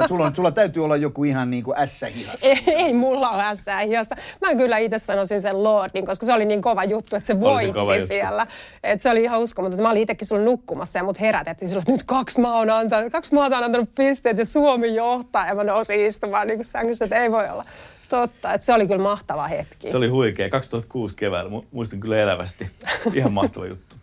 sulla, 0.07 0.25
on, 0.25 0.35
sulla 0.35 0.51
täytyy 0.51 0.83
olla 0.83 0.97
joku 0.97 1.23
ihan 1.23 1.51
niin 1.51 1.63
kuin 1.63 1.77
ässähihassa. 1.77 2.47
Ei, 2.47 2.63
ei 2.67 2.93
mulla 2.93 3.29
ole 3.29 3.43
ässähihassa. 3.43 4.15
Mä 4.41 4.55
kyllä 4.55 4.77
itse 4.77 4.99
sanoisin 4.99 5.41
sen 5.41 5.63
Lordin, 5.63 6.05
koska 6.05 6.25
se 6.25 6.33
oli 6.33 6.45
niin 6.45 6.62
kova 6.62 6.83
juttu, 6.83 7.15
että 7.15 7.27
se 7.27 7.39
voitti 7.39 7.99
se 7.99 8.07
siellä. 8.07 8.47
Et 8.83 9.01
se 9.01 9.09
oli 9.09 9.23
ihan 9.23 9.39
uskomaton. 9.39 9.81
Mä 9.81 9.89
olin 9.89 10.01
itsekin 10.01 10.27
silloin 10.27 10.45
nukkumassa 10.45 10.99
ja 10.99 11.03
mut 11.03 11.19
herätettiin 11.19 11.69
silloin, 11.69 11.81
että 11.81 11.91
nyt 11.91 12.03
kaksi, 12.03 12.39
maa 12.39 12.57
on 12.57 12.69
antanut, 12.69 13.12
kaksi 13.12 13.33
maata 13.33 13.57
on 13.57 13.63
antanut 13.63 13.89
pisteet 13.95 14.38
ja 14.38 14.45
Suomi 14.45 14.95
johtaa. 14.95 15.47
Ja 15.47 15.55
mä 15.55 15.63
nousin 15.63 16.05
istumaan 16.05 16.47
niin 16.47 16.57
kuin 16.57 16.65
sängyssä, 16.65 17.05
että 17.05 17.17
ei 17.17 17.31
voi 17.31 17.49
olla. 17.49 17.65
Totta, 18.09 18.53
että 18.53 18.65
se 18.65 18.73
oli 18.73 18.87
kyllä 18.87 19.03
mahtava 19.03 19.47
hetki. 19.47 19.91
Se 19.91 19.97
oli 19.97 20.07
huikea. 20.07 20.49
2006 20.49 21.15
keväällä, 21.15 21.61
muistan 21.71 21.99
kyllä 21.99 22.17
elävästi. 22.17 22.71
Ihan 23.13 23.33
mahtava 23.33 23.65
juttu. 23.65 23.95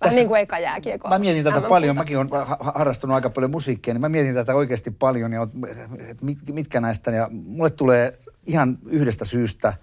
Vähän 0.00 0.16
niin 0.16 0.28
kuin 0.28 0.40
eka 0.40 0.58
jääkiekko. 0.58 1.08
Mä 1.08 1.18
mietin 1.18 1.44
tätä 1.44 1.60
paljon, 1.60 1.96
mäkin 1.96 2.18
olen 2.18 2.28
harrastunut 2.60 3.14
aika 3.14 3.30
paljon 3.30 3.50
musiikkia, 3.50 3.94
niin 3.94 4.00
mä 4.00 4.08
mietin 4.08 4.34
tätä 4.34 4.54
oikeasti 4.54 4.90
paljon, 4.90 5.32
ja 5.32 5.48
mitkä 6.52 6.80
näistä, 6.80 7.10
ja 7.10 7.28
mulle 7.32 7.70
tulee 7.70 8.18
ihan 8.46 8.78
yhdestä 8.86 9.24
syystä 9.24 9.74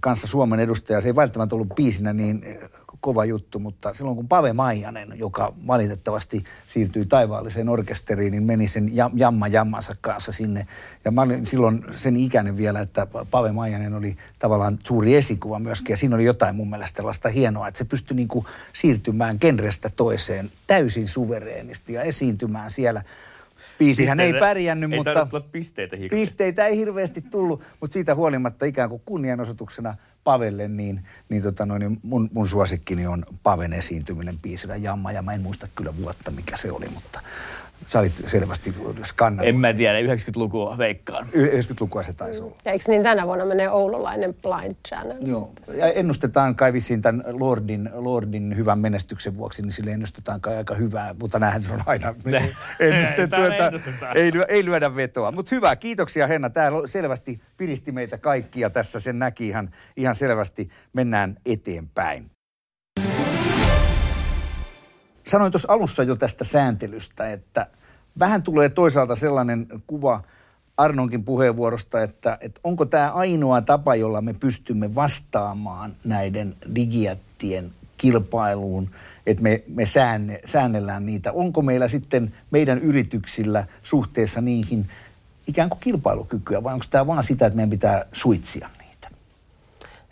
kanssa 0.00 0.26
Suomen 0.26 0.60
edustaja, 0.60 1.00
se 1.00 1.08
ei 1.08 1.16
välttämättä 1.16 1.54
ollut 1.54 1.74
biisinä 1.74 2.12
niin 2.12 2.58
kova 3.04 3.24
juttu, 3.24 3.58
mutta 3.58 3.94
silloin 3.94 4.16
kun 4.16 4.28
Pave 4.28 4.52
Maijanen, 4.52 5.08
joka 5.14 5.52
valitettavasti 5.66 6.44
siirtyi 6.66 7.06
taivaalliseen 7.06 7.68
orkesteriin, 7.68 8.30
niin 8.30 8.42
meni 8.42 8.68
sen 8.68 8.90
jamma 9.14 9.48
jammansa 9.48 9.96
kanssa 10.00 10.32
sinne. 10.32 10.66
Ja 11.04 11.10
mä 11.10 11.22
olin 11.22 11.46
silloin 11.46 11.84
sen 11.96 12.16
ikäinen 12.16 12.56
vielä, 12.56 12.80
että 12.80 13.06
Pave 13.30 13.52
Maijanen 13.52 13.94
oli 13.94 14.16
tavallaan 14.38 14.78
suuri 14.86 15.16
esikuva 15.16 15.58
myöskin. 15.58 15.92
Ja 15.92 15.96
siinä 15.96 16.16
oli 16.16 16.24
jotain 16.24 16.56
mun 16.56 16.70
mielestä 16.70 16.96
sellaista 16.96 17.28
hienoa, 17.28 17.68
että 17.68 17.78
se 17.78 17.84
pystyi 17.84 18.16
niin 18.16 18.28
kuin 18.28 18.46
siirtymään 18.72 19.36
genrestä 19.40 19.90
toiseen 19.96 20.50
täysin 20.66 21.08
suvereenisti 21.08 21.92
ja 21.92 22.02
esiintymään 22.02 22.70
siellä 22.70 23.02
Biisihän 23.78 24.20
ei 24.20 24.32
pärjännyt, 24.32 24.92
ei 24.92 24.98
mutta 24.98 25.26
pisteitä, 25.52 25.96
pisteitä 26.10 26.66
ei 26.66 26.76
hirveästi 26.76 27.22
tullut, 27.22 27.62
mutta 27.80 27.94
siitä 27.94 28.14
huolimatta 28.14 28.66
ikään 28.66 28.88
kuin 28.88 29.02
kunnianosoituksena 29.04 29.96
Pavelle, 30.24 30.68
niin, 30.68 31.04
niin, 31.28 31.42
tota 31.42 31.66
noin, 31.66 31.80
niin 31.80 32.00
mun, 32.02 32.30
mun 32.32 32.48
suosikkini 32.48 33.06
on 33.06 33.24
Paven 33.42 33.72
esiintyminen 33.72 34.38
biisillä 34.38 34.76
Jamma, 34.76 35.12
ja 35.12 35.22
mä 35.22 35.32
en 35.32 35.40
muista 35.40 35.68
kyllä 35.74 35.96
vuotta, 35.96 36.30
mikä 36.30 36.56
se 36.56 36.72
oli, 36.72 36.88
mutta 36.94 37.20
Sä 37.86 37.98
olit 37.98 38.12
selvästi 38.26 38.74
skannannut. 39.04 39.48
En 39.48 39.56
mä 39.56 39.72
tiedä, 39.72 40.14
90-lukua 40.14 40.78
veikkaan. 40.78 41.28
90-lukua 41.28 42.02
se 42.02 42.12
taisi 42.12 42.42
olla. 42.42 42.56
Ja 42.64 42.72
eikö 42.72 42.84
niin 42.88 43.02
tänä 43.02 43.26
vuonna 43.26 43.44
menee 43.44 43.70
oululainen 43.70 44.34
Blind 44.34 44.74
Channel? 44.88 45.16
Joo. 45.20 45.52
Ja 45.76 45.92
ennustetaan 45.92 46.54
kai 46.54 46.72
vissiin 46.72 47.02
tämän 47.02 47.24
Lordin, 47.26 47.90
Lordin 47.92 48.56
hyvän 48.56 48.78
menestyksen 48.78 49.36
vuoksi, 49.36 49.62
niin 49.62 49.72
sille 49.72 49.90
ennustetaan 49.90 50.40
kai 50.40 50.56
aika 50.56 50.74
hyvää, 50.74 51.14
mutta 51.20 51.38
näinhän 51.38 51.62
se 51.62 51.72
on 51.72 51.82
aina 51.86 52.14
ennustettu, 52.80 53.42
että 53.42 53.72
ei, 54.14 54.32
ei 54.48 54.64
lyödä 54.64 54.96
vetoa. 54.96 55.32
Mutta 55.32 55.54
hyvä, 55.54 55.76
kiitoksia 55.76 56.26
Henna. 56.26 56.50
Tämä 56.50 56.70
selvästi 56.86 57.40
piristi 57.56 57.92
meitä 57.92 58.18
kaikkia 58.18 58.70
tässä, 58.70 59.00
sen 59.00 59.18
näki 59.18 59.48
ihan, 59.48 59.70
ihan 59.96 60.14
selvästi. 60.14 60.68
Mennään 60.92 61.36
eteenpäin. 61.46 62.33
Sanoin 65.26 65.52
tuossa 65.52 65.72
alussa 65.72 66.02
jo 66.02 66.16
tästä 66.16 66.44
sääntelystä, 66.44 67.30
että 67.30 67.66
vähän 68.18 68.42
tulee 68.42 68.68
toisaalta 68.68 69.16
sellainen 69.16 69.66
kuva 69.86 70.22
Arnonkin 70.76 71.24
puheenvuorosta, 71.24 72.02
että, 72.02 72.38
että 72.40 72.60
onko 72.64 72.84
tämä 72.84 73.12
ainoa 73.12 73.62
tapa, 73.62 73.94
jolla 73.94 74.20
me 74.20 74.32
pystymme 74.32 74.94
vastaamaan 74.94 75.92
näiden 76.04 76.54
digijättien 76.74 77.70
kilpailuun, 77.96 78.90
että 79.26 79.42
me, 79.42 79.62
me 79.68 79.86
säänne, 79.86 80.40
säännellään 80.44 81.06
niitä. 81.06 81.32
Onko 81.32 81.62
meillä 81.62 81.88
sitten 81.88 82.34
meidän 82.50 82.78
yrityksillä 82.78 83.66
suhteessa 83.82 84.40
niihin 84.40 84.86
ikään 85.46 85.68
kuin 85.68 85.80
kilpailukykyä 85.80 86.62
vai 86.62 86.74
onko 86.74 86.86
tämä 86.90 87.06
vaan 87.06 87.24
sitä, 87.24 87.46
että 87.46 87.56
meidän 87.56 87.70
pitää 87.70 88.06
suitsia 88.12 88.68
niitä? 88.78 88.83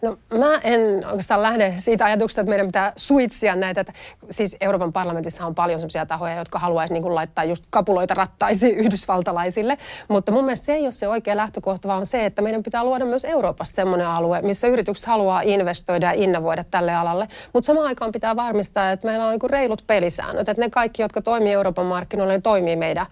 No 0.03 0.17
mä 0.39 0.61
en 0.63 1.07
oikeastaan 1.07 1.43
lähde 1.43 1.75
siitä 1.77 2.05
ajatuksesta, 2.05 2.41
että 2.41 2.49
meidän 2.49 2.67
pitää 2.67 2.93
suitsia 2.97 3.57
näitä. 3.57 3.81
Että, 3.81 3.93
siis 4.31 4.57
Euroopan 4.61 4.93
parlamentissa 4.93 5.47
on 5.47 5.55
paljon 5.55 5.79
sellaisia 5.79 6.07
tahoja, 6.07 6.37
jotka 6.37 6.59
haluaisi 6.59 6.95
niin 6.95 7.15
laittaa 7.15 7.45
just 7.45 7.65
kapuloita 7.71 8.15
rattaisiin 8.15 8.79
yhdysvaltalaisille. 8.85 9.79
Mutta 10.09 10.33
mun 10.33 10.45
mielestä 10.45 10.67
se 10.67 10.75
ei 10.75 10.83
ole 10.83 10.93
se 10.93 11.09
oikea 11.09 11.37
lähtökohta, 11.37 11.89
vaan 11.89 12.07
se, 12.07 12.27
että 12.27 12.43
meidän 12.43 12.63
pitää 12.63 12.85
luoda 12.85 13.05
myös 13.05 13.25
Euroopasta 13.25 13.75
semmoinen 13.75 14.07
alue, 14.07 14.43
missä 14.43 14.67
yritykset 14.67 15.07
haluaa 15.07 15.41
investoida 15.45 16.07
ja 16.07 16.13
innovoida 16.13 16.65
tälle 16.65 16.95
alalle. 16.95 17.29
Mutta 17.53 17.67
samaan 17.67 17.87
aikaan 17.87 18.13
pitää 18.13 18.37
varmistaa, 18.37 18.91
että 18.91 19.07
meillä 19.07 19.27
on 19.27 19.31
niin 19.31 19.51
reilut 19.51 19.85
pelisäännöt. 19.87 20.49
Että 20.49 20.63
ne 20.63 20.71
kaikki, 20.71 21.03
jotka 21.03 21.23
toimii 21.23 21.53
Euroopan 21.53 21.87
markkinoilla, 21.87 22.33
niin 22.33 22.43
toimii 22.43 22.77
meidän 22.77 23.07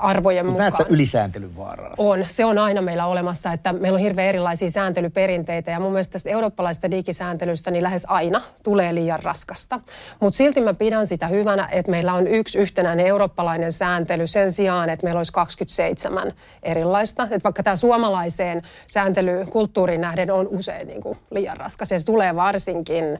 arvojen 0.00 0.46
Mut 0.46 0.52
mukaan. 0.52 0.72
Näetkö 0.72 0.94
ylisääntelyn 0.94 1.56
vaaraa? 1.56 1.94
On. 1.98 2.24
Se 2.26 2.44
on 2.44 2.58
aina 2.58 2.80
meillä 2.80 3.06
olemassa, 3.06 3.52
että 3.52 3.72
meillä 3.72 3.96
on 3.96 4.02
hirveän 4.02 4.28
erilaisia 4.28 4.70
sääntelyperinteitä 4.70 5.70
ja 5.70 5.80
mun 5.80 5.92
mielestä 5.92 6.12
tästä 6.12 6.30
eurooppalaisesta 6.30 6.90
digisääntelystä 6.90 7.70
niin 7.70 7.82
lähes 7.82 8.06
aina 8.08 8.42
tulee 8.62 8.94
liian 8.94 9.22
raskasta. 9.22 9.80
Mutta 10.20 10.36
silti 10.36 10.60
mä 10.60 10.74
pidän 10.74 11.06
sitä 11.06 11.26
hyvänä, 11.26 11.68
että 11.72 11.90
meillä 11.90 12.14
on 12.14 12.26
yksi 12.26 12.58
yhtenäinen 12.58 13.06
eurooppalainen 13.06 13.72
sääntely 13.72 14.26
sen 14.26 14.52
sijaan, 14.52 14.90
että 14.90 15.04
meillä 15.04 15.18
olisi 15.18 15.32
27 15.32 16.32
erilaista. 16.62 17.22
Että 17.22 17.44
vaikka 17.44 17.62
tämä 17.62 17.76
suomalaiseen 17.76 18.62
sääntelykulttuuriin 18.86 20.00
nähden 20.00 20.30
on 20.30 20.48
usein 20.48 20.88
niin 20.88 21.02
kuin 21.02 21.18
liian 21.30 21.56
raskas 21.56 21.90
ja 21.90 21.98
se 21.98 22.06
tulee 22.06 22.36
varsinkin 22.36 23.18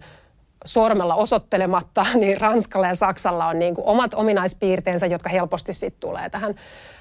sormella 0.64 1.14
osoittelematta, 1.14 2.06
niin 2.20 2.40
Ranskalla 2.40 2.86
ja 2.86 2.94
Saksalla 2.94 3.46
on 3.46 3.58
niin 3.58 3.74
kuin 3.74 3.86
omat 3.86 4.14
ominaispiirteensä, 4.14 5.06
jotka 5.06 5.28
helposti 5.28 5.72
sitten 5.72 6.00
tulee 6.00 6.30
tähän 6.30 6.54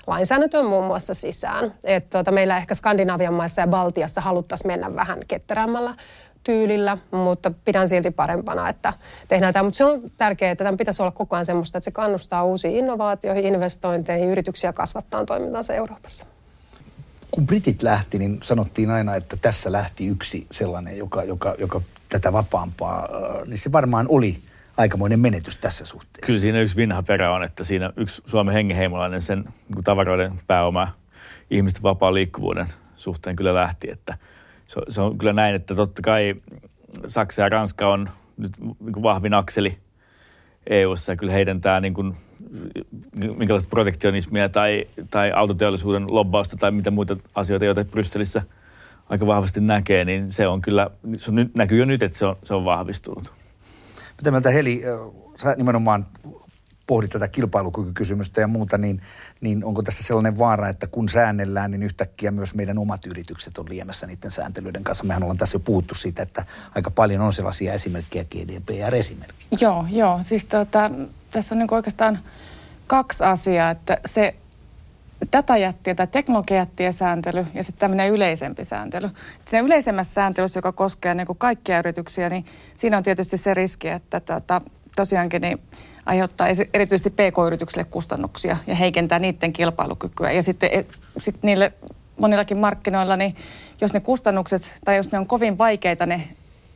lainsäädäntöön 0.08 0.66
muun 0.66 0.86
muassa 0.86 1.14
sisään. 1.14 1.74
Et 1.84 2.10
tuota, 2.10 2.32
meillä 2.32 2.58
ehkä 2.58 2.76
Skandinavian 2.76 3.34
maissa 3.34 3.62
ja 3.62 3.68
Baltiassa 3.68 4.22
haluttaisiin 4.22 4.68
mennä 4.68 4.96
vähän 4.96 5.20
ketterämmällä 5.28 5.96
tyylillä, 6.44 6.98
mutta 7.12 7.52
pidän 7.66 7.90
silti 7.90 8.12
parempana, 8.12 8.70
että 8.70 8.94
tehdään 9.28 9.54
tämä. 9.54 9.64
Mutta 9.64 9.78
se 9.78 9.86
on 9.86 10.12
tärkeää, 10.18 10.52
että 10.52 10.64
tämän 10.64 10.78
pitäisi 10.78 11.02
olla 11.02 11.12
koko 11.12 11.36
ajan 11.36 11.46
semmoista, 11.46 11.78
että 11.78 11.86
se 11.86 11.92
kannustaa 11.92 12.44
uusiin 12.44 12.76
innovaatioihin, 12.76 13.46
investointeihin, 13.46 14.30
yrityksiä 14.30 14.74
kasvattaa 14.74 15.26
toimintansa 15.26 15.74
Euroopassa. 15.74 16.26
Kun 17.32 17.48
Britit 17.48 17.84
lähti, 17.84 18.20
niin 18.20 18.40
sanottiin 18.44 18.90
aina, 18.90 19.16
että 19.16 19.38
tässä 19.38 19.72
lähti 19.72 20.08
yksi 20.08 20.48
sellainen, 20.52 20.98
joka, 20.98 21.24
joka, 21.24 21.56
joka 21.58 21.82
tätä 22.10 22.34
vapaampaa, 22.34 23.10
niin 23.46 23.58
se 23.58 23.72
varmaan 23.72 24.06
oli 24.10 24.40
aikamoinen 24.78 25.20
menetys 25.20 25.58
tässä 25.58 25.86
suhteessa. 25.86 26.26
Kyllä 26.26 26.40
siinä 26.40 26.62
yksi 26.62 26.76
vinha 26.76 27.04
perä 27.04 27.32
on, 27.32 27.44
että 27.44 27.64
siinä 27.64 27.94
yksi 27.96 28.22
Suomen 28.26 28.54
hengenheimolainen 28.54 29.22
sen 29.22 29.44
niin 29.76 29.84
tavaroiden 29.84 30.40
pääoma 30.48 30.88
ihmisten 31.50 31.84
vapaan 31.84 32.14
liikkuvuuden 32.14 32.68
suhteen 32.96 33.36
kyllä 33.36 33.54
lähti. 33.54 33.92
Että 33.92 34.18
se, 34.68 34.82
se 34.90 35.02
on 35.02 35.18
kyllä 35.18 35.34
näin, 35.34 35.56
että 35.56 35.76
totta 35.76 36.02
kai 36.02 36.36
Saksa 37.08 37.42
ja 37.42 37.50
Ranska 37.50 37.88
on 37.88 38.10
nyt 38.38 38.52
niin 38.60 39.04
vahvin 39.04 39.34
akseli 39.34 39.78
EU-ssa 40.68 41.12
ja 41.12 41.16
kyllä 41.16 41.34
heidän 41.34 41.62
tämä 41.62 41.80
niin 41.80 41.94
kuin, 41.94 42.18
minkälaista 43.38 43.70
protektionismia 43.70 44.50
tai, 44.50 44.86
tai 45.10 45.32
autoteollisuuden 45.32 46.06
lobbausta 46.10 46.58
tai 46.58 46.72
mitä 46.72 46.92
muita 46.92 47.18
asioita, 47.36 47.66
joita 47.66 47.86
Brysselissä– 47.86 48.42
aika 49.10 49.28
vahvasti 49.28 49.62
näkee, 49.62 50.06
niin 50.06 50.32
se 50.32 50.48
on 50.48 50.62
kyllä, 50.62 50.90
se 51.18 51.32
on, 51.32 51.50
näkyy 51.54 51.80
jo 51.80 51.86
nyt, 51.86 52.04
että 52.04 52.18
se 52.18 52.26
on, 52.26 52.36
se 52.44 52.54
on 52.54 52.66
vahvistunut. 52.66 53.34
Mitä 54.18 54.32
mieltä 54.32 54.52
Heli, 54.52 54.82
sä 55.42 55.56
nimenomaan 55.56 56.08
pohdit 56.88 57.12
tätä 57.12 57.28
kilpailukykykysymystä 57.28 58.42
ja 58.42 58.48
muuta, 58.48 58.78
niin, 58.78 59.02
niin 59.42 59.64
onko 59.64 59.84
tässä 59.84 60.04
sellainen 60.04 60.38
vaara, 60.38 60.70
että 60.70 60.88
kun 60.88 61.10
säännellään, 61.10 61.72
niin 61.72 61.84
yhtäkkiä 61.84 62.32
myös 62.32 62.54
meidän 62.56 62.78
omat 62.78 63.06
yritykset 63.06 63.58
on 63.58 63.66
liemessä 63.70 64.08
niiden 64.08 64.32
sääntelyiden 64.32 64.84
kanssa. 64.84 65.04
Mehän 65.04 65.24
ollaan 65.24 65.38
tässä 65.38 65.56
jo 65.56 65.60
puhuttu 65.60 65.96
siitä, 65.96 66.24
että 66.24 66.46
aika 66.76 66.92
paljon 66.92 67.22
on 67.22 67.34
sellaisia 67.34 67.74
esimerkkejä, 67.74 68.24
GDPR-esimerkkejä. 68.24 69.58
Joo, 69.62 69.86
joo. 69.90 70.20
Siis 70.24 70.46
tota, 70.46 70.92
tässä 71.32 71.56
on 71.56 71.60
niin 71.60 71.74
oikeastaan 71.74 72.20
kaksi 72.88 73.24
asiaa, 73.24 73.72
että 73.72 73.98
se 74.06 74.36
datajättiä 75.34 75.96
tai 75.96 76.08
teknologiajättien 76.08 76.94
sääntely 76.94 77.46
ja 77.54 77.64
sitten 77.64 77.80
tämmöinen 77.80 78.10
yleisempi 78.10 78.66
sääntely. 78.66 79.10
Siinä 79.46 79.66
yleisemmässä 79.66 80.14
sääntelyssä, 80.14 80.58
joka 80.58 80.72
koskee 80.72 81.14
niin 81.14 81.28
kuin 81.28 81.38
kaikkia 81.38 81.80
yrityksiä, 81.80 82.30
niin 82.30 82.46
siinä 82.78 82.98
on 82.98 83.04
tietysti 83.04 83.38
se 83.38 83.54
riski, 83.54 83.88
että 83.88 84.20
tota, 84.20 84.62
tosiaankin 84.96 85.42
niin 85.42 85.62
aiheuttaa 86.06 86.48
erityisesti 86.74 87.10
pk-yrityksille 87.10 87.84
kustannuksia 87.84 88.58
ja 88.68 88.76
heikentää 88.76 89.20
niiden 89.20 89.54
kilpailukykyä. 89.54 90.32
Ja 90.32 90.44
sitten 90.44 90.70
sit 91.18 91.36
niille 91.42 91.74
monillakin 92.20 92.58
markkinoilla, 92.58 93.16
niin 93.16 93.36
jos 93.82 93.94
ne 93.94 94.00
kustannukset 94.00 94.74
tai 94.86 94.96
jos 94.96 95.12
ne 95.12 95.20
on 95.20 95.28
kovin 95.28 95.58
vaikeita 95.58 96.06
ne 96.06 96.28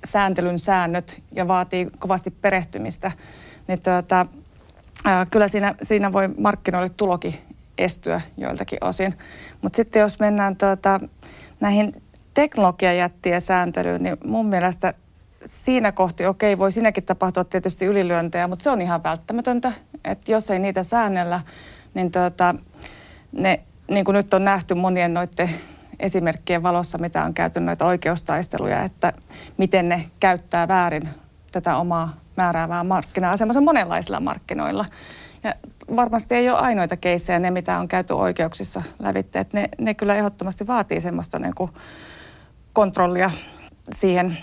sääntelyn 0.05 0.59
säännöt 0.59 1.21
ja 1.31 1.47
vaatii 1.47 1.87
kovasti 1.99 2.31
perehtymistä, 2.31 3.11
niin 3.67 3.81
tuota, 3.81 4.25
ää, 5.05 5.25
kyllä 5.25 5.47
siinä, 5.47 5.75
siinä 5.81 6.13
voi 6.13 6.27
markkinoille 6.37 6.89
tulokin 6.97 7.35
estyä 7.77 8.21
joiltakin 8.37 8.83
osin. 8.83 9.13
Mutta 9.61 9.75
sitten 9.75 9.99
jos 9.99 10.19
mennään 10.19 10.55
tuota, 10.55 10.99
näihin 11.59 12.01
teknologiajättien 12.33 13.41
sääntelyyn, 13.41 14.03
niin 14.03 14.17
mun 14.25 14.45
mielestä 14.45 14.93
siinä 15.45 15.91
kohti, 15.91 16.25
okei, 16.25 16.57
voi 16.57 16.71
siinäkin 16.71 17.05
tapahtua 17.05 17.43
tietysti 17.43 17.85
ylilyöntejä, 17.85 18.47
mutta 18.47 18.63
se 18.63 18.69
on 18.69 18.81
ihan 18.81 19.03
välttämätöntä, 19.03 19.71
että 20.03 20.31
jos 20.31 20.51
ei 20.51 20.59
niitä 20.59 20.83
säännellä, 20.83 21.41
niin 21.93 22.11
tuota, 22.11 22.55
ne, 23.31 23.59
niin 23.87 24.05
kuin 24.05 24.13
nyt 24.13 24.33
on 24.33 24.45
nähty 24.45 24.73
monien 24.73 25.13
noiden 25.13 25.49
esimerkkien 25.99 26.63
valossa, 26.63 26.97
mitä 26.97 27.23
on 27.23 27.33
käyty 27.33 27.59
noita 27.59 27.85
oikeustaisteluja, 27.85 28.83
että 28.83 29.13
miten 29.57 29.89
ne 29.89 30.09
käyttää 30.19 30.67
väärin 30.67 31.09
tätä 31.51 31.77
omaa 31.77 32.13
määräävää 32.37 32.83
markkina-asemansa 32.83 33.61
monenlaisilla 33.61 34.19
markkinoilla. 34.19 34.85
Ja 35.43 35.55
varmasti 35.95 36.35
ei 36.35 36.49
ole 36.49 36.59
ainoita 36.59 36.97
keissejä 36.97 37.39
ne, 37.39 37.51
mitä 37.51 37.79
on 37.79 37.87
käyty 37.87 38.13
oikeuksissa 38.13 38.83
lävitte. 38.99 39.45
ne, 39.53 39.69
ne 39.77 39.93
kyllä 39.93 40.15
ehdottomasti 40.15 40.67
vaatii 40.67 41.01
semmoista 41.01 41.39
niin 41.39 41.55
kuin 41.55 41.71
kontrollia 42.73 43.31
siihen 43.91 44.37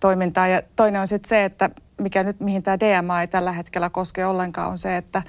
toimintaan. 0.00 0.50
Ja 0.50 0.62
toinen 0.76 1.00
on 1.00 1.06
sitten 1.06 1.28
se, 1.28 1.44
että 1.44 1.70
mikä 2.00 2.22
nyt, 2.22 2.40
mihin 2.40 2.62
tämä 2.62 2.80
DMA 2.80 3.20
ei 3.20 3.28
tällä 3.28 3.52
hetkellä 3.52 3.90
koske 3.90 4.26
ollenkaan, 4.26 4.70
on 4.70 4.78
se, 4.78 4.96
että, 4.96 5.22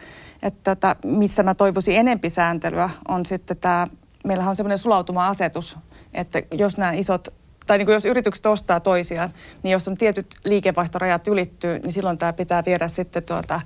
että 0.44 0.76
tota, 0.76 0.96
missä 1.06 1.44
mä 1.44 1.56
toivoisin 1.56 1.96
enempi 1.96 2.30
sääntelyä, 2.30 2.90
on 3.08 3.26
sitten 3.26 3.58
tämä, 3.58 3.88
meillähän 4.26 4.50
on 4.50 4.56
semmoinen 4.56 4.78
sulautuma-asetus, 4.78 5.78
että 6.14 6.42
jos 6.52 6.78
nämä 6.78 6.92
isot 6.92 7.28
tai 7.68 7.78
niin 7.78 7.86
kuin 7.86 7.94
jos 7.94 8.06
yritykset 8.06 8.46
ostaa 8.46 8.80
toisiaan, 8.80 9.34
niin 9.64 9.72
jos 9.72 9.88
on 9.88 9.98
tietyt 9.98 10.28
liikevaihtorajat 10.44 11.28
ylittyy, 11.28 11.80
niin 11.80 11.94
silloin 11.94 12.18
tämä 12.18 12.34
pitää 12.34 12.64
viedä 12.66 12.88
sitten 12.88 13.24
tuota, 13.24 13.62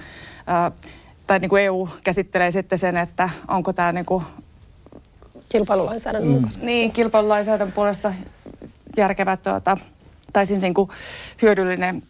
ää, 0.47 0.71
tai 1.27 1.39
niin 1.39 1.49
kuin 1.49 1.61
EU 1.61 1.89
käsittelee 2.03 2.51
sitten 2.51 2.77
sen, 2.77 2.97
että 2.97 3.29
onko 3.47 3.73
tämä 3.73 3.91
niin 3.91 4.05
kuin 4.05 4.23
kilpailulainsäädännön 5.49 6.31
mm. 6.31 6.35
mukaista. 6.35 6.65
Niin, 6.65 6.91
kilpailulainsäädännön 6.91 7.73
puolesta 7.75 8.13
järkevä 8.97 9.37
tuota, 9.37 9.77
tai 10.33 10.45
siis 10.45 10.61
niin 10.61 10.73
kuin 10.73 10.89
hyödyllinen 11.41 12.03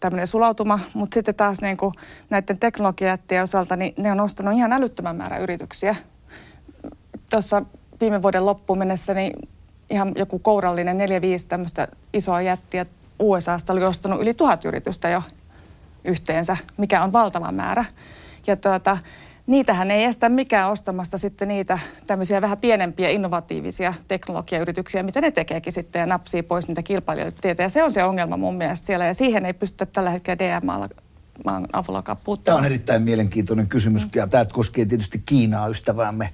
tämmöinen 0.00 0.26
sulautuma, 0.26 0.78
mutta 0.94 1.14
sitten 1.14 1.34
taas 1.34 1.60
niin 1.60 1.76
kuin 1.76 1.94
näiden 2.30 2.58
teknologiajättien 2.58 3.42
osalta, 3.42 3.76
niin 3.76 3.94
ne 3.96 4.12
on 4.12 4.20
ostanut 4.20 4.54
ihan 4.54 4.72
älyttömän 4.72 5.16
määrä 5.16 5.38
yrityksiä. 5.38 5.96
Tuossa 7.30 7.62
viime 8.00 8.22
vuoden 8.22 8.46
loppuun 8.46 8.78
mennessä 8.78 9.14
niin 9.14 9.48
ihan 9.90 10.12
joku 10.16 10.38
kourallinen 10.38 10.98
4-5 10.98 11.00
tämmöistä 11.48 11.88
isoa 12.12 12.42
jättiä 12.42 12.86
USAsta 13.18 13.72
oli 13.72 13.84
ostanut 13.84 14.20
yli 14.20 14.34
tuhat 14.34 14.64
yritystä 14.64 15.08
jo 15.08 15.22
yhteensä, 16.04 16.56
mikä 16.76 17.02
on 17.02 17.12
valtava 17.12 17.52
määrä. 17.52 17.84
Ja 18.46 18.56
tuota, 18.56 18.98
niitähän 19.46 19.90
ei 19.90 20.04
estä 20.04 20.28
mikään 20.28 20.70
ostamasta 20.70 21.18
sitten 21.18 21.48
niitä 21.48 21.78
tämmöisiä 22.06 22.40
vähän 22.40 22.58
pienempiä 22.58 23.10
innovatiivisia 23.10 23.94
teknologiayrityksiä, 24.08 25.02
mitä 25.02 25.20
ne 25.20 25.30
tekeekin 25.30 25.72
sitten 25.72 26.00
ja 26.00 26.06
napsii 26.06 26.42
pois 26.42 26.68
niitä 26.68 26.82
kilpailijoita. 26.82 27.48
Ja 27.48 27.68
se 27.68 27.82
on 27.82 27.92
se 27.92 28.04
ongelma 28.04 28.36
mun 28.36 28.56
mielestä 28.56 28.86
siellä 28.86 29.06
ja 29.06 29.14
siihen 29.14 29.46
ei 29.46 29.52
pystytä 29.52 29.86
tällä 29.86 30.10
hetkellä 30.10 30.38
DMAlla 30.38 30.88
maan. 31.44 31.68
Tämä 32.44 32.58
on 32.58 32.64
erittäin 32.64 33.02
mielenkiintoinen 33.02 33.66
kysymys 33.66 34.08
ja 34.14 34.26
tämä 34.26 34.44
koskee 34.44 34.84
tietysti 34.84 35.22
Kiinaa 35.26 35.68
ystäväämme. 35.68 36.32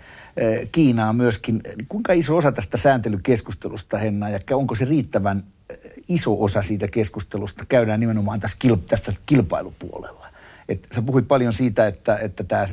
Kiinaa 0.72 1.12
myöskin. 1.12 1.60
Kuinka 1.88 2.12
iso 2.12 2.36
osa 2.36 2.52
tästä 2.52 2.76
sääntelykeskustelusta, 2.76 3.98
Henna, 3.98 4.28
ja 4.28 4.38
onko 4.52 4.74
se 4.74 4.84
riittävän 4.84 5.42
eh, 5.70 5.78
iso 6.08 6.42
osa 6.42 6.62
siitä 6.62 6.88
keskustelusta 6.88 7.64
käydään 7.68 8.00
nimenomaan 8.00 8.40
tässä, 8.40 8.58
tässä 8.88 9.12
kilpailupuolella? 9.26 10.27
Et 10.68 10.86
sä 10.94 11.02
puhuit 11.02 11.28
paljon 11.28 11.52
siitä, 11.52 11.86
että, 11.86 12.16
että 12.16 12.44
tämä 12.44 12.66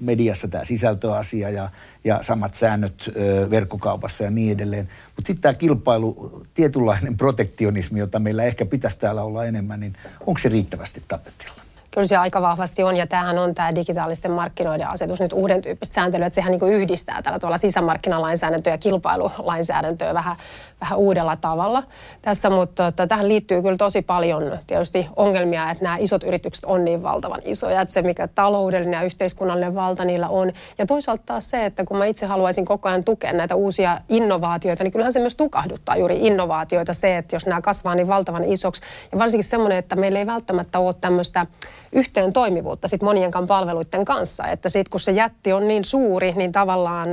mediassa 0.00 0.48
tämä 0.48 0.64
sisältöasia 0.64 1.50
ja, 1.50 1.70
ja 2.04 2.18
samat 2.22 2.54
säännöt 2.54 3.12
ö, 3.16 3.50
verkkokaupassa 3.50 4.24
ja 4.24 4.30
niin 4.30 4.52
edelleen. 4.52 4.88
Mutta 5.16 5.26
sitten 5.26 5.42
tämä 5.42 5.54
kilpailu, 5.54 6.42
tietynlainen 6.54 7.16
protektionismi, 7.16 7.98
jota 7.98 8.18
meillä 8.18 8.42
ehkä 8.42 8.66
pitäisi 8.66 8.98
täällä 8.98 9.22
olla 9.22 9.44
enemmän, 9.44 9.80
niin 9.80 9.92
onko 10.26 10.38
se 10.38 10.48
riittävästi 10.48 11.02
tapetilla? 11.08 11.62
Kyllä 11.94 12.06
se 12.06 12.16
aika 12.16 12.42
vahvasti 12.42 12.82
on 12.82 12.96
ja 12.96 13.06
tämähän 13.06 13.38
on 13.38 13.54
tämä 13.54 13.74
digitaalisten 13.74 14.30
markkinoiden 14.30 14.88
asetus 14.88 15.20
nyt 15.20 15.32
uuden 15.32 15.62
tyyppistä 15.62 15.94
sääntelyä, 15.94 16.26
että 16.26 16.34
sehän 16.34 16.52
niin 16.52 16.72
yhdistää 16.72 17.22
tällä 17.22 17.38
tavalla 17.38 17.58
sisämarkkinalainsäädäntöä 17.58 18.72
ja 18.72 18.78
kilpailulainsäädäntöä 18.78 20.14
vähän, 20.14 20.36
vähän 20.82 20.98
uudella 20.98 21.36
tavalla 21.36 21.82
tässä, 22.22 22.50
mutta 22.50 22.86
että 22.86 23.06
tähän 23.06 23.28
liittyy 23.28 23.62
kyllä 23.62 23.76
tosi 23.76 24.02
paljon 24.02 24.58
tietysti 24.66 25.06
ongelmia, 25.16 25.70
että 25.70 25.84
nämä 25.84 25.96
isot 25.96 26.24
yritykset 26.24 26.64
on 26.64 26.84
niin 26.84 27.02
valtavan 27.02 27.40
isoja, 27.44 27.80
että 27.80 27.92
se 27.92 28.02
mikä 28.02 28.28
taloudellinen 28.28 28.98
ja 28.98 29.02
yhteiskunnallinen 29.02 29.74
valta 29.74 30.04
niillä 30.04 30.28
on. 30.28 30.52
Ja 30.78 30.86
toisaalta 30.86 31.22
taas 31.26 31.50
se, 31.50 31.64
että 31.64 31.84
kun 31.84 31.96
mä 31.96 32.06
itse 32.06 32.26
haluaisin 32.26 32.64
koko 32.64 32.88
ajan 32.88 33.04
tukea 33.04 33.32
näitä 33.32 33.54
uusia 33.54 33.98
innovaatioita, 34.08 34.84
niin 34.84 34.92
kyllähän 34.92 35.12
se 35.12 35.20
myös 35.20 35.36
tukahduttaa 35.36 35.96
juuri 35.96 36.18
innovaatioita 36.26 36.92
se, 36.92 37.16
että 37.16 37.36
jos 37.36 37.46
nämä 37.46 37.60
kasvaa 37.60 37.94
niin 37.94 38.08
valtavan 38.08 38.44
isoksi. 38.44 38.82
Ja 39.12 39.18
varsinkin 39.18 39.44
semmoinen, 39.44 39.78
että 39.78 39.96
meillä 39.96 40.18
ei 40.18 40.26
välttämättä 40.26 40.78
ole 40.78 40.94
tämmöistä 41.00 41.46
yhteen 41.92 42.32
toimivuutta 42.32 42.88
sit 42.88 43.02
monienkaan 43.02 43.46
palveluiden 43.46 44.04
kanssa. 44.04 44.46
Että 44.46 44.68
sitten 44.68 44.90
kun 44.90 45.00
se 45.00 45.12
jätti 45.12 45.52
on 45.52 45.68
niin 45.68 45.84
suuri, 45.84 46.32
niin 46.32 46.52
tavallaan 46.52 47.08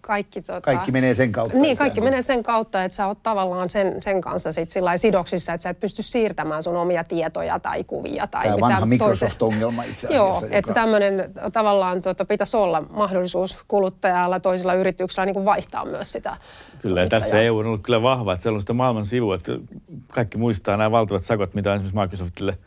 kaikki... 0.00 0.42
Tota, 0.42 0.60
kaikki 0.60 0.92
menee 0.92 1.14
sen 1.14 1.32
kautta. 1.32 1.58
Niin, 1.58 1.76
kaikki 1.76 2.00
menee 2.00 2.22
sen 2.22 2.42
kautta, 2.42 2.84
että 2.84 2.96
sä 2.96 3.06
oot 3.06 3.22
tavallaan 3.22 3.70
sen, 3.70 3.96
sen 4.02 4.20
kanssa 4.20 4.52
sit 4.52 4.70
sillä 4.70 4.96
sidoksissa, 4.96 5.52
että 5.52 5.62
sä 5.62 5.70
et 5.70 5.80
pysty 5.80 6.02
siirtämään 6.02 6.62
sun 6.62 6.76
omia 6.76 7.04
tietoja 7.04 7.58
tai 7.58 7.84
kuvia 7.84 8.26
tai 8.26 8.44
Tämä 8.44 8.60
vanha 8.60 8.86
Microsoft-ongelma 8.86 9.82
itse 9.82 10.06
asiassa. 10.06 10.14
Joo, 10.14 10.34
joka... 10.34 10.46
että 10.50 10.74
tämmöinen 10.74 11.30
tavallaan 11.52 12.02
tota, 12.02 12.24
pitäisi 12.24 12.56
olla 12.56 12.82
mahdollisuus 12.90 13.58
kuluttajalla, 13.68 14.40
toisilla 14.40 14.74
yrityksillä 14.74 15.26
niin 15.26 15.34
kuin 15.34 15.44
vaihtaa 15.44 15.84
myös 15.84 16.12
sitä 16.12 16.36
Kyllä, 16.82 17.00
ja 17.00 17.08
tässä 17.08 17.40
EU 17.40 17.58
on 17.58 17.66
ollut 17.66 17.82
kyllä 17.82 18.02
vahva, 18.02 18.32
että 18.32 18.42
siellä 18.42 18.56
on 18.56 18.60
sitä 18.60 18.72
maailman 18.72 19.04
sivu, 19.04 19.32
että 19.32 19.52
kaikki 20.08 20.38
muistaa 20.38 20.76
nämä 20.76 20.90
valtavat 20.90 21.24
sakot, 21.24 21.54
mitä 21.54 21.70
on 21.70 21.76
esimerkiksi 21.76 21.98
Microsoftille 21.98 22.58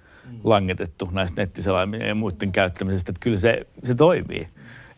langetettu 0.44 1.10
näistä 1.12 1.42
nettiselaimien 1.42 2.08
ja 2.08 2.16
muiden 2.16 2.52
käyttämisestä, 2.52 3.10
että 3.12 3.20
kyllä 3.20 3.38
se, 3.38 3.68
se 3.84 3.96
toimii. 3.96 4.48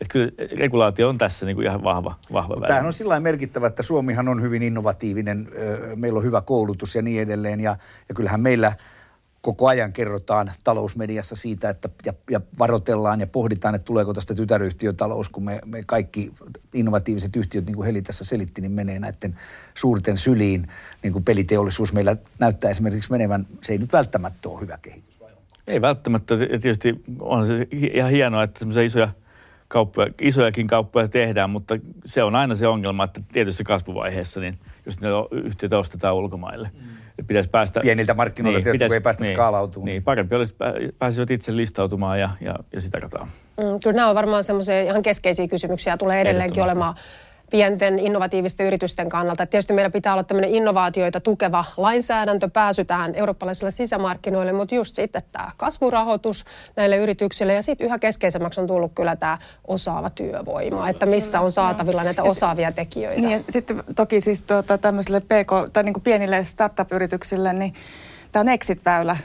Että 0.00 0.12
kyllä 0.12 0.30
regulaatio 0.58 1.08
on 1.08 1.18
tässä 1.18 1.46
niin 1.46 1.56
kuin 1.56 1.66
ihan 1.66 1.82
vahva, 1.82 2.14
vahva 2.32 2.54
väline. 2.54 2.66
Tämähän 2.66 2.86
on 2.86 2.92
sillä 2.92 3.20
merkittävä, 3.20 3.66
että 3.66 3.82
Suomihan 3.82 4.28
on 4.28 4.42
hyvin 4.42 4.62
innovatiivinen, 4.62 5.48
meillä 5.96 6.16
on 6.16 6.24
hyvä 6.24 6.40
koulutus 6.40 6.94
ja 6.94 7.02
niin 7.02 7.22
edelleen. 7.22 7.60
Ja, 7.60 7.76
ja 8.08 8.14
kyllähän 8.14 8.40
meillä 8.40 8.72
koko 9.44 9.68
ajan 9.68 9.92
kerrotaan 9.92 10.52
talousmediassa 10.64 11.36
siitä, 11.36 11.70
että 11.70 11.88
ja, 12.06 12.12
ja 12.30 12.40
varoitellaan 12.58 13.20
ja 13.20 13.26
pohditaan, 13.26 13.74
että 13.74 13.84
tuleeko 13.84 14.14
tästä 14.14 14.34
tytäryhtiötalous, 14.34 15.28
kun 15.28 15.44
me, 15.44 15.60
me 15.64 15.82
kaikki 15.86 16.32
innovatiiviset 16.74 17.36
yhtiöt, 17.36 17.66
niin 17.66 17.76
kuin 17.76 17.86
Heli 17.86 18.02
tässä 18.02 18.24
selitti, 18.24 18.60
niin 18.60 18.72
menee 18.72 18.98
näiden 18.98 19.38
suurten 19.74 20.18
syliin, 20.18 20.68
niin 21.02 21.12
kuin 21.12 21.24
peliteollisuus 21.24 21.92
meillä 21.92 22.16
näyttää 22.38 22.70
esimerkiksi 22.70 23.10
menevän, 23.10 23.46
se 23.62 23.72
ei 23.72 23.78
nyt 23.78 23.92
välttämättä 23.92 24.48
ole 24.48 24.60
hyvä 24.60 24.78
kehitys. 24.82 25.13
Ei 25.66 25.80
välttämättä. 25.80 26.36
Tietysti 26.36 27.02
on 27.20 27.46
se 27.46 27.66
ihan 27.70 28.10
hienoa, 28.10 28.42
että 28.42 28.58
semmoisia 28.58 28.82
isoja 28.82 29.08
kauppoja, 29.68 30.08
isojakin 30.20 30.66
kauppoja 30.66 31.08
tehdään, 31.08 31.50
mutta 31.50 31.74
se 32.04 32.22
on 32.22 32.34
aina 32.34 32.54
se 32.54 32.66
ongelma, 32.66 33.04
että 33.04 33.20
tietyssä 33.32 33.64
kasvuvaiheessa, 33.64 34.40
niin 34.40 34.58
jos 34.86 35.00
ne 35.00 35.08
yhtiöt 35.30 35.72
ostetaan 35.72 36.14
ulkomaille. 36.14 36.70
Mm. 36.74 37.26
pitäisi 37.26 37.50
päästä, 37.50 37.80
Pieniltä 37.80 38.14
markkinoilta 38.14 38.58
niin, 38.58 38.64
tietysti, 38.64 38.78
pitäisi, 38.78 38.90
kun 38.90 38.96
ei 38.96 39.00
päästä 39.00 39.24
niin, 39.24 39.34
skaalautumaan. 39.34 39.84
Niin, 39.84 40.02
parempi 40.02 40.34
olisi 40.34 40.54
pääsisivät 40.98 41.30
itse 41.30 41.56
listautumaan 41.56 42.20
ja, 42.20 42.30
ja, 42.40 42.54
ja 42.72 42.80
sitä 42.80 43.00
katsotaan. 43.00 43.28
Mm, 43.56 43.64
kyllä 43.82 43.96
nämä 43.96 44.08
on 44.08 44.14
varmaan 44.14 44.44
semmoisia 44.44 44.82
ihan 44.82 45.02
keskeisiä 45.02 45.48
kysymyksiä, 45.48 45.96
tulee 45.96 46.20
edelleenkin 46.20 46.62
olemaan 46.62 46.94
pienten 47.54 47.98
innovatiivisten 47.98 48.66
yritysten 48.66 49.08
kannalta. 49.08 49.46
Tietysti 49.46 49.72
meillä 49.72 49.90
pitää 49.90 50.12
olla 50.12 50.24
tämmöinen 50.24 50.50
innovaatioita 50.50 51.20
tukeva 51.20 51.64
lainsäädäntö, 51.76 52.48
pääsytään 52.48 53.14
eurooppalaisille 53.14 53.70
sisämarkkinoille, 53.70 54.52
mutta 54.52 54.74
just 54.74 54.94
sitten 54.94 55.22
tämä 55.32 55.50
kasvurahoitus 55.56 56.44
näille 56.76 56.96
yrityksille 56.96 57.54
ja 57.54 57.62
sitten 57.62 57.86
yhä 57.86 57.98
keskeisemmäksi 57.98 58.60
on 58.60 58.66
tullut 58.66 58.92
kyllä 58.94 59.16
tämä 59.16 59.38
osaava 59.66 60.10
työvoima, 60.10 60.88
että 60.88 61.06
missä 61.06 61.40
on 61.40 61.50
saatavilla 61.50 62.04
näitä 62.04 62.22
osaavia 62.22 62.72
tekijöitä. 62.72 63.28
Niin, 63.28 63.44
sitten 63.48 63.84
toki 63.96 64.20
siis 64.20 64.42
tuota, 64.42 64.78
tämmöisille 64.78 65.20
PK, 65.20 65.72
tai 65.72 65.82
niin 65.82 65.94
kuin 65.94 66.04
pienille 66.04 66.44
startup-yrityksille, 66.44 67.52
niin 67.52 67.74
tämä 68.32 68.40
on 68.40 68.48
exit-väylä 68.48 69.16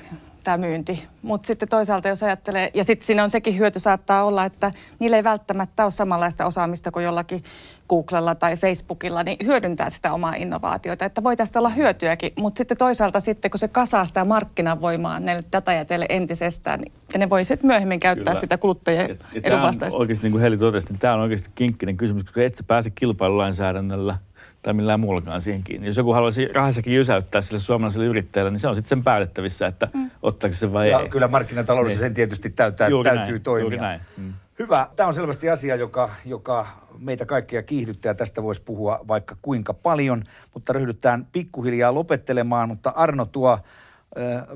tämä 0.44 0.58
myynti. 0.58 1.04
Mutta 1.22 1.48
sitten 1.48 1.70
toisaalta 1.70 2.08
jos 2.08 2.24
ajattelee, 2.24 2.72
ja 2.74 2.84
sitten 2.84 3.08
siinä 3.08 3.24
on 3.24 3.30
sekin 3.30 3.58
hyöty 3.58 3.80
saattaa 3.80 4.24
olla, 4.24 4.46
että 4.46 4.72
niillä 5.00 5.18
ei 5.18 5.24
välttämättä 5.24 5.84
ole 5.84 5.92
samanlaista 5.92 6.46
osaamista 6.46 6.92
kuin 6.92 7.06
jollakin 7.06 7.44
Googlella 7.90 8.36
tai 8.36 8.58
Facebookilla, 8.58 9.24
niin 9.24 9.38
hyödyntää 9.46 9.90
sitä 9.90 10.14
omaa 10.14 10.34
innovaatiota. 10.38 11.06
Että 11.06 11.24
voi 11.24 11.36
tästä 11.36 11.60
olla 11.60 11.70
hyötyäkin, 11.70 12.32
mutta 12.38 12.58
sitten 12.58 12.78
toisaalta 12.78 13.20
sitten, 13.20 13.52
kun 13.52 13.60
se 13.60 13.68
kasaa 13.68 14.06
sitä 14.06 14.26
markkinavoimaa 14.26 15.20
ne 15.20 15.40
datajäteille 15.52 16.06
entisestään, 16.10 16.80
niin, 16.80 16.94
ja 17.14 17.20
ne 17.20 17.30
voi 17.30 17.46
sitten 17.46 17.68
myöhemmin 17.68 18.00
käyttää 18.00 18.34
Kyllä. 18.34 18.42
sitä 18.42 18.58
kuluttajien 18.58 19.18
edunvastaisesti. 19.44 20.02
Oikeasti, 20.02 20.26
niin 20.26 20.32
kuin 20.32 20.42
Heli 20.42 20.58
totesi, 20.58 20.88
niin 20.90 21.00
tämä 21.00 21.14
on 21.14 21.20
oikeasti 21.20 21.50
kinkkinen 21.56 21.98
kysymys, 21.98 22.24
koska 22.24 22.42
et 22.42 22.56
sä 22.56 22.64
pääse 22.64 22.90
kilpailulainsäädännöllä– 22.90 24.18
tai 24.62 24.74
millään 24.74 25.00
muullakaan 25.00 25.42
siihen 25.42 25.64
kiinni. 25.64 25.88
Jos 25.88 25.98
joku 25.98 26.14
haluaisi 26.14 26.48
rahassakin 26.48 26.94
jysäyttää 26.94 27.42
sille 27.42 27.60
suomalaiselle 27.60 28.06
yrittäjälle, 28.06 28.52
niin 28.52 28.60
se 28.60 28.68
on 28.68 28.76
sitten 28.76 28.90
sen 28.90 29.04
päätettävissä, 29.04 29.68
että 29.68 29.88
mm. 29.94 30.12
ottaako 30.22 30.56
se 30.56 30.74
vai 30.74 30.90
ja 30.90 31.00
ei. 31.00 31.10
Kyllä 31.10 31.28
markkinataloudessa 31.28 31.96
niin. 31.96 32.00
sen 32.00 32.14
tietysti 32.14 32.50
täytää, 32.50 32.88
juuri 32.88 33.10
täytyy 33.10 33.34
näin, 33.34 33.44
toimia. 33.44 33.62
Juuri 33.62 33.78
näin. 33.78 34.02
Mm. 34.18 34.34
Hyvä. 34.60 34.88
Tämä 34.96 35.08
on 35.08 35.14
selvästi 35.14 35.50
asia, 35.50 35.76
joka, 35.76 36.10
joka 36.26 36.68
meitä 36.98 37.26
kaikkia 37.26 37.64
kiihdyttää. 37.64 38.14
Tästä 38.14 38.44
voisi 38.44 38.62
puhua 38.62 39.00
vaikka 39.08 39.36
kuinka 39.42 39.74
paljon, 39.74 40.24
mutta 40.54 40.74
ryhdytään 40.74 41.26
pikkuhiljaa 41.26 41.94
lopettelemaan. 41.94 42.70
Mutta 42.70 42.90
Arno 42.90 43.26
tuo 43.26 43.60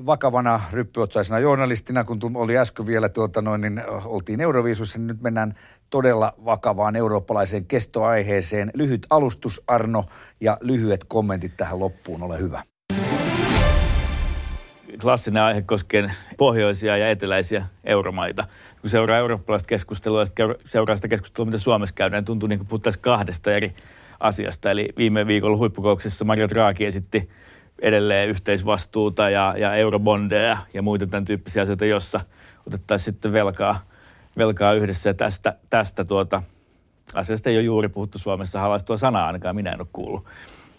vakavana 0.06 0.60
ryppyotsaisena 0.72 1.38
journalistina, 1.38 2.04
kun 2.04 2.18
oli 2.34 2.58
äsken 2.58 2.86
vielä 2.86 3.08
tuota 3.08 3.42
noin, 3.42 3.60
niin 3.60 3.82
oltiin 4.04 4.40
Euroviisussa, 4.40 4.98
niin 4.98 5.06
nyt 5.06 5.22
mennään 5.22 5.54
todella 5.90 6.32
vakavaan 6.44 6.96
eurooppalaiseen 6.96 7.66
kestoaiheeseen. 7.66 8.70
Lyhyt 8.74 9.06
alustus 9.10 9.62
Arno 9.66 10.04
ja 10.40 10.56
lyhyet 10.60 11.04
kommentit 11.04 11.56
tähän 11.56 11.78
loppuun, 11.80 12.22
ole 12.22 12.38
hyvä. 12.38 12.62
Klassinen 15.00 15.42
aihe 15.42 15.62
koskee 15.62 16.10
pohjoisia 16.36 16.96
ja 16.96 17.10
eteläisiä 17.10 17.66
euromaita. 17.84 18.44
Kun 18.80 18.90
seuraa 18.90 19.18
eurooppalaista 19.18 19.66
keskustelua 19.66 20.20
ja 20.20 20.26
seuraa 20.64 20.96
sitä 20.96 21.08
keskustelua, 21.08 21.46
mitä 21.46 21.58
Suomessa 21.58 21.94
käydään, 21.94 22.20
niin 22.20 22.24
tuntuu 22.24 22.48
niin 22.48 22.58
kuin 22.58 22.68
puhuttaisiin 22.68 23.02
kahdesta 23.02 23.52
eri 23.52 23.74
asiasta. 24.20 24.70
Eli 24.70 24.88
viime 24.96 25.26
viikolla 25.26 25.56
huippukouksessa 25.56 26.24
Mario 26.24 26.48
Draghi 26.48 26.84
esitti 26.84 27.30
edelleen 27.78 28.28
yhteisvastuuta 28.28 29.30
ja, 29.30 29.54
ja 29.58 29.74
eurobondeja 29.74 30.58
ja 30.74 30.82
muita 30.82 31.06
tämän 31.06 31.24
tyyppisiä 31.24 31.62
asioita, 31.62 31.84
jossa 31.84 32.20
otettaisiin 32.66 33.04
sitten 33.04 33.32
velkaa, 33.32 33.80
velkaa 34.38 34.72
yhdessä. 34.72 35.10
Ja 35.10 35.14
tästä, 35.14 35.56
tästä 35.70 36.04
tuota, 36.04 36.42
asiasta 37.14 37.50
ei 37.50 37.56
ole 37.56 37.64
juuri 37.64 37.88
puhuttu 37.88 38.18
Suomessa 38.18 38.60
halaistua 38.60 38.96
sanaa, 38.96 39.26
ainakaan 39.26 39.56
minä 39.56 39.70
en 39.70 39.80
ole 39.80 39.88
kuullut. 39.92 40.24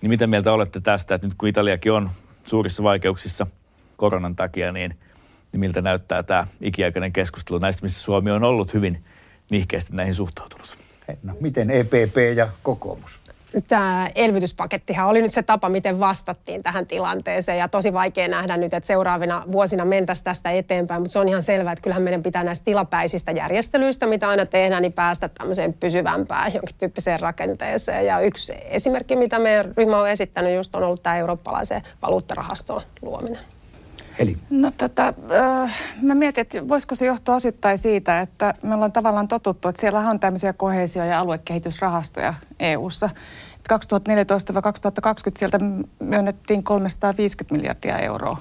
Niin 0.01 0.09
mitä 0.09 0.27
mieltä 0.27 0.53
olette 0.53 0.81
tästä, 0.81 1.15
että 1.15 1.27
nyt 1.27 1.35
kun 1.37 1.49
Italiakin 1.49 1.91
on 1.91 2.09
suurissa 2.43 2.83
vaikeuksissa 2.83 3.47
koronan 3.97 4.35
takia, 4.35 4.71
niin, 4.71 4.95
niin 5.51 5.59
miltä 5.59 5.81
näyttää 5.81 6.23
tämä 6.23 6.47
ikiaikainen 6.61 7.13
keskustelu 7.13 7.59
näistä, 7.59 7.83
missä 7.83 8.03
Suomi 8.03 8.31
on 8.31 8.43
ollut 8.43 8.73
hyvin 8.73 9.03
nihkeästi 9.49 9.95
näihin 9.95 10.13
suhtautunut? 10.13 10.77
No, 11.23 11.33
miten 11.39 11.71
EPP 11.71 12.17
ja 12.35 12.47
kokoomus? 12.63 13.21
tämä 13.61 14.09
elvytyspakettihan 14.15 15.07
oli 15.07 15.21
nyt 15.21 15.31
se 15.31 15.43
tapa, 15.43 15.69
miten 15.69 15.99
vastattiin 15.99 16.63
tähän 16.63 16.87
tilanteeseen 16.87 17.57
ja 17.57 17.67
tosi 17.67 17.93
vaikea 17.93 18.27
nähdä 18.27 18.57
nyt, 18.57 18.73
että 18.73 18.87
seuraavina 18.87 19.43
vuosina 19.51 19.85
mentäisiin 19.85 20.23
tästä 20.23 20.51
eteenpäin, 20.51 21.01
mutta 21.01 21.13
se 21.13 21.19
on 21.19 21.27
ihan 21.27 21.41
selvää, 21.41 21.73
että 21.73 21.83
kyllähän 21.83 22.03
meidän 22.03 22.23
pitää 22.23 22.43
näistä 22.43 22.65
tilapäisistä 22.65 23.31
järjestelyistä, 23.31 24.07
mitä 24.07 24.29
aina 24.29 24.45
tehdään, 24.45 24.81
niin 24.81 24.93
päästä 24.93 25.29
tämmöiseen 25.29 25.73
pysyvämpään 25.73 26.53
jonkin 26.53 26.75
tyyppiseen 26.79 27.19
rakenteeseen. 27.19 28.05
Ja 28.05 28.19
yksi 28.19 28.53
esimerkki, 28.63 29.15
mitä 29.15 29.39
meidän 29.39 29.73
ryhmä 29.77 30.01
on 30.01 30.09
esittänyt, 30.09 30.55
just 30.55 30.75
on 30.75 30.83
ollut 30.83 31.03
tämä 31.03 31.17
eurooppalaisen 31.17 31.83
valuuttarahaston 32.01 32.81
luominen. 33.01 33.54
Eli? 34.19 34.37
No 34.49 34.71
tota, 34.77 35.13
äh, 35.63 35.77
mä 36.01 36.15
mietin, 36.15 36.41
että 36.41 36.67
voisiko 36.67 36.95
se 36.95 37.05
johtua 37.05 37.35
osittain 37.35 37.77
siitä, 37.77 38.21
että 38.21 38.53
me 38.61 38.75
ollaan 38.75 38.91
tavallaan 38.91 39.27
totuttu, 39.27 39.67
että 39.67 39.81
siellä 39.81 39.99
on 39.99 40.19
tämmöisiä 40.19 40.53
kohesio- 40.53 41.05
ja 41.05 41.19
aluekehitysrahastoja 41.19 42.33
EU-ssa. 42.59 43.09
2014-2020 43.73 43.77
sieltä 45.37 45.59
myönnettiin 45.99 46.63
350 46.63 47.55
miljardia 47.55 47.97
euroa 47.97 48.37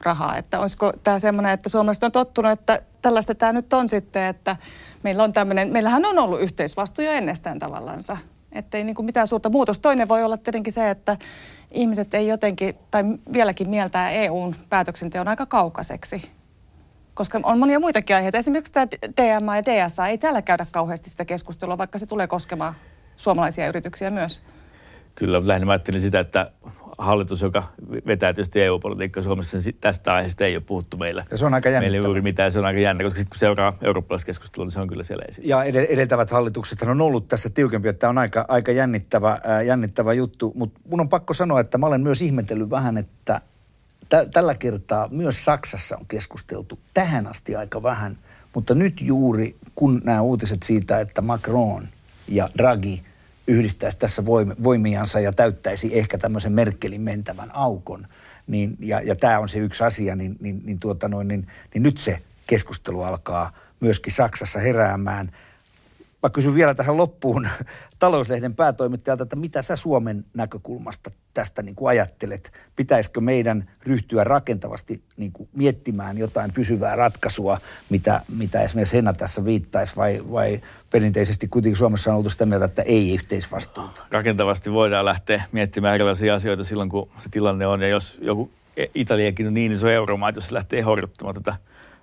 rahaa. 0.00 0.36
Että 0.36 0.60
olisiko 0.60 0.92
tämä 1.04 1.18
semmoinen, 1.18 1.52
että 1.52 1.68
suomalaiset 1.68 2.04
on 2.04 2.12
tottunut, 2.12 2.52
että 2.52 2.80
tällaista 3.02 3.34
tämä 3.34 3.52
nyt 3.52 3.72
on 3.72 3.88
sitten, 3.88 4.24
että 4.24 4.56
meillä 5.02 5.24
on 5.24 5.32
tämmöinen, 5.32 5.72
meillähän 5.72 6.04
on 6.04 6.18
ollut 6.18 6.40
yhteisvastuu 6.40 7.04
jo 7.04 7.12
ennestään 7.12 7.58
tavallansa. 7.58 8.16
Että 8.52 8.78
ei 8.78 8.84
niin 8.84 9.04
mitään 9.04 9.28
suurta 9.28 9.50
muutosta. 9.50 9.82
Toinen 9.82 10.08
voi 10.08 10.24
olla 10.24 10.36
tietenkin 10.36 10.72
se, 10.72 10.90
että 10.90 11.16
ihmiset 11.70 12.14
ei 12.14 12.28
jotenkin, 12.28 12.74
tai 12.90 13.04
vieläkin 13.32 13.70
mieltää 13.70 14.10
EUn 14.10 14.56
päätöksenteon 14.68 15.28
aika 15.28 15.46
kaukaiseksi. 15.46 16.30
Koska 17.14 17.40
on 17.42 17.58
monia 17.58 17.80
muitakin 17.80 18.16
aiheita. 18.16 18.38
Esimerkiksi 18.38 18.72
tämä 18.72 18.86
DMA 19.16 19.56
ja 19.56 19.64
DSA 19.64 20.06
ei 20.06 20.18
täällä 20.18 20.42
käydä 20.42 20.66
kauheasti 20.72 21.10
sitä 21.10 21.24
keskustelua, 21.24 21.78
vaikka 21.78 21.98
se 21.98 22.06
tulee 22.06 22.26
koskemaan 22.26 22.74
suomalaisia 23.16 23.68
yrityksiä 23.68 24.10
myös. 24.10 24.42
Kyllä, 25.18 25.46
lähinnä 25.46 25.72
ajattelin 25.72 26.00
sitä, 26.00 26.20
että 26.20 26.50
hallitus, 26.98 27.42
joka 27.42 27.62
vetää 28.06 28.32
tietysti 28.32 28.62
EU-politiikkaa 28.62 29.22
Suomessa, 29.22 29.58
niin 29.58 29.76
tästä 29.80 30.12
aiheesta 30.12 30.44
ei 30.44 30.56
ole 30.56 30.64
puhuttu 30.66 30.96
meillä. 30.96 31.24
Ja 31.30 31.38
se 31.38 31.46
on 31.46 31.54
aika 31.54 31.68
jännittävä. 31.68 31.92
Meillä 31.92 32.04
ei 32.04 32.08
juuri 32.08 32.20
mitään, 32.20 32.52
se 32.52 32.58
on 32.58 32.64
aika 32.64 32.80
jännä, 32.80 33.04
koska 33.04 33.16
sitten 33.16 33.30
kun 33.30 33.38
seuraa 33.38 33.72
eurooppalaista 33.82 34.26
keskustelua, 34.26 34.64
niin 34.64 34.72
se 34.72 34.80
on 34.80 34.88
kyllä 34.88 35.02
siellä 35.02 35.24
esillä. 35.28 35.48
Ja 35.48 35.64
edeltävät 35.64 36.30
hallitukset 36.30 36.82
on 36.82 37.00
ollut 37.00 37.28
tässä 37.28 37.50
tiukempi, 37.50 37.88
että 37.88 38.00
tämä 38.00 38.08
on 38.08 38.18
aika, 38.18 38.44
aika 38.48 38.72
jännittävä, 38.72 39.40
ää, 39.44 39.62
jännittävä 39.62 40.12
juttu. 40.12 40.52
Mutta 40.54 40.80
mun 40.88 41.00
on 41.00 41.08
pakko 41.08 41.34
sanoa, 41.34 41.60
että 41.60 41.78
mä 41.78 41.86
olen 41.86 42.00
myös 42.00 42.22
ihmetellyt 42.22 42.70
vähän, 42.70 42.98
että 42.98 43.40
tä- 44.08 44.26
tällä 44.32 44.54
kertaa 44.54 45.08
myös 45.10 45.44
Saksassa 45.44 45.96
on 45.96 46.06
keskusteltu 46.08 46.78
tähän 46.94 47.26
asti 47.26 47.56
aika 47.56 47.82
vähän. 47.82 48.18
Mutta 48.54 48.74
nyt 48.74 49.00
juuri, 49.00 49.56
kun 49.74 50.00
nämä 50.04 50.20
uutiset 50.20 50.62
siitä, 50.62 51.00
että 51.00 51.22
Macron 51.22 51.88
ja 52.28 52.48
Draghi– 52.58 53.02
yhdistäisi 53.48 53.98
tässä 53.98 54.26
voimiansa 54.64 55.20
ja 55.20 55.32
täyttäisi 55.32 55.98
ehkä 55.98 56.18
tämmöisen 56.18 56.52
Merkelin 56.52 57.00
mentävän 57.00 57.50
aukon, 57.54 58.06
niin, 58.46 58.76
ja, 58.80 59.00
ja 59.00 59.16
tämä 59.16 59.38
on 59.38 59.48
se 59.48 59.58
yksi 59.58 59.84
asia, 59.84 60.16
niin, 60.16 60.36
niin, 60.40 60.60
niin, 60.64 60.78
tuota 60.78 61.08
noin, 61.08 61.28
niin, 61.28 61.46
niin 61.74 61.82
nyt 61.82 61.98
se 61.98 62.22
keskustelu 62.46 63.02
alkaa 63.02 63.52
myöskin 63.80 64.12
Saksassa 64.12 64.58
heräämään– 64.58 65.30
Mä 66.22 66.30
kysyn 66.30 66.54
vielä 66.54 66.74
tähän 66.74 66.96
loppuun 66.96 67.48
talouslehden 67.98 68.54
päätoimittajalta, 68.54 69.22
että 69.22 69.36
mitä 69.36 69.62
sä 69.62 69.76
Suomen 69.76 70.24
näkökulmasta 70.34 71.10
tästä 71.34 71.62
niin 71.62 71.74
kuin 71.74 71.88
ajattelet? 71.88 72.52
Pitäisikö 72.76 73.20
meidän 73.20 73.70
ryhtyä 73.86 74.24
rakentavasti 74.24 75.02
niin 75.16 75.32
kuin 75.32 75.48
miettimään 75.52 76.18
jotain 76.18 76.52
pysyvää 76.52 76.96
ratkaisua, 76.96 77.58
mitä, 77.90 78.20
mitä 78.36 78.62
esimerkiksi 78.62 78.96
Henna 78.96 79.12
tässä 79.12 79.44
viittaisi, 79.44 79.96
vai, 79.96 80.22
vai 80.32 80.60
perinteisesti 80.90 81.48
kuitenkin 81.48 81.76
Suomessa 81.76 82.10
on 82.10 82.16
oltu 82.16 82.30
sitä 82.30 82.46
mieltä, 82.46 82.64
että 82.64 82.82
ei 82.82 83.14
yhteisvastuuta? 83.14 84.02
Rakentavasti 84.10 84.72
voidaan 84.72 85.04
lähteä 85.04 85.42
miettimään 85.52 85.94
erilaisia 85.94 86.34
asioita 86.34 86.64
silloin, 86.64 86.88
kun 86.88 87.10
se 87.18 87.28
tilanne 87.28 87.66
on. 87.66 87.82
Ja 87.82 87.88
jos 87.88 88.18
joku 88.22 88.50
Italiakin 88.94 89.46
on 89.46 89.54
niin 89.54 89.72
iso 89.72 89.88
euromaa, 89.88 90.32
jos 90.34 90.46
se 90.46 90.54
lähtee 90.54 90.82
horjuttamaan 90.82 91.34
tätä 91.34 91.56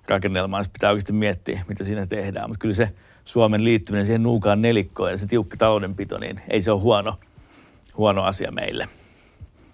rakennelmaa, 0.08 0.60
niin 0.60 0.70
pitää 0.72 0.90
oikeasti 0.90 1.12
miettiä, 1.12 1.64
mitä 1.68 1.84
siinä 1.84 2.06
tehdään. 2.06 2.50
Mutta 2.50 2.62
kyllä 2.62 2.74
se 2.74 2.92
Suomen 3.26 3.64
liittyminen 3.64 4.06
siihen 4.06 4.22
nuukaan 4.22 4.62
nelikkoon 4.62 5.10
ja 5.10 5.16
se 5.16 5.26
tiukka 5.26 5.56
taloudenpito, 5.56 6.18
niin 6.18 6.40
ei 6.48 6.62
se 6.62 6.70
ole 6.70 6.80
huono, 6.80 7.18
huono 7.96 8.22
asia 8.24 8.52
meille. 8.52 8.88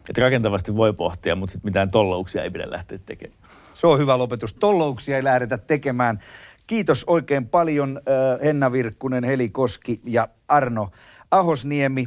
Että 0.08 0.22
rakentavasti 0.22 0.76
voi 0.76 0.92
pohtia, 0.92 1.36
mutta 1.36 1.52
sit 1.52 1.64
mitään 1.64 1.90
tollouksia 1.90 2.42
ei 2.42 2.50
pidä 2.50 2.70
lähteä 2.70 2.98
tekemään. 3.06 3.38
Se 3.74 3.86
on 3.86 3.98
hyvä 3.98 4.18
lopetus. 4.18 4.54
Tollouksia 4.54 5.16
ei 5.16 5.24
lähdetä 5.24 5.58
tekemään. 5.58 6.18
Kiitos 6.66 7.04
oikein 7.06 7.48
paljon 7.48 8.00
Henna 8.44 8.72
Virkkunen, 8.72 9.24
Heli 9.24 9.48
Koski 9.48 10.00
ja 10.04 10.28
Arno 10.48 10.90
Ahosniemi. 11.30 12.06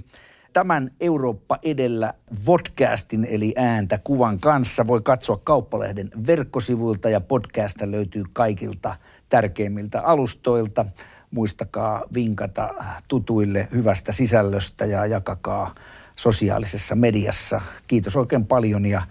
Tämän 0.54 0.92
Eurooppa 1.00 1.60
edellä 1.64 2.14
vodcastin 2.46 3.28
eli 3.30 3.54
ääntä 3.56 4.00
kuvan 4.04 4.40
kanssa 4.40 4.88
voi 4.88 5.02
katsoa 5.02 5.38
Kauppalehden 5.44 6.10
verkkosivuilta 6.28 7.10
ja 7.10 7.22
podcasta 7.22 7.92
löytyy 7.92 8.24
kaikilta 8.34 8.96
tärkeimmiltä 9.30 10.02
alustoilta 10.02 10.86
muistakaa 11.32 12.04
vinkata 12.14 12.74
tutuille 13.08 13.68
hyvästä 13.72 14.12
sisällöstä 14.12 14.86
ja 14.86 15.06
jakakaa 15.06 15.76
sosiaalisessa 16.16 16.96
mediassa. 16.96 17.62
Kiitos 17.88 18.16
oikein 18.16 18.46
paljon 18.46 18.86
ja 18.86 19.02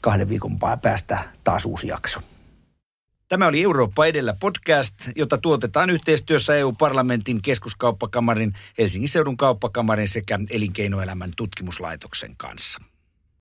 kahden 0.00 0.28
viikon 0.28 0.58
päästä 0.82 1.18
taas 1.44 1.66
uusi 1.66 1.88
jakso. 1.88 2.20
Tämä 3.28 3.46
oli 3.46 3.62
Eurooppa 3.62 4.06
edellä 4.06 4.34
podcast, 4.40 4.94
jota 5.16 5.38
tuotetaan 5.38 5.90
yhteistyössä 5.90 6.54
EU-parlamentin 6.54 7.42
keskuskauppakamarin, 7.42 8.52
Helsingin 8.78 9.08
seudun 9.08 9.36
kauppakamarin 9.36 10.08
sekä 10.08 10.38
elinkeinoelämän 10.50 11.30
tutkimuslaitoksen 11.36 12.34
kanssa. 12.36 12.80